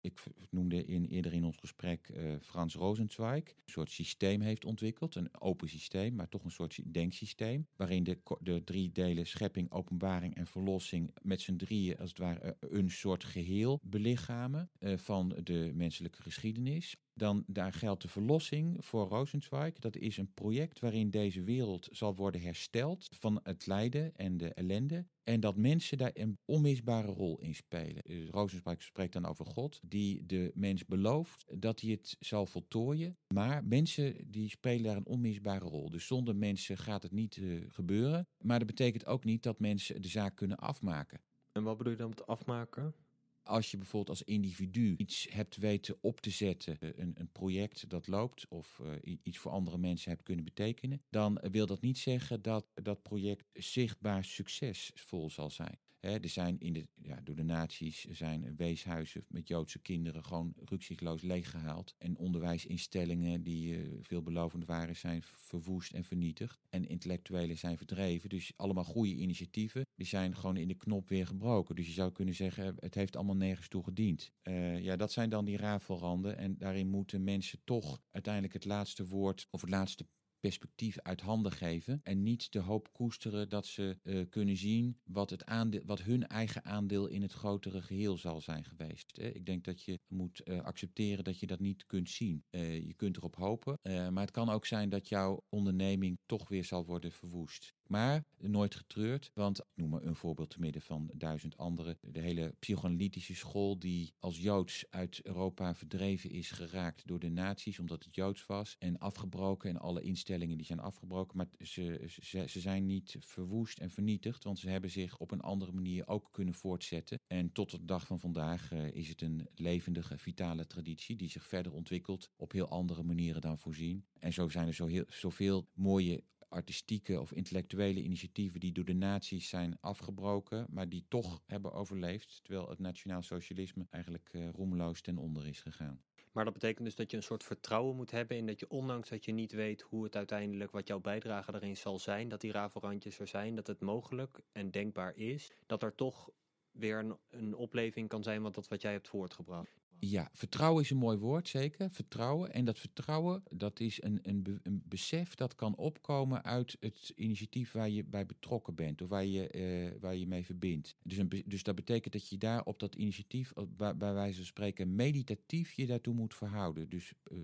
Ik 0.00 0.24
noemde 0.50 0.84
in, 0.84 1.04
eerder 1.04 1.32
in 1.32 1.44
ons 1.44 1.56
gesprek 1.56 2.08
uh, 2.08 2.34
Frans 2.40 2.74
Rosenzweig. 2.74 3.48
Een 3.48 3.54
soort 3.64 3.90
systeem 3.90 4.40
heeft 4.40 4.64
ontwikkeld. 4.64 5.14
Een 5.14 5.40
open 5.40 5.68
systeem, 5.68 6.14
maar 6.14 6.28
toch 6.28 6.44
een 6.44 6.50
soort 6.50 6.94
denksysteem. 6.94 7.66
Waarin 7.76 8.04
de, 8.04 8.18
de 8.40 8.64
drie 8.64 8.92
delen 8.92 9.26
schepping, 9.26 9.70
openbaring 9.70 10.34
en 10.34 10.46
verlossing 10.46 11.14
met 11.22 11.40
z'n 11.40 11.56
drieën 11.56 11.98
als 11.98 12.08
het 12.08 12.18
ware 12.18 12.40
eh, 12.40 12.52
een 12.78 12.90
soort 12.90 13.24
geheel 13.24 13.80
belichamen 13.82 14.70
uh, 14.78 14.98
van 14.98 15.36
de 15.42 15.70
menselijke 15.74 16.22
geschiedenis 16.22 16.96
dan 17.14 17.44
daar 17.46 17.72
geldt 17.72 18.02
de 18.02 18.08
verlossing 18.08 18.84
voor 18.84 19.08
Rosenzweig. 19.08 19.78
Dat 19.78 19.96
is 19.96 20.16
een 20.16 20.32
project 20.34 20.80
waarin 20.80 21.10
deze 21.10 21.42
wereld 21.42 21.88
zal 21.90 22.14
worden 22.14 22.40
hersteld 22.40 23.06
van 23.10 23.40
het 23.42 23.66
lijden 23.66 24.16
en 24.16 24.36
de 24.36 24.54
ellende. 24.54 25.06
En 25.22 25.40
dat 25.40 25.56
mensen 25.56 25.98
daar 25.98 26.10
een 26.14 26.38
onmisbare 26.44 27.12
rol 27.12 27.38
in 27.40 27.54
spelen. 27.54 28.02
Dus 28.02 28.28
Rosenzweig 28.28 28.82
spreekt 28.82 29.12
dan 29.12 29.26
over 29.26 29.46
God, 29.46 29.80
die 29.86 30.26
de 30.26 30.50
mens 30.54 30.86
belooft 30.86 31.44
dat 31.60 31.80
hij 31.80 31.90
het 31.90 32.16
zal 32.18 32.46
voltooien. 32.46 33.16
Maar 33.34 33.64
mensen 33.64 34.30
die 34.30 34.48
spelen 34.48 34.82
daar 34.82 34.96
een 34.96 35.06
onmisbare 35.06 35.64
rol. 35.64 35.90
Dus 35.90 36.06
zonder 36.06 36.36
mensen 36.36 36.78
gaat 36.78 37.02
het 37.02 37.12
niet 37.12 37.36
uh, 37.36 37.64
gebeuren. 37.68 38.26
Maar 38.44 38.58
dat 38.58 38.68
betekent 38.68 39.06
ook 39.06 39.24
niet 39.24 39.42
dat 39.42 39.60
mensen 39.60 40.02
de 40.02 40.08
zaak 40.08 40.36
kunnen 40.36 40.56
afmaken. 40.56 41.20
En 41.52 41.62
wat 41.62 41.76
bedoel 41.76 41.92
je 41.92 41.98
dan 41.98 42.08
met 42.08 42.26
afmaken? 42.26 42.94
Als 43.42 43.70
je 43.70 43.76
bijvoorbeeld 43.76 44.18
als 44.18 44.28
individu 44.28 44.94
iets 44.96 45.26
hebt 45.30 45.56
weten 45.56 45.96
op 46.00 46.20
te 46.20 46.30
zetten, 46.30 46.80
eh, 46.80 46.88
een, 46.94 47.14
een 47.18 47.32
project 47.32 47.88
dat 47.90 48.06
loopt 48.06 48.48
of 48.48 48.80
uh, 48.82 49.16
iets 49.22 49.38
voor 49.38 49.50
andere 49.50 49.78
mensen 49.78 50.10
hebt 50.10 50.22
kunnen 50.22 50.44
betekenen, 50.44 51.02
dan 51.10 51.40
wil 51.50 51.66
dat 51.66 51.80
niet 51.80 51.98
zeggen 51.98 52.42
dat 52.42 52.66
dat 52.74 53.02
project 53.02 53.44
zichtbaar 53.52 54.24
succesvol 54.24 55.30
zal 55.30 55.50
zijn 55.50 55.78
er 56.00 56.28
zijn 56.28 56.60
in 56.60 56.72
de, 56.72 56.86
ja, 57.02 57.20
door 57.24 57.36
de 57.36 57.42
nazi's 57.42 58.04
zijn 58.04 58.56
weeshuizen 58.56 59.24
met 59.28 59.48
Joodse 59.48 59.78
kinderen 59.78 60.24
gewoon 60.24 60.54
rukzichtloos 60.64 61.22
leeggehaald. 61.22 61.94
En 61.98 62.16
onderwijsinstellingen 62.16 63.42
die 63.42 63.76
uh, 63.76 63.98
veelbelovend 64.02 64.64
waren 64.64 64.96
zijn 64.96 65.22
verwoest 65.22 65.92
en 65.92 66.04
vernietigd. 66.04 66.60
En 66.68 66.88
intellectuelen 66.88 67.58
zijn 67.58 67.76
verdreven. 67.76 68.28
Dus 68.28 68.52
allemaal 68.56 68.84
goede 68.84 69.14
initiatieven. 69.14 69.86
Die 69.94 70.06
zijn 70.06 70.36
gewoon 70.36 70.56
in 70.56 70.68
de 70.68 70.74
knop 70.74 71.08
weer 71.08 71.26
gebroken. 71.26 71.74
Dus 71.74 71.86
je 71.86 71.92
zou 71.92 72.12
kunnen 72.12 72.34
zeggen, 72.34 72.74
het 72.78 72.94
heeft 72.94 73.16
allemaal 73.16 73.36
nergens 73.36 73.68
toe 73.68 73.84
gediend. 73.84 74.32
Uh, 74.42 74.78
ja, 74.78 74.96
dat 74.96 75.12
zijn 75.12 75.30
dan 75.30 75.44
die 75.44 75.56
rafelranden. 75.56 76.36
En 76.36 76.58
daarin 76.58 76.88
moeten 76.88 77.24
mensen 77.24 77.60
toch 77.64 78.00
uiteindelijk 78.10 78.54
het 78.54 78.64
laatste 78.64 79.06
woord 79.06 79.46
of 79.50 79.60
het 79.60 79.70
laatste 79.70 80.06
perspectief 80.40 80.98
uit 80.98 81.20
handen 81.20 81.52
geven. 81.52 82.00
En 82.02 82.22
niet 82.22 82.52
de 82.52 82.58
hoop 82.58 82.92
koesteren 82.92 83.48
dat 83.48 83.66
ze 83.66 83.98
uh, 84.02 84.28
kunnen 84.28 84.56
zien 84.56 84.98
wat, 85.04 85.30
het 85.30 85.44
aandeel, 85.44 85.82
wat 85.84 86.02
hun 86.02 86.26
eigen 86.26 86.64
aandeel 86.64 87.06
in 87.06 87.22
het 87.22 87.32
grotere 87.32 87.82
geheel 87.82 88.18
zal 88.18 88.40
zijn 88.40 88.64
geweest. 88.64 89.18
Ik 89.18 89.46
denk 89.46 89.64
dat 89.64 89.82
je 89.82 90.00
moet 90.08 90.40
uh, 90.44 90.60
accepteren 90.60 91.24
dat 91.24 91.40
je 91.40 91.46
dat 91.46 91.60
niet 91.60 91.86
kunt 91.86 92.10
zien. 92.10 92.44
Uh, 92.50 92.86
je 92.86 92.94
kunt 92.94 93.16
erop 93.16 93.36
hopen. 93.36 93.78
maar 93.82 94.22
het 94.22 94.30
kan 94.30 94.48
ook 94.48 94.66
zijn 94.66 94.88
dat 94.88 95.08
jouw 95.08 95.44
onderneming 95.48 96.18
toch 96.26 96.48
weer 96.48 96.64
zal 96.64 96.84
worden 96.84 97.12
verwoest. 97.12 97.74
Maar 97.90 98.24
nooit 98.38 98.74
getreurd, 98.74 99.30
want 99.34 99.58
ik 99.58 99.66
noem 99.74 99.90
maar 99.90 100.02
een 100.02 100.14
voorbeeld 100.14 100.50
te 100.50 100.60
midden 100.60 100.82
van 100.82 101.10
duizend 101.14 101.56
andere. 101.56 101.98
De 102.00 102.20
hele 102.20 102.54
psychoanalytische 102.58 103.34
school 103.34 103.78
die 103.78 104.14
als 104.18 104.38
Joods 104.38 104.84
uit 104.90 105.20
Europa 105.22 105.74
verdreven 105.74 106.30
is 106.30 106.50
geraakt 106.50 107.06
door 107.06 107.18
de 107.18 107.28
nazi's 107.28 107.78
omdat 107.78 108.04
het 108.04 108.14
Joods 108.14 108.46
was. 108.46 108.76
En 108.78 108.98
afgebroken 108.98 109.70
en 109.70 109.76
alle 109.76 110.02
instellingen 110.02 110.56
die 110.56 110.66
zijn 110.66 110.80
afgebroken. 110.80 111.36
Maar 111.36 111.46
ze, 111.58 112.06
ze, 112.20 112.44
ze 112.48 112.60
zijn 112.60 112.86
niet 112.86 113.16
verwoest 113.20 113.78
en 113.78 113.90
vernietigd, 113.90 114.44
want 114.44 114.58
ze 114.58 114.68
hebben 114.68 114.90
zich 114.90 115.18
op 115.18 115.30
een 115.30 115.40
andere 115.40 115.72
manier 115.72 116.08
ook 116.08 116.28
kunnen 116.30 116.54
voortzetten. 116.54 117.20
En 117.26 117.52
tot 117.52 117.70
de 117.70 117.84
dag 117.84 118.06
van 118.06 118.20
vandaag 118.20 118.72
uh, 118.72 118.90
is 118.90 119.08
het 119.08 119.22
een 119.22 119.48
levendige, 119.54 120.18
vitale 120.18 120.66
traditie 120.66 121.16
die 121.16 121.30
zich 121.30 121.46
verder 121.46 121.72
ontwikkelt 121.72 122.30
op 122.36 122.52
heel 122.52 122.68
andere 122.68 123.02
manieren 123.02 123.40
dan 123.40 123.58
voorzien. 123.58 124.04
En 124.18 124.32
zo 124.32 124.48
zijn 124.48 124.66
er 124.66 124.74
zo 124.74 124.86
heel, 124.86 125.04
zoveel 125.08 125.68
mooie 125.72 126.24
artistieke 126.50 127.20
of 127.20 127.32
intellectuele 127.32 128.02
initiatieven 128.02 128.60
die 128.60 128.72
door 128.72 128.84
de 128.84 128.94
nazi's 128.94 129.48
zijn 129.48 129.78
afgebroken, 129.80 130.66
maar 130.70 130.88
die 130.88 131.04
toch 131.08 131.42
hebben 131.46 131.72
overleefd, 131.72 132.40
terwijl 132.42 132.68
het 132.68 132.78
nationaal 132.78 133.22
socialisme 133.22 133.86
eigenlijk 133.90 134.28
uh, 134.32 134.48
roemloos 134.50 135.00
ten 135.00 135.18
onder 135.18 135.46
is 135.46 135.60
gegaan. 135.60 136.02
Maar 136.32 136.44
dat 136.44 136.52
betekent 136.52 136.84
dus 136.84 136.94
dat 136.94 137.10
je 137.10 137.16
een 137.16 137.22
soort 137.22 137.44
vertrouwen 137.44 137.96
moet 137.96 138.10
hebben 138.10 138.36
in 138.36 138.46
dat 138.46 138.60
je, 138.60 138.68
ondanks 138.68 139.08
dat 139.08 139.24
je 139.24 139.32
niet 139.32 139.52
weet 139.52 139.80
hoe 139.80 140.04
het 140.04 140.16
uiteindelijk, 140.16 140.70
wat 140.70 140.88
jouw 140.88 141.00
bijdrage 141.00 141.52
daarin 141.52 141.76
zal 141.76 141.98
zijn, 141.98 142.28
dat 142.28 142.40
die 142.40 142.52
rafelrandjes 142.52 143.18
er 143.18 143.28
zijn, 143.28 143.54
dat 143.54 143.66
het 143.66 143.80
mogelijk 143.80 144.40
en 144.52 144.70
denkbaar 144.70 145.16
is, 145.16 145.52
dat 145.66 145.82
er 145.82 145.94
toch 145.94 146.30
weer 146.70 146.98
een, 146.98 147.16
een 147.30 147.54
opleving 147.54 148.08
kan 148.08 148.22
zijn 148.22 148.42
wat 148.42 148.54
dat 148.54 148.68
wat 148.68 148.82
jij 148.82 148.92
hebt 148.92 149.08
voortgebracht. 149.08 149.79
Ja, 150.00 150.30
vertrouwen 150.32 150.82
is 150.82 150.90
een 150.90 150.96
mooi 150.96 151.18
woord, 151.18 151.48
zeker. 151.48 151.90
Vertrouwen. 151.90 152.52
En 152.52 152.64
dat 152.64 152.78
vertrouwen, 152.78 153.42
dat 153.50 153.80
is 153.80 154.02
een, 154.02 154.18
een, 154.22 154.82
besef 154.84 155.34
dat 155.34 155.54
kan 155.54 155.76
opkomen 155.76 156.44
uit 156.44 156.76
het 156.80 157.12
initiatief 157.16 157.72
waar 157.72 157.88
je 157.88 158.04
bij 158.04 158.26
betrokken 158.26 158.74
bent. 158.74 159.02
Of 159.02 159.08
waar 159.08 159.24
je, 159.24 159.52
uh, 159.92 160.00
waar 160.00 160.16
je 160.16 160.26
mee 160.26 160.44
verbindt. 160.44 160.96
Dus, 161.02 161.16
een, 161.16 161.42
dus 161.46 161.62
dat 161.62 161.74
betekent 161.74 162.12
dat 162.12 162.28
je 162.28 162.38
daar 162.38 162.64
op 162.64 162.78
dat 162.78 162.94
initiatief, 162.94 163.52
bij, 163.76 163.96
bij 163.96 164.12
wijze 164.12 164.36
van 164.36 164.44
spreken, 164.44 164.94
meditatief 164.94 165.72
je 165.72 165.86
daartoe 165.86 166.14
moet 166.14 166.34
verhouden. 166.34 166.88
Dus 166.88 167.12
uh, 167.32 167.38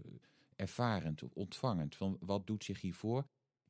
ervarend, 0.56 1.22
ontvangend. 1.32 1.96
Van 1.96 2.16
wat 2.20 2.46
doet 2.46 2.64
zich 2.64 2.80
hiervoor? 2.80 3.26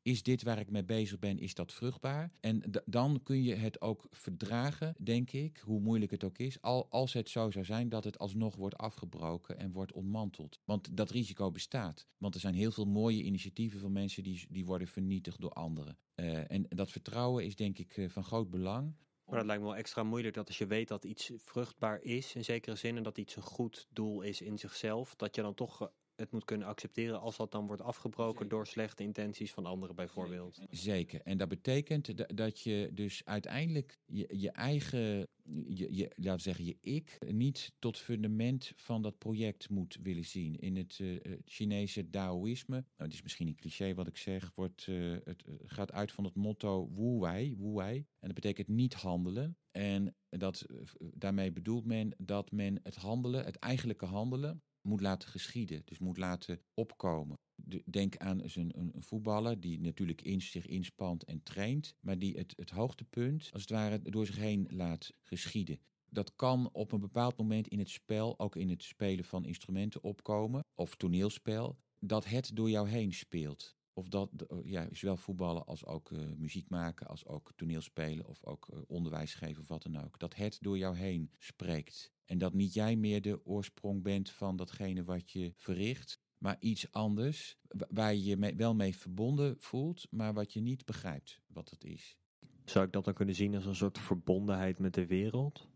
Is 0.07 0.23
dit 0.23 0.43
waar 0.43 0.59
ik 0.59 0.71
mee 0.71 0.85
bezig 0.85 1.19
ben, 1.19 1.39
is 1.39 1.55
dat 1.55 1.73
vruchtbaar? 1.73 2.33
En 2.41 2.63
dan 2.85 3.21
kun 3.23 3.43
je 3.43 3.55
het 3.55 3.81
ook 3.81 4.07
verdragen, 4.11 4.95
denk 4.99 5.33
ik, 5.33 5.59
hoe 5.65 5.81
moeilijk 5.81 6.11
het 6.11 6.25
ook 6.25 6.39
is, 6.39 6.61
al 6.63 6.87
als 6.91 7.13
het 7.13 7.31
zo 7.31 7.51
zou 7.51 7.65
zijn 7.65 7.89
dat 7.89 8.05
het 8.05 8.19
alsnog 8.19 8.57
wordt 8.57 8.77
afgebroken 8.77 9.59
en 9.59 9.73
wordt 9.73 9.93
ontmanteld. 9.93 10.59
Want 10.65 10.97
dat 10.97 11.11
risico 11.11 11.51
bestaat. 11.51 12.07
Want 12.19 12.35
er 12.35 12.41
zijn 12.41 12.55
heel 12.55 12.71
veel 12.71 12.85
mooie 12.85 13.23
initiatieven 13.23 13.81
van 13.81 13.93
mensen 13.93 14.23
die, 14.23 14.47
die 14.51 14.65
worden 14.65 14.89
vernietigd 14.89 15.41
door 15.41 15.53
anderen. 15.53 15.99
Uh, 16.17 16.51
en 16.51 16.67
dat 16.69 16.91
vertrouwen 16.91 17.45
is 17.45 17.57
denk 17.57 17.79
ik 17.79 17.97
uh, 17.97 18.09
van 18.09 18.25
groot 18.25 18.51
belang. 18.51 18.95
Maar 19.25 19.37
dat 19.37 19.47
lijkt 19.47 19.63
me 19.63 19.69
wel 19.69 19.77
extra 19.77 20.03
moeilijk 20.03 20.35
dat 20.35 20.47
als 20.47 20.59
je 20.59 20.67
weet 20.67 20.89
dat 20.89 21.05
iets 21.05 21.31
vruchtbaar 21.37 22.03
is, 22.03 22.35
in 22.35 22.45
zekere 22.45 22.77
zin, 22.77 22.97
en 22.97 23.03
dat 23.03 23.19
iets 23.19 23.37
een 23.37 23.43
goed 23.43 23.87
doel 23.91 24.23
is 24.23 24.41
in 24.41 24.59
zichzelf, 24.59 25.15
dat 25.15 25.35
je 25.35 25.43
dan 25.43 25.55
toch 25.55 25.91
het 26.17 26.33
moet 26.33 26.45
kunnen 26.45 26.67
accepteren 26.67 27.21
als 27.21 27.37
dat 27.37 27.53
dan 27.53 27.67
wordt 27.67 27.83
afgebroken 27.83 28.49
door 28.49 28.67
slechte 28.67 29.03
intenties 29.03 29.53
van 29.53 29.67
anderen 29.67 29.97
bijvoorbeeld. 29.97 30.61
Zeker. 30.71 31.21
En 31.21 31.39
dat 31.39 31.49
betekent 31.49 32.37
dat 32.37 32.61
je 32.61 32.91
dus 32.93 33.25
uiteindelijk 33.25 33.99
je, 34.07 34.39
je 34.39 34.51
eigen, 34.51 35.29
je, 35.67 35.95
je, 35.95 36.13
laten 36.15 36.37
we 36.37 36.41
zeggen, 36.41 36.65
je 36.65 36.77
ik 36.81 37.19
niet 37.31 37.73
tot 37.79 37.99
fundament 37.99 38.73
van 38.77 39.03
dat 39.03 39.19
project 39.19 39.71
moet 39.71 39.99
willen 40.03 40.25
zien. 40.25 40.57
In 40.57 40.77
het 40.77 40.99
uh, 40.99 41.21
Chinese 41.45 42.11
Taoïsme, 42.11 42.75
nou, 42.75 42.87
het 42.97 43.13
is 43.13 43.23
misschien 43.23 43.47
een 43.47 43.57
cliché 43.57 43.95
wat 43.95 44.07
ik 44.07 44.17
zeg, 44.17 44.53
wordt, 44.55 44.87
uh, 44.87 45.17
het 45.25 45.45
gaat 45.65 45.93
uit 45.93 46.13
van 46.13 46.25
het 46.25 46.35
motto 46.35 46.91
Wu 46.95 47.19
Wei, 47.19 47.57
Wu 47.57 47.73
Wei. 47.73 47.97
En 47.97 48.33
dat 48.33 48.35
betekent 48.35 48.69
niet 48.69 48.95
handelen. 48.95 49.57
En 49.71 50.17
dat, 50.29 50.67
daarmee 50.99 51.53
bedoelt 51.53 51.85
men 51.85 52.15
dat 52.19 52.51
men 52.51 52.81
het 52.83 52.95
handelen, 52.95 53.45
het 53.45 53.57
eigenlijke 53.57 54.07
handelen, 54.07 54.63
moet 54.87 55.01
laten 55.01 55.29
geschieden. 55.29 55.83
Dus 55.85 55.99
moet 55.99 56.17
laten 56.19 56.61
opkomen. 56.75 57.39
Denk 57.85 58.17
aan 58.17 58.41
een, 58.43 58.95
voetballer 58.99 59.61
die 59.61 59.81
natuurlijk 59.81 60.23
in 60.23 60.43
zich 60.43 60.67
inspant 60.67 61.25
en 61.25 61.43
traint, 61.43 61.95
maar 62.01 62.19
die 62.19 62.37
het, 62.37 62.53
het 62.57 62.71
hoogtepunt 62.71 63.51
als 63.53 63.63
het 63.63 63.71
ware 63.71 64.03
door 64.03 64.27
zich 64.27 64.37
heen 64.37 64.67
laat 64.71 65.11
geschieden. 65.23 65.79
Dat 66.11 66.37
kan 66.37 66.71
op 66.73 66.93
een 66.93 67.01
bepaald 67.01 67.37
moment 67.37 67.69
in 67.69 67.79
het 67.79 67.91
spel, 67.91 68.39
ook 68.39 68.57
in 68.57 68.71
het 68.71 68.83
spelen 68.83 69.25
van 69.25 69.45
instrumenten 69.45 70.03
opkomen, 70.03 70.65
of 70.75 70.95
toneelspel, 70.95 71.79
dat 71.99 72.25
het 72.25 72.51
door 72.55 72.71
jou 72.71 72.89
heen 72.89 73.13
speelt. 73.13 73.77
of 73.99 74.09
dat, 74.09 74.31
ja, 74.65 74.89
zowel 74.93 75.17
voetballen 75.17 75.67
als 75.67 75.85
ook 75.85 76.11
muziek 76.37 76.69
maken, 76.69 77.07
als 77.07 77.27
ook 77.27 77.53
toneelspelen 77.57 78.27
of 78.27 78.45
ook 78.45 78.69
onderwijs 78.87 79.35
geven 79.35 79.63
of 79.63 79.69
wat 79.69 79.83
dan 79.83 80.05
ook. 80.05 80.19
Dat 80.19 80.35
het 80.35 80.59
door 80.61 80.79
jou 80.79 80.97
heen 80.97 81.31
spreekt. 81.39 82.13
En 82.27 82.39
dat 82.39 82.55
niet 82.55 82.75
jij 82.75 82.97
meer 82.97 83.23
de 83.23 83.47
oorsprong 83.47 84.03
bent 84.03 84.31
van 84.31 84.57
datgene 84.57 85.05
wat 85.05 85.31
je 85.31 85.53
verricht, 85.57 86.21
maar 86.39 86.57
iets 86.61 86.93
anders 86.93 87.59
waar 87.89 88.15
je 88.15 88.25
je 88.25 88.55
wel 88.57 88.75
mee 88.75 88.97
verbonden 88.97 89.57
voelt, 89.59 90.07
maar 90.11 90.35
wat 90.35 90.53
je 90.53 90.61
niet 90.61 90.85
begrijpt 90.85 91.41
wat 91.47 91.71
het 91.71 91.85
is. 91.85 92.19
Zou 92.65 92.87
ik 92.87 92.93
dat 92.93 93.05
dan 93.05 93.15
kunnen 93.15 93.35
zien 93.35 93.55
als 93.55 93.67
een 93.67 93.75
soort 93.75 93.99
verbondenheid 93.99 94.79
met 94.79 94.95
de 94.95 95.07
wereld? 95.07 95.69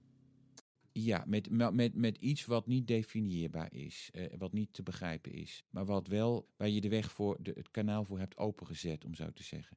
Ja, 0.92 1.24
met, 1.26 1.50
met, 1.50 1.94
met 1.94 2.16
iets 2.16 2.44
wat 2.44 2.66
niet 2.66 2.86
definieerbaar 2.86 3.72
is, 3.72 4.10
eh, 4.12 4.38
wat 4.38 4.52
niet 4.52 4.72
te 4.72 4.82
begrijpen 4.82 5.32
is, 5.32 5.64
maar 5.70 5.84
wat 5.84 6.06
wel, 6.06 6.48
waar 6.56 6.68
je 6.68 6.80
de 6.80 6.88
weg 6.88 7.12
voor, 7.12 7.38
de, 7.42 7.52
het 7.54 7.70
kanaal 7.70 8.04
voor 8.04 8.18
hebt 8.18 8.36
opengezet, 8.36 9.04
om 9.04 9.14
zo 9.14 9.32
te 9.32 9.42
zeggen. 9.42 9.76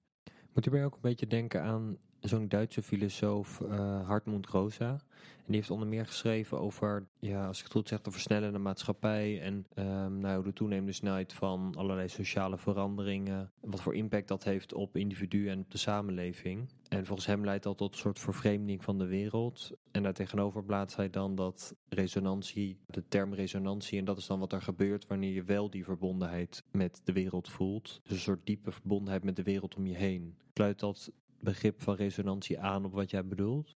Moet 0.53 0.63
je 0.63 0.69
bij 0.69 0.85
ook 0.85 0.95
een 0.95 1.01
beetje 1.01 1.27
denken 1.27 1.63
aan 1.63 1.97
zo'n 2.23 2.47
Duitse 2.47 2.81
filosoof, 2.81 3.59
uh, 3.59 4.07
Hartmut 4.07 4.47
Rosa. 4.47 4.99
En 5.37 5.51
die 5.51 5.55
heeft 5.55 5.71
onder 5.71 5.87
meer 5.87 6.05
geschreven 6.05 6.59
over, 6.59 7.07
ja, 7.19 7.47
als 7.47 7.57
ik 7.57 7.63
het 7.63 7.73
goed 7.73 7.87
zeg, 7.87 8.01
de 8.01 8.11
versnellende 8.11 8.59
maatschappij. 8.59 9.41
En 9.41 9.65
um, 9.75 10.19
nou, 10.19 10.43
de 10.43 10.53
toenemende 10.53 10.91
snelheid 10.91 11.33
van 11.33 11.73
allerlei 11.77 12.07
sociale 12.07 12.57
veranderingen. 12.57 13.51
Wat 13.61 13.81
voor 13.81 13.95
impact 13.95 14.27
dat 14.27 14.43
heeft 14.43 14.73
op 14.73 14.95
individuen 14.95 15.51
en 15.51 15.59
op 15.59 15.71
de 15.71 15.77
samenleving. 15.77 16.69
En 16.89 17.05
volgens 17.05 17.27
hem 17.27 17.45
leidt 17.45 17.63
dat 17.63 17.77
tot 17.77 17.93
een 17.93 17.99
soort 17.99 18.19
vervreemding 18.19 18.83
van 18.83 18.97
de 18.97 19.05
wereld. 19.05 19.71
En 19.91 20.03
daar 20.03 20.13
tegenover 20.13 20.63
plaatst 20.63 20.95
hij 20.95 21.09
dan 21.09 21.35
dat 21.35 21.75
resonantie, 21.89 22.79
de 22.85 23.07
term 23.07 23.33
resonantie. 23.33 23.99
En 23.99 24.05
dat 24.05 24.17
is 24.17 24.27
dan 24.27 24.39
wat 24.39 24.53
er 24.53 24.61
gebeurt 24.61 25.07
wanneer 25.07 25.33
je 25.33 25.43
wel 25.43 25.69
die 25.69 25.83
verbondenheid 25.83 26.63
met 26.71 27.01
de 27.03 27.13
wereld 27.13 27.49
voelt. 27.49 28.01
Dus 28.03 28.11
een 28.11 28.23
soort 28.23 28.45
diepe 28.45 28.71
verbondenheid 28.71 29.23
met 29.23 29.35
de 29.35 29.43
wereld 29.43 29.75
om 29.75 29.87
je 29.87 29.95
heen. 29.95 30.35
Sluit 30.53 30.79
dat 30.79 31.11
begrip 31.43 31.81
van 31.81 31.95
resonantie 31.95 32.59
aan 32.59 32.85
op 32.85 32.93
wat 32.93 33.09
jij 33.09 33.27
bedoelt? 33.27 33.75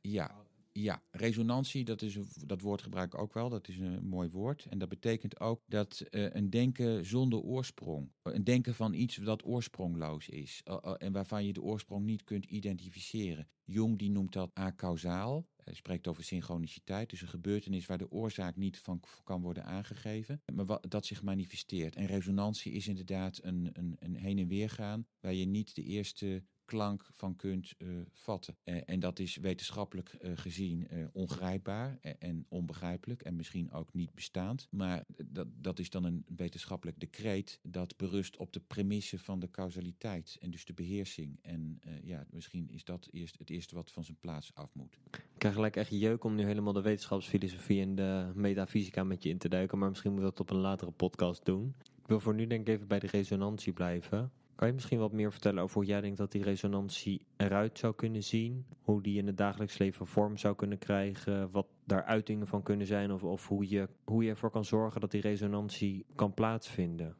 Ja, 0.00 0.44
ja, 0.78 1.02
resonantie, 1.10 1.84
dat, 1.84 2.02
is, 2.02 2.18
dat 2.46 2.60
woord 2.60 2.82
gebruik 2.82 3.14
ik 3.14 3.20
ook 3.20 3.34
wel. 3.34 3.48
Dat 3.48 3.68
is 3.68 3.78
een 3.78 4.06
mooi 4.06 4.28
woord. 4.28 4.66
En 4.70 4.78
dat 4.78 4.88
betekent 4.88 5.40
ook 5.40 5.62
dat 5.66 6.04
uh, 6.10 6.34
een 6.34 6.50
denken 6.50 7.06
zonder 7.06 7.40
oorsprong. 7.40 8.12
Een 8.22 8.44
denken 8.44 8.74
van 8.74 8.94
iets 8.94 9.16
dat 9.16 9.44
oorsprongloos 9.44 10.28
is. 10.28 10.62
Uh, 10.68 10.76
uh, 10.84 10.94
en 10.98 11.12
waarvan 11.12 11.44
je 11.44 11.52
de 11.52 11.62
oorsprong 11.62 12.04
niet 12.04 12.24
kunt 12.24 12.44
identificeren. 12.44 13.48
Jung 13.64 13.98
die 13.98 14.10
noemt 14.10 14.32
dat 14.32 14.50
acausaal. 14.54 15.46
Hij 15.56 15.74
spreekt 15.74 16.08
over 16.08 16.24
synchroniciteit. 16.24 17.10
Dus 17.10 17.22
een 17.22 17.28
gebeurtenis 17.28 17.86
waar 17.86 17.98
de 17.98 18.10
oorzaak 18.10 18.56
niet 18.56 18.78
van 18.78 19.00
kan 19.24 19.40
worden 19.40 19.64
aangegeven. 19.64 20.42
Maar 20.54 20.66
wat, 20.66 20.86
dat 20.90 21.06
zich 21.06 21.22
manifesteert. 21.22 21.96
En 21.96 22.06
resonantie 22.06 22.72
is 22.72 22.88
inderdaad 22.88 23.38
een, 23.42 23.70
een, 23.72 23.96
een 23.98 24.16
heen 24.16 24.38
en 24.38 24.48
weer 24.48 24.70
gaan. 24.70 25.06
Waar 25.20 25.34
je 25.34 25.46
niet 25.46 25.74
de 25.74 25.82
eerste 25.82 26.44
klank 26.64 27.06
van 27.12 27.36
kunt 27.36 27.74
uh, 27.78 28.00
vatten. 28.12 28.56
Uh, 28.64 28.80
en 28.86 29.00
dat 29.00 29.18
is 29.18 29.36
wetenschappelijk 29.36 30.16
uh, 30.20 30.32
gezien 30.34 30.88
ongrijpbaar 31.12 31.98
en 32.18 32.46
onbegrijpelijk 32.48 33.22
en 33.22 33.36
misschien 33.36 33.72
ook 33.72 33.92
niet 33.92 34.14
bestaand. 34.14 34.68
Maar 34.70 35.04
dat, 35.26 35.46
dat 35.56 35.78
is 35.78 35.90
dan 35.90 36.04
een 36.04 36.24
wetenschappelijk 36.36 37.00
decreet 37.00 37.60
dat 37.62 37.96
berust 37.96 38.36
op 38.36 38.52
de 38.52 38.60
premisse 38.60 39.18
van 39.18 39.40
de 39.40 39.50
causaliteit 39.50 40.36
en 40.40 40.50
dus 40.50 40.64
de 40.64 40.72
beheersing. 40.72 41.38
En 41.42 41.80
ja, 42.02 42.26
misschien 42.30 42.68
is 42.70 42.84
dat 42.84 43.08
eerst 43.10 43.38
het 43.38 43.50
eerste 43.50 43.74
wat 43.74 43.90
van 43.90 44.04
zijn 44.04 44.16
plaats 44.20 44.54
af 44.54 44.74
moet. 44.74 44.98
Ik 45.10 45.38
krijg 45.38 45.54
gelijk 45.54 45.76
echt 45.76 45.90
jeuk 45.90 46.24
om 46.24 46.34
nu 46.34 46.44
helemaal 46.44 46.72
de 46.72 46.80
wetenschapsfilosofie 46.80 47.80
en 47.80 47.94
de 47.94 48.30
metafysica 48.34 49.04
met 49.04 49.22
je 49.22 49.28
in 49.28 49.38
te 49.38 49.48
duiken, 49.48 49.78
maar 49.78 49.88
misschien 49.88 50.10
moeten 50.10 50.30
we 50.30 50.36
dat 50.36 50.46
op 50.46 50.56
een 50.56 50.62
latere 50.62 50.90
podcast 50.90 51.44
doen. 51.44 51.74
Ik 52.04 52.10
wil 52.10 52.20
voor 52.20 52.34
nu 52.34 52.46
denk 52.46 52.68
ik 52.68 52.74
even 52.74 52.86
bij 52.86 52.98
de 52.98 53.06
resonantie 53.06 53.72
blijven. 53.72 54.32
Kan 54.54 54.68
je 54.68 54.74
misschien 54.74 54.98
wat 54.98 55.12
meer 55.12 55.32
vertellen 55.32 55.62
over 55.62 55.76
hoe 55.76 55.84
jij 55.84 56.00
denkt 56.00 56.18
dat 56.18 56.32
die 56.32 56.42
resonantie 56.42 57.26
eruit 57.36 57.78
zou 57.78 57.94
kunnen 57.94 58.22
zien? 58.22 58.66
Hoe 58.80 59.02
die 59.02 59.18
in 59.18 59.26
het 59.26 59.36
dagelijks 59.36 59.78
leven 59.78 60.06
vorm 60.06 60.36
zou 60.36 60.54
kunnen 60.54 60.78
krijgen? 60.78 61.50
Wat 61.50 61.66
daar 61.84 62.04
uitingen 62.04 62.46
van 62.46 62.62
kunnen 62.62 62.86
zijn? 62.86 63.12
Of, 63.12 63.22
of 63.22 63.48
hoe, 63.48 63.68
je, 63.68 63.88
hoe 64.04 64.24
je 64.24 64.30
ervoor 64.30 64.50
kan 64.50 64.64
zorgen 64.64 65.00
dat 65.00 65.10
die 65.10 65.20
resonantie 65.20 66.06
kan 66.14 66.34
plaatsvinden? 66.34 67.16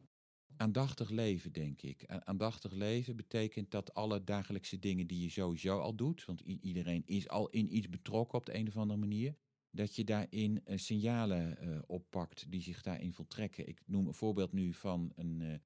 Aandachtig 0.57 1.09
leven, 1.09 1.51
denk 1.51 1.81
ik. 1.81 2.05
Aandachtig 2.05 2.71
leven 2.71 3.15
betekent 3.15 3.71
dat 3.71 3.93
alle 3.93 4.23
dagelijkse 4.23 4.79
dingen 4.79 5.07
die 5.07 5.21
je 5.21 5.29
sowieso 5.29 5.79
al 5.79 5.95
doet, 5.95 6.25
want 6.25 6.41
iedereen 6.41 7.03
is 7.05 7.29
al 7.29 7.49
in 7.49 7.75
iets 7.75 7.89
betrokken 7.89 8.37
op 8.37 8.45
de 8.45 8.55
een 8.55 8.67
of 8.67 8.77
andere 8.77 8.99
manier, 8.99 9.35
dat 9.71 9.95
je 9.95 10.03
daarin 10.03 10.61
uh, 10.67 10.77
signalen 10.77 11.57
uh, 11.61 11.79
oppakt 11.87 12.51
die 12.51 12.61
zich 12.61 12.81
daarin 12.81 13.13
voltrekken. 13.13 13.67
Ik 13.67 13.81
noem 13.85 14.07
een 14.07 14.13
voorbeeld 14.13 14.51
nu 14.51 14.73
van 14.73 15.11
een, 15.15 15.41
eh, 15.41 15.57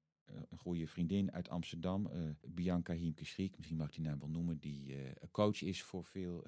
een 0.48 0.58
goede 0.58 0.86
vriendin 0.86 1.32
uit 1.32 1.48
Amsterdam, 1.48 2.06
uh, 2.06 2.30
Bianca 2.48 2.94
Hiemke 2.94 3.24
Schriek, 3.24 3.56
misschien 3.56 3.78
mag 3.78 3.86
ik 3.86 3.94
die 3.94 4.04
naam 4.04 4.18
wel 4.18 4.28
noemen, 4.28 4.58
die 4.58 4.96
uh, 4.96 5.10
coach 5.30 5.62
is 5.62 5.82
voor 5.82 6.04
veel 6.04 6.46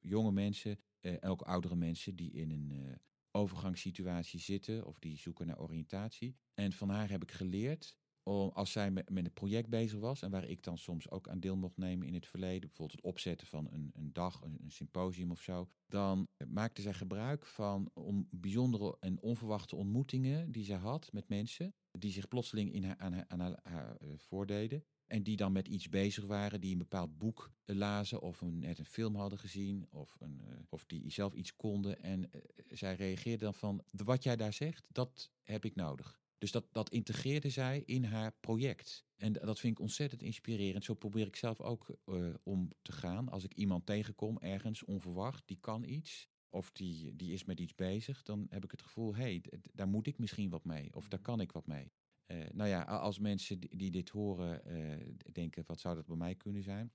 jonge 0.00 0.32
mensen 0.32 0.78
en 1.00 1.22
ook 1.22 1.42
oudere 1.42 1.76
mensen 1.76 2.16
die 2.16 2.32
in 2.32 2.50
een 2.50 2.98
overgangssituatie 3.30 4.40
zitten 4.40 4.86
of 4.86 4.98
die 4.98 5.18
zoeken 5.18 5.46
naar 5.46 5.60
oriëntatie. 5.60 6.36
En 6.54 6.72
van 6.72 6.88
haar 6.88 7.10
heb 7.10 7.22
ik 7.22 7.32
geleerd 7.32 7.96
om, 8.24 8.50
als 8.54 8.72
zij 8.72 8.90
met, 8.90 9.10
een 9.14 9.32
project 9.32 9.68
bezig 9.68 9.98
was 9.98 10.22
en 10.22 10.30
waar 10.30 10.48
ik 10.48 10.62
dan 10.62 10.78
soms 10.78 11.10
ook 11.10 11.28
aan 11.28 11.40
deel 11.40 11.56
mocht 11.56 11.76
nemen 11.76 12.06
in 12.06 12.14
het 12.14 12.26
verleden, 12.26 12.68
bijvoorbeeld 12.68 12.96
het 12.96 13.10
opzetten 13.10 13.46
van 13.46 13.68
een, 13.70 13.90
een 13.94 14.12
dag, 14.12 14.40
een, 14.42 14.60
symposium 14.68 15.30
of 15.30 15.40
zo, 15.42 15.68
dan 15.86 16.28
maakte 16.48 16.82
zij 16.82 16.94
gebruik 16.94 17.46
van 17.46 17.90
om 17.94 18.28
bijzondere 18.30 18.96
en 19.00 19.20
onverwachte 19.20 19.76
ontmoetingen 19.76 20.52
die 20.52 20.64
zij 20.64 20.76
had 20.76 21.12
met 21.12 21.28
mensen 21.28 21.74
die 21.98 22.12
zich 22.12 22.28
plotseling 22.28 22.72
in 22.72 22.84
haar, 22.84 23.26
aan 23.28 23.40
haar, 23.40 23.60
uh, 24.02 24.08
voordeden. 24.16 24.84
En 25.06 25.22
die 25.22 25.36
dan 25.36 25.52
met 25.52 25.68
iets 25.68 25.88
bezig 25.88 26.26
waren, 26.26 26.60
die 26.60 26.72
een 26.72 26.78
bepaald 26.78 27.18
boek 27.18 27.52
lazen 27.64 28.20
of 28.20 28.40
een, 28.40 28.58
net 28.58 28.78
een 28.78 28.84
film 28.84 29.14
hadden 29.14 29.38
gezien 29.38 29.86
of, 29.90 30.16
een, 30.18 30.40
uh, 30.48 30.54
of 30.68 30.84
die 30.84 31.10
zelf 31.10 31.34
iets 31.34 31.56
konden. 31.56 32.02
En 32.02 32.30
zij 32.68 32.94
reageerde 32.94 33.44
dan 33.44 33.54
van, 33.54 33.82
wat 33.90 34.22
jij 34.22 34.36
daar 34.36 34.52
zegt, 34.52 34.86
dat 34.92 35.30
heb 35.42 35.64
ik 35.64 35.74
nodig. 35.74 36.22
Dus 36.38 36.50
dat, 36.50 36.66
dat 36.72 36.90
integreerde 36.90 37.50
zij 37.50 37.82
in 37.86 38.04
haar 38.04 38.32
project. 38.40 39.04
En 39.16 39.32
dat 39.32 39.60
vind 39.60 39.72
ik 39.72 39.80
ontzettend 39.80 40.22
inspirerend. 40.22 40.84
Zo 40.84 40.94
probeer 40.94 41.26
ik 41.26 41.36
zelf 41.36 41.60
ook 41.60 41.96
om 42.42 42.70
te 42.82 42.92
gaan. 42.92 43.28
Als 43.28 43.44
ik 43.44 43.54
iemand 43.54 43.86
tegenkom 43.86 44.38
ergens 44.38 44.84
onverwacht, 44.84 45.46
die 45.46 45.58
kan 45.60 45.84
iets 45.84 46.28
of 46.54 46.72
die, 46.72 47.16
die 47.16 47.32
is 47.32 47.44
met 47.44 47.60
iets 47.60 47.74
bezig, 47.74 48.22
dan 48.22 48.46
heb 48.50 48.64
ik 48.64 48.70
het 48.70 48.82
gevoel, 48.82 49.14
hé, 49.14 49.22
hey, 49.22 49.42
daar 49.72 49.88
moet 49.88 50.06
ik 50.06 50.18
misschien 50.18 50.50
wat 50.50 50.64
mee. 50.64 50.94
Of 50.94 51.08
daar 51.08 51.20
kan 51.20 51.40
ik 51.40 51.52
wat 51.52 51.66
mee. 51.66 51.92
Uh, 52.26 52.44
nou 52.52 52.68
ja, 52.68 52.82
als 52.82 53.18
mensen 53.18 53.60
die, 53.60 53.76
die 53.76 53.90
dit 53.90 54.08
horen 54.08 54.62
uh, 54.66 55.14
denken, 55.32 55.64
wat 55.66 55.80
zou 55.80 55.94
dat 55.94 56.06
bij 56.06 56.16
mij 56.16 56.34
kunnen 56.34 56.62
zijn? 56.62 56.92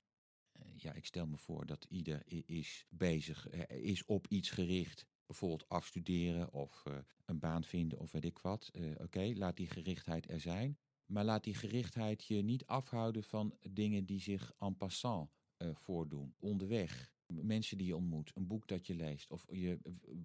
Ja, 0.75 0.93
ik 0.93 1.05
stel 1.05 1.27
me 1.27 1.37
voor 1.37 1.65
dat 1.65 1.85
ieder 1.89 2.21
is 2.45 2.85
bezig, 2.89 3.49
is 3.67 4.05
op 4.05 4.27
iets 4.27 4.49
gericht. 4.49 5.05
Bijvoorbeeld 5.29 5.69
afstuderen 5.69 6.53
of 6.53 6.83
een 7.25 7.39
baan 7.39 7.63
vinden 7.63 7.99
of 7.99 8.11
weet 8.11 8.25
ik 8.25 8.39
wat. 8.39 8.71
Oké, 8.97 9.31
laat 9.35 9.57
die 9.57 9.69
gerichtheid 9.69 10.29
er 10.29 10.39
zijn. 10.39 10.77
Maar 11.05 11.23
laat 11.23 11.43
die 11.43 11.55
gerichtheid 11.55 12.25
je 12.25 12.41
niet 12.41 12.65
afhouden 12.65 13.23
van 13.23 13.57
dingen 13.69 14.05
die 14.05 14.21
zich 14.21 14.53
en 14.59 14.77
passant 14.77 15.29
voordoen, 15.73 16.33
onderweg 16.39 17.11
mensen 17.33 17.77
die 17.77 17.87
je 17.87 17.95
ontmoet, 17.95 18.31
een 18.35 18.47
boek 18.47 18.67
dat 18.67 18.87
je 18.87 18.95
leest, 18.95 19.31
of 19.31 19.45
je, 19.51 19.79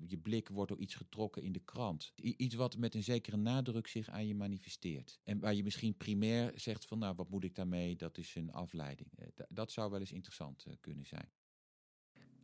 je 0.06 0.18
blik 0.18 0.48
wordt 0.48 0.70
door 0.70 0.80
iets 0.80 0.94
getrokken 0.94 1.42
in 1.42 1.52
de 1.52 1.60
krant. 1.64 2.12
iets 2.14 2.54
wat 2.54 2.76
met 2.76 2.94
een 2.94 3.02
zekere 3.02 3.36
nadruk 3.36 3.86
zich 3.86 4.08
aan 4.08 4.26
je 4.26 4.34
manifesteert. 4.34 5.20
En 5.24 5.38
waar 5.38 5.54
je 5.54 5.62
misschien 5.62 5.96
primair 5.96 6.52
zegt 6.54 6.86
van 6.86 6.98
nou, 6.98 7.14
wat 7.14 7.30
moet 7.30 7.44
ik 7.44 7.54
daarmee? 7.54 7.96
Dat 7.96 8.18
is 8.18 8.34
een 8.34 8.52
afleiding. 8.52 9.08
Eh, 9.18 9.26
dat 9.48 9.72
zou 9.72 9.90
wel 9.90 10.00
eens 10.00 10.12
interessant 10.12 10.64
eh, 10.64 10.72
kunnen 10.80 11.06
zijn. 11.06 11.28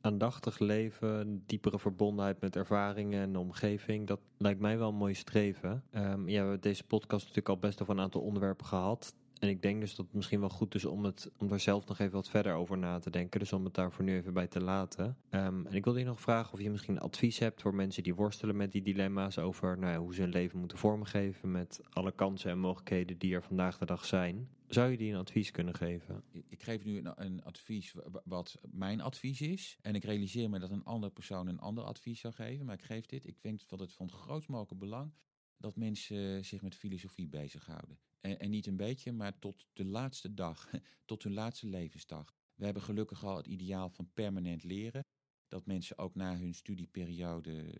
Aandachtig 0.01 0.59
leven, 0.59 1.43
diepere 1.47 1.79
verbondenheid 1.79 2.41
met 2.41 2.57
ervaringen 2.57 3.23
en 3.23 3.33
de 3.33 3.39
omgeving, 3.39 4.07
dat 4.07 4.21
lijkt 4.37 4.61
mij 4.61 4.79
wel 4.79 4.89
een 4.89 4.95
mooi 4.95 5.15
streven. 5.15 5.85
Um, 5.95 6.29
ja, 6.29 6.43
we 6.43 6.49
hebben 6.49 6.61
deze 6.61 6.85
podcast 6.85 7.21
natuurlijk 7.21 7.49
al 7.49 7.59
best 7.59 7.83
over 7.83 7.95
een 7.95 8.01
aantal 8.01 8.21
onderwerpen 8.21 8.67
gehad. 8.67 9.15
En 9.41 9.49
ik 9.49 9.63
denk 9.63 9.81
dus 9.81 9.95
dat 9.95 10.07
het 10.07 10.15
misschien 10.15 10.41
wel 10.41 10.49
goed 10.49 10.75
is 10.75 10.85
om, 10.85 11.05
het, 11.05 11.31
om 11.39 11.49
daar 11.49 11.61
zelf 11.61 11.87
nog 11.87 11.99
even 11.99 12.13
wat 12.13 12.29
verder 12.29 12.55
over 12.55 12.79
na 12.79 12.99
te 12.99 13.11
denken. 13.11 13.41
Dus 13.41 13.53
om 13.53 13.65
het 13.65 13.75
daar 13.75 13.93
voor 13.93 14.05
nu 14.05 14.17
even 14.17 14.33
bij 14.33 14.47
te 14.47 14.61
laten. 14.61 15.17
Um, 15.31 15.67
en 15.67 15.75
ik 15.75 15.85
wilde 15.85 15.99
je 15.99 16.05
nog 16.05 16.21
vragen 16.21 16.53
of 16.53 16.61
je 16.61 16.71
misschien 16.71 17.01
advies 17.01 17.39
hebt 17.39 17.63
voor 17.63 17.75
mensen 17.75 18.03
die 18.03 18.15
worstelen 18.15 18.57
met 18.57 18.73
die 18.73 18.83
dilemma's 18.83 19.39
over 19.39 19.79
nou 19.79 19.93
ja, 19.93 19.99
hoe 19.99 20.15
ze 20.15 20.21
hun 20.21 20.31
leven 20.31 20.59
moeten 20.59 20.79
vormgeven 20.79 21.51
met 21.51 21.81
alle 21.93 22.13
kansen 22.13 22.51
en 22.51 22.59
mogelijkheden 22.59 23.19
die 23.19 23.35
er 23.35 23.43
vandaag 23.43 23.79
de 23.79 23.87
dag 23.87 24.05
zijn. 24.05 24.49
Zou 24.71 24.91
je 24.91 24.97
die 24.97 25.13
een 25.13 25.19
advies 25.19 25.51
kunnen 25.51 25.75
geven? 25.75 26.25
Ik 26.49 26.63
geef 26.63 26.85
nu 26.85 27.03
een, 27.15 27.43
advies 27.43 27.95
wat 28.25 28.59
mijn 28.71 29.01
advies 29.01 29.41
is. 29.41 29.79
En 29.81 29.95
ik 29.95 30.05
realiseer 30.05 30.51
me 30.51 30.59
dat 30.59 30.71
een 30.71 30.85
andere 30.85 31.13
persoon 31.13 31.47
een 31.47 31.59
ander 31.59 31.85
advies 31.85 32.21
zou 32.21 32.35
geven. 32.35 32.67
Maar 32.67 32.75
ik 32.75 32.85
geef 32.85 33.07
dit. 33.07 33.27
Ik 33.27 33.43
denk 33.43 33.69
dat 33.69 33.81
het 33.81 33.93
van 33.93 34.07
het 34.07 34.15
grootst 34.15 34.49
mogelijke 34.49 34.75
belang 34.75 35.13
dat 35.57 35.77
mensen 35.77 36.45
zich 36.45 36.63
met 36.63 36.75
filosofie 36.75 37.29
bezighouden. 37.29 37.99
En, 38.21 38.39
en, 38.39 38.51
niet 38.51 38.67
een 38.67 38.77
beetje, 38.77 39.13
maar 39.13 39.39
tot 39.39 39.67
de 39.73 39.85
laatste 39.85 40.35
dag, 40.35 40.71
tot 41.05 41.23
hun 41.23 41.33
laatste 41.33 41.67
levensdag. 41.67 42.35
We 42.55 42.65
hebben 42.65 42.83
gelukkig 42.83 43.25
al 43.25 43.37
het 43.37 43.47
ideaal 43.47 43.91
van 43.91 44.11
permanent 44.15 44.65
leren. 44.65 45.07
Dat 45.49 45.67
mensen 45.67 45.99
ook 45.99 46.15
na 46.15 46.37
hun 46.37 46.55
studieperiode 46.55 47.75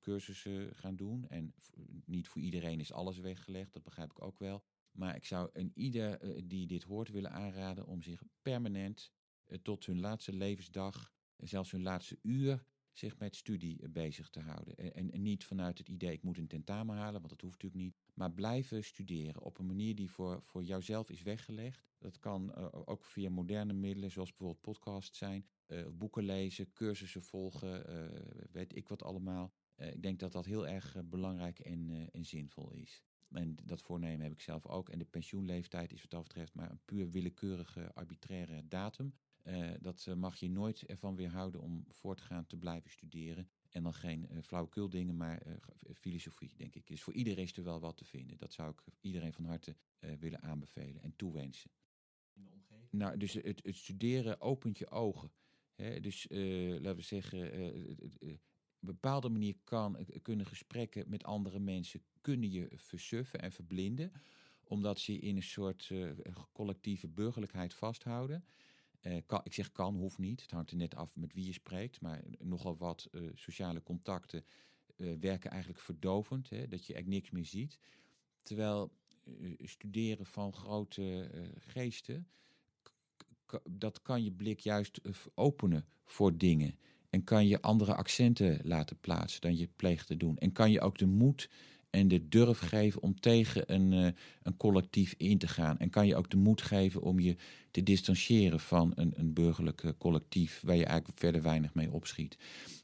cursussen 0.00 0.74
gaan 0.74 0.96
doen. 0.96 1.28
En 1.28 1.54
niet 2.04 2.28
voor 2.28 2.42
iedereen 2.42 2.80
is 2.80 2.92
alles 2.92 3.18
weggelegd, 3.18 3.72
dat 3.72 3.82
begrijp 3.82 4.10
ik 4.10 4.22
ook 4.22 4.38
wel. 4.38 4.64
Maar 4.92 5.16
ik 5.16 5.24
zou 5.24 5.50
een 5.52 5.70
ieder 5.74 6.22
uh, 6.24 6.42
die 6.44 6.66
dit 6.66 6.82
hoort 6.82 7.08
willen 7.08 7.30
aanraden 7.30 7.86
om 7.86 8.02
zich 8.02 8.22
permanent 8.42 9.12
uh, 9.46 9.58
tot 9.62 9.86
hun 9.86 10.00
laatste 10.00 10.32
levensdag, 10.32 11.12
zelfs 11.36 11.70
hun 11.70 11.82
laatste 11.82 12.18
uur, 12.22 12.64
zich 12.92 13.18
met 13.18 13.36
studie 13.36 13.88
bezig 13.88 14.28
te 14.28 14.40
houden. 14.40 14.76
En, 14.94 15.22
niet 15.22 15.44
vanuit 15.44 15.78
het 15.78 15.88
idee, 15.88 16.12
ik 16.12 16.22
moet 16.22 16.38
een 16.38 16.46
tentamen 16.46 16.96
halen, 16.96 17.20
want 17.20 17.28
dat 17.28 17.40
hoeft 17.40 17.62
natuurlijk 17.62 17.82
niet. 17.82 17.96
Maar 18.14 18.32
blijven 18.32 18.84
studeren 18.84 19.42
op 19.42 19.58
een 19.58 19.66
manier 19.66 19.94
die 19.94 20.10
voor, 20.10 20.42
voor 20.42 20.64
jouzelf 20.64 21.10
is 21.10 21.22
weggelegd. 21.22 21.88
Dat 21.98 22.18
kan 22.18 22.54
ook 22.86 23.04
via 23.04 23.30
moderne 23.30 23.72
middelen, 23.72 24.10
zoals 24.10 24.30
bijvoorbeeld 24.30 24.60
podcasts 24.60 25.18
zijn. 25.18 25.46
Boeken 25.92 26.24
lezen, 26.24 26.72
cursussen 26.72 27.22
volgen, 27.22 27.84
weet 28.52 28.76
ik 28.76 28.88
wat 28.88 29.02
allemaal. 29.02 29.52
ik 29.76 30.02
denk 30.02 30.18
dat 30.18 30.32
dat 30.32 30.44
heel 30.44 30.68
erg 30.68 30.96
belangrijk 31.04 31.58
en, 31.58 32.08
en 32.12 32.24
zinvol 32.24 32.72
is. 32.72 33.04
En 33.30 33.56
dat 33.64 33.82
voornemen 33.82 34.22
heb 34.22 34.32
ik 34.32 34.40
zelf 34.40 34.66
ook. 34.66 34.88
En 34.88 34.98
de 34.98 35.04
pensioenleeftijd 35.04 35.92
is 35.92 36.00
wat 36.00 36.10
dat 36.10 36.22
betreft 36.22 36.54
maar 36.54 36.70
een 36.70 36.84
puur 36.84 37.10
willekeurige, 37.10 37.94
arbitraire 37.94 38.68
datum. 38.68 39.14
Uh, 39.44 39.70
dat 39.80 40.06
uh, 40.08 40.14
mag 40.14 40.36
je 40.36 40.50
nooit 40.50 40.82
ervan 40.82 41.16
weerhouden 41.16 41.60
om 41.60 41.84
voortgaan 41.88 42.46
te 42.46 42.56
blijven 42.56 42.90
studeren. 42.90 43.48
En 43.68 43.82
dan 43.82 43.94
geen 43.94 44.26
uh, 44.30 44.42
flauwekul 44.42 44.88
dingen, 44.88 45.16
maar 45.16 45.42
filosofie, 45.94 46.52
denk 46.56 46.74
ik. 46.74 46.86
Dus 46.86 47.02
voor 47.02 47.12
iedereen 47.12 47.44
is 47.44 47.56
er 47.56 47.64
wel 47.64 47.80
wat 47.80 47.96
te 47.96 48.04
vinden. 48.04 48.38
Dat 48.38 48.52
zou 48.52 48.70
ik 48.70 48.82
iedereen 49.00 49.32
van 49.32 49.44
harte 49.44 49.76
willen 50.18 50.40
aanbevelen 50.40 51.02
en 51.02 51.16
toewensen. 51.16 51.70
In 52.32 52.44
de 52.44 52.50
omgeving? 52.50 52.92
Nou, 52.92 53.16
dus 53.16 53.32
het, 53.32 53.60
het 53.62 53.76
studeren 53.76 54.40
opent 54.40 54.78
je 54.78 54.90
ogen. 54.90 55.32
Hè? 55.74 56.00
Dus 56.00 56.26
laten 56.28 56.96
we 56.96 57.02
zeggen, 57.02 57.38
bepaalde 58.80 59.28
manier 59.28 59.54
kan, 59.64 60.06
kunnen 60.22 60.46
gesprekken 60.46 61.04
met 61.08 61.24
andere 61.24 61.58
mensen 61.58 62.02
kunnen 62.20 62.50
je 62.50 62.68
versuffen 62.76 63.40
en 63.40 63.52
verblinden. 63.52 64.12
Omdat 64.64 64.98
ze 64.98 65.18
in 65.18 65.36
een 65.36 65.42
soort 65.42 65.92
collectieve 66.52 67.08
burgerlijkheid 67.08 67.74
vasthouden. 67.74 68.44
Uh, 69.02 69.16
kan, 69.26 69.40
ik 69.44 69.54
zeg 69.54 69.72
kan, 69.72 69.94
hoeft 69.94 70.18
niet. 70.18 70.42
Het 70.42 70.50
hangt 70.50 70.70
er 70.70 70.76
net 70.76 70.94
af 70.94 71.16
met 71.16 71.34
wie 71.34 71.46
je 71.46 71.52
spreekt. 71.52 72.00
Maar 72.00 72.22
nogal 72.38 72.76
wat 72.76 73.08
sociale 73.34 73.82
contacten 73.82 74.44
werken 75.20 75.50
eigenlijk 75.50 75.80
verdovend. 75.80 76.50
Hè, 76.50 76.68
dat 76.68 76.86
je 76.86 76.94
eigenlijk 76.94 77.22
niks 77.22 77.30
meer 77.30 77.44
ziet. 77.44 77.78
Terwijl 78.42 78.92
studeren 79.58 80.26
van 80.26 80.52
grote 80.52 81.30
geesten, 81.58 82.26
dat 83.70 84.02
kan 84.02 84.24
je 84.24 84.32
blik 84.32 84.60
juist 84.60 85.00
openen 85.34 85.86
voor 86.04 86.36
dingen. 86.36 86.78
En 87.10 87.24
kan 87.24 87.46
je 87.46 87.62
andere 87.62 87.94
accenten 87.94 88.60
laten 88.62 88.98
plaatsen 89.00 89.40
dan 89.40 89.56
je 89.56 89.68
pleegt 89.76 90.06
te 90.06 90.16
doen. 90.16 90.38
En 90.38 90.52
kan 90.52 90.70
je 90.70 90.80
ook 90.80 90.98
de 90.98 91.06
moed 91.06 91.48
en 91.90 92.08
de 92.08 92.28
durf 92.28 92.58
geven 92.58 93.02
om 93.02 93.20
tegen 93.20 93.72
een, 93.74 93.92
uh, 93.92 94.08
een 94.42 94.56
collectief 94.56 95.14
in 95.16 95.38
te 95.38 95.48
gaan. 95.48 95.78
En 95.78 95.90
kan 95.90 96.06
je 96.06 96.16
ook 96.16 96.30
de 96.30 96.36
moed 96.36 96.62
geven 96.62 97.02
om 97.02 97.20
je 97.20 97.36
te 97.70 97.82
distancieren 97.82 98.60
van 98.60 98.92
een, 98.94 99.12
een 99.16 99.32
burgerlijk 99.32 99.94
collectief 99.98 100.60
waar 100.64 100.76
je 100.76 100.84
eigenlijk 100.84 101.18
verder 101.18 101.42
weinig 101.42 101.74
mee 101.74 101.92
opschiet. 101.92 102.36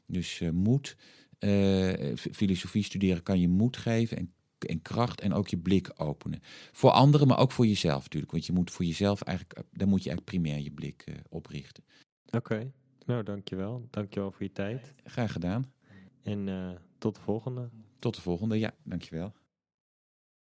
Dus 0.05 0.39
uh, 0.39 0.49
moed, 0.49 0.97
filosofie 2.31 2.83
studeren 2.83 3.23
kan 3.23 3.39
je 3.39 3.47
moed 3.47 3.77
geven 3.77 4.17
en, 4.17 4.33
en 4.59 4.81
kracht 4.81 5.21
en 5.21 5.33
ook 5.33 5.47
je 5.47 5.57
blik 5.57 5.91
openen. 5.95 6.39
Voor 6.71 6.91
anderen, 6.91 7.27
maar 7.27 7.37
ook 7.37 7.51
voor 7.51 7.67
jezelf 7.67 8.03
natuurlijk. 8.03 8.31
Want 8.31 8.45
je 8.45 8.53
moet 8.53 8.71
voor 8.71 8.85
jezelf 8.85 9.21
eigenlijk, 9.21 9.67
daar 9.71 9.87
moet 9.87 10.03
je 10.03 10.09
eigenlijk 10.09 10.43
primair 10.43 10.63
je 10.63 10.71
blik 10.71 11.03
oprichten. 11.29 11.83
Oké, 12.25 12.37
okay. 12.37 12.71
Nou 13.07 13.23
dankjewel. 13.23 13.87
Dankjewel 13.89 14.31
voor 14.31 14.43
je 14.43 14.51
tijd. 14.51 14.93
Graag 15.03 15.31
gedaan. 15.31 15.71
En 16.21 16.47
tot 16.97 17.15
de 17.15 17.21
volgende. 17.21 17.69
Tot 17.99 18.15
de 18.15 18.21
volgende, 18.21 18.59
ja, 18.59 18.73
dankjewel. 18.83 19.33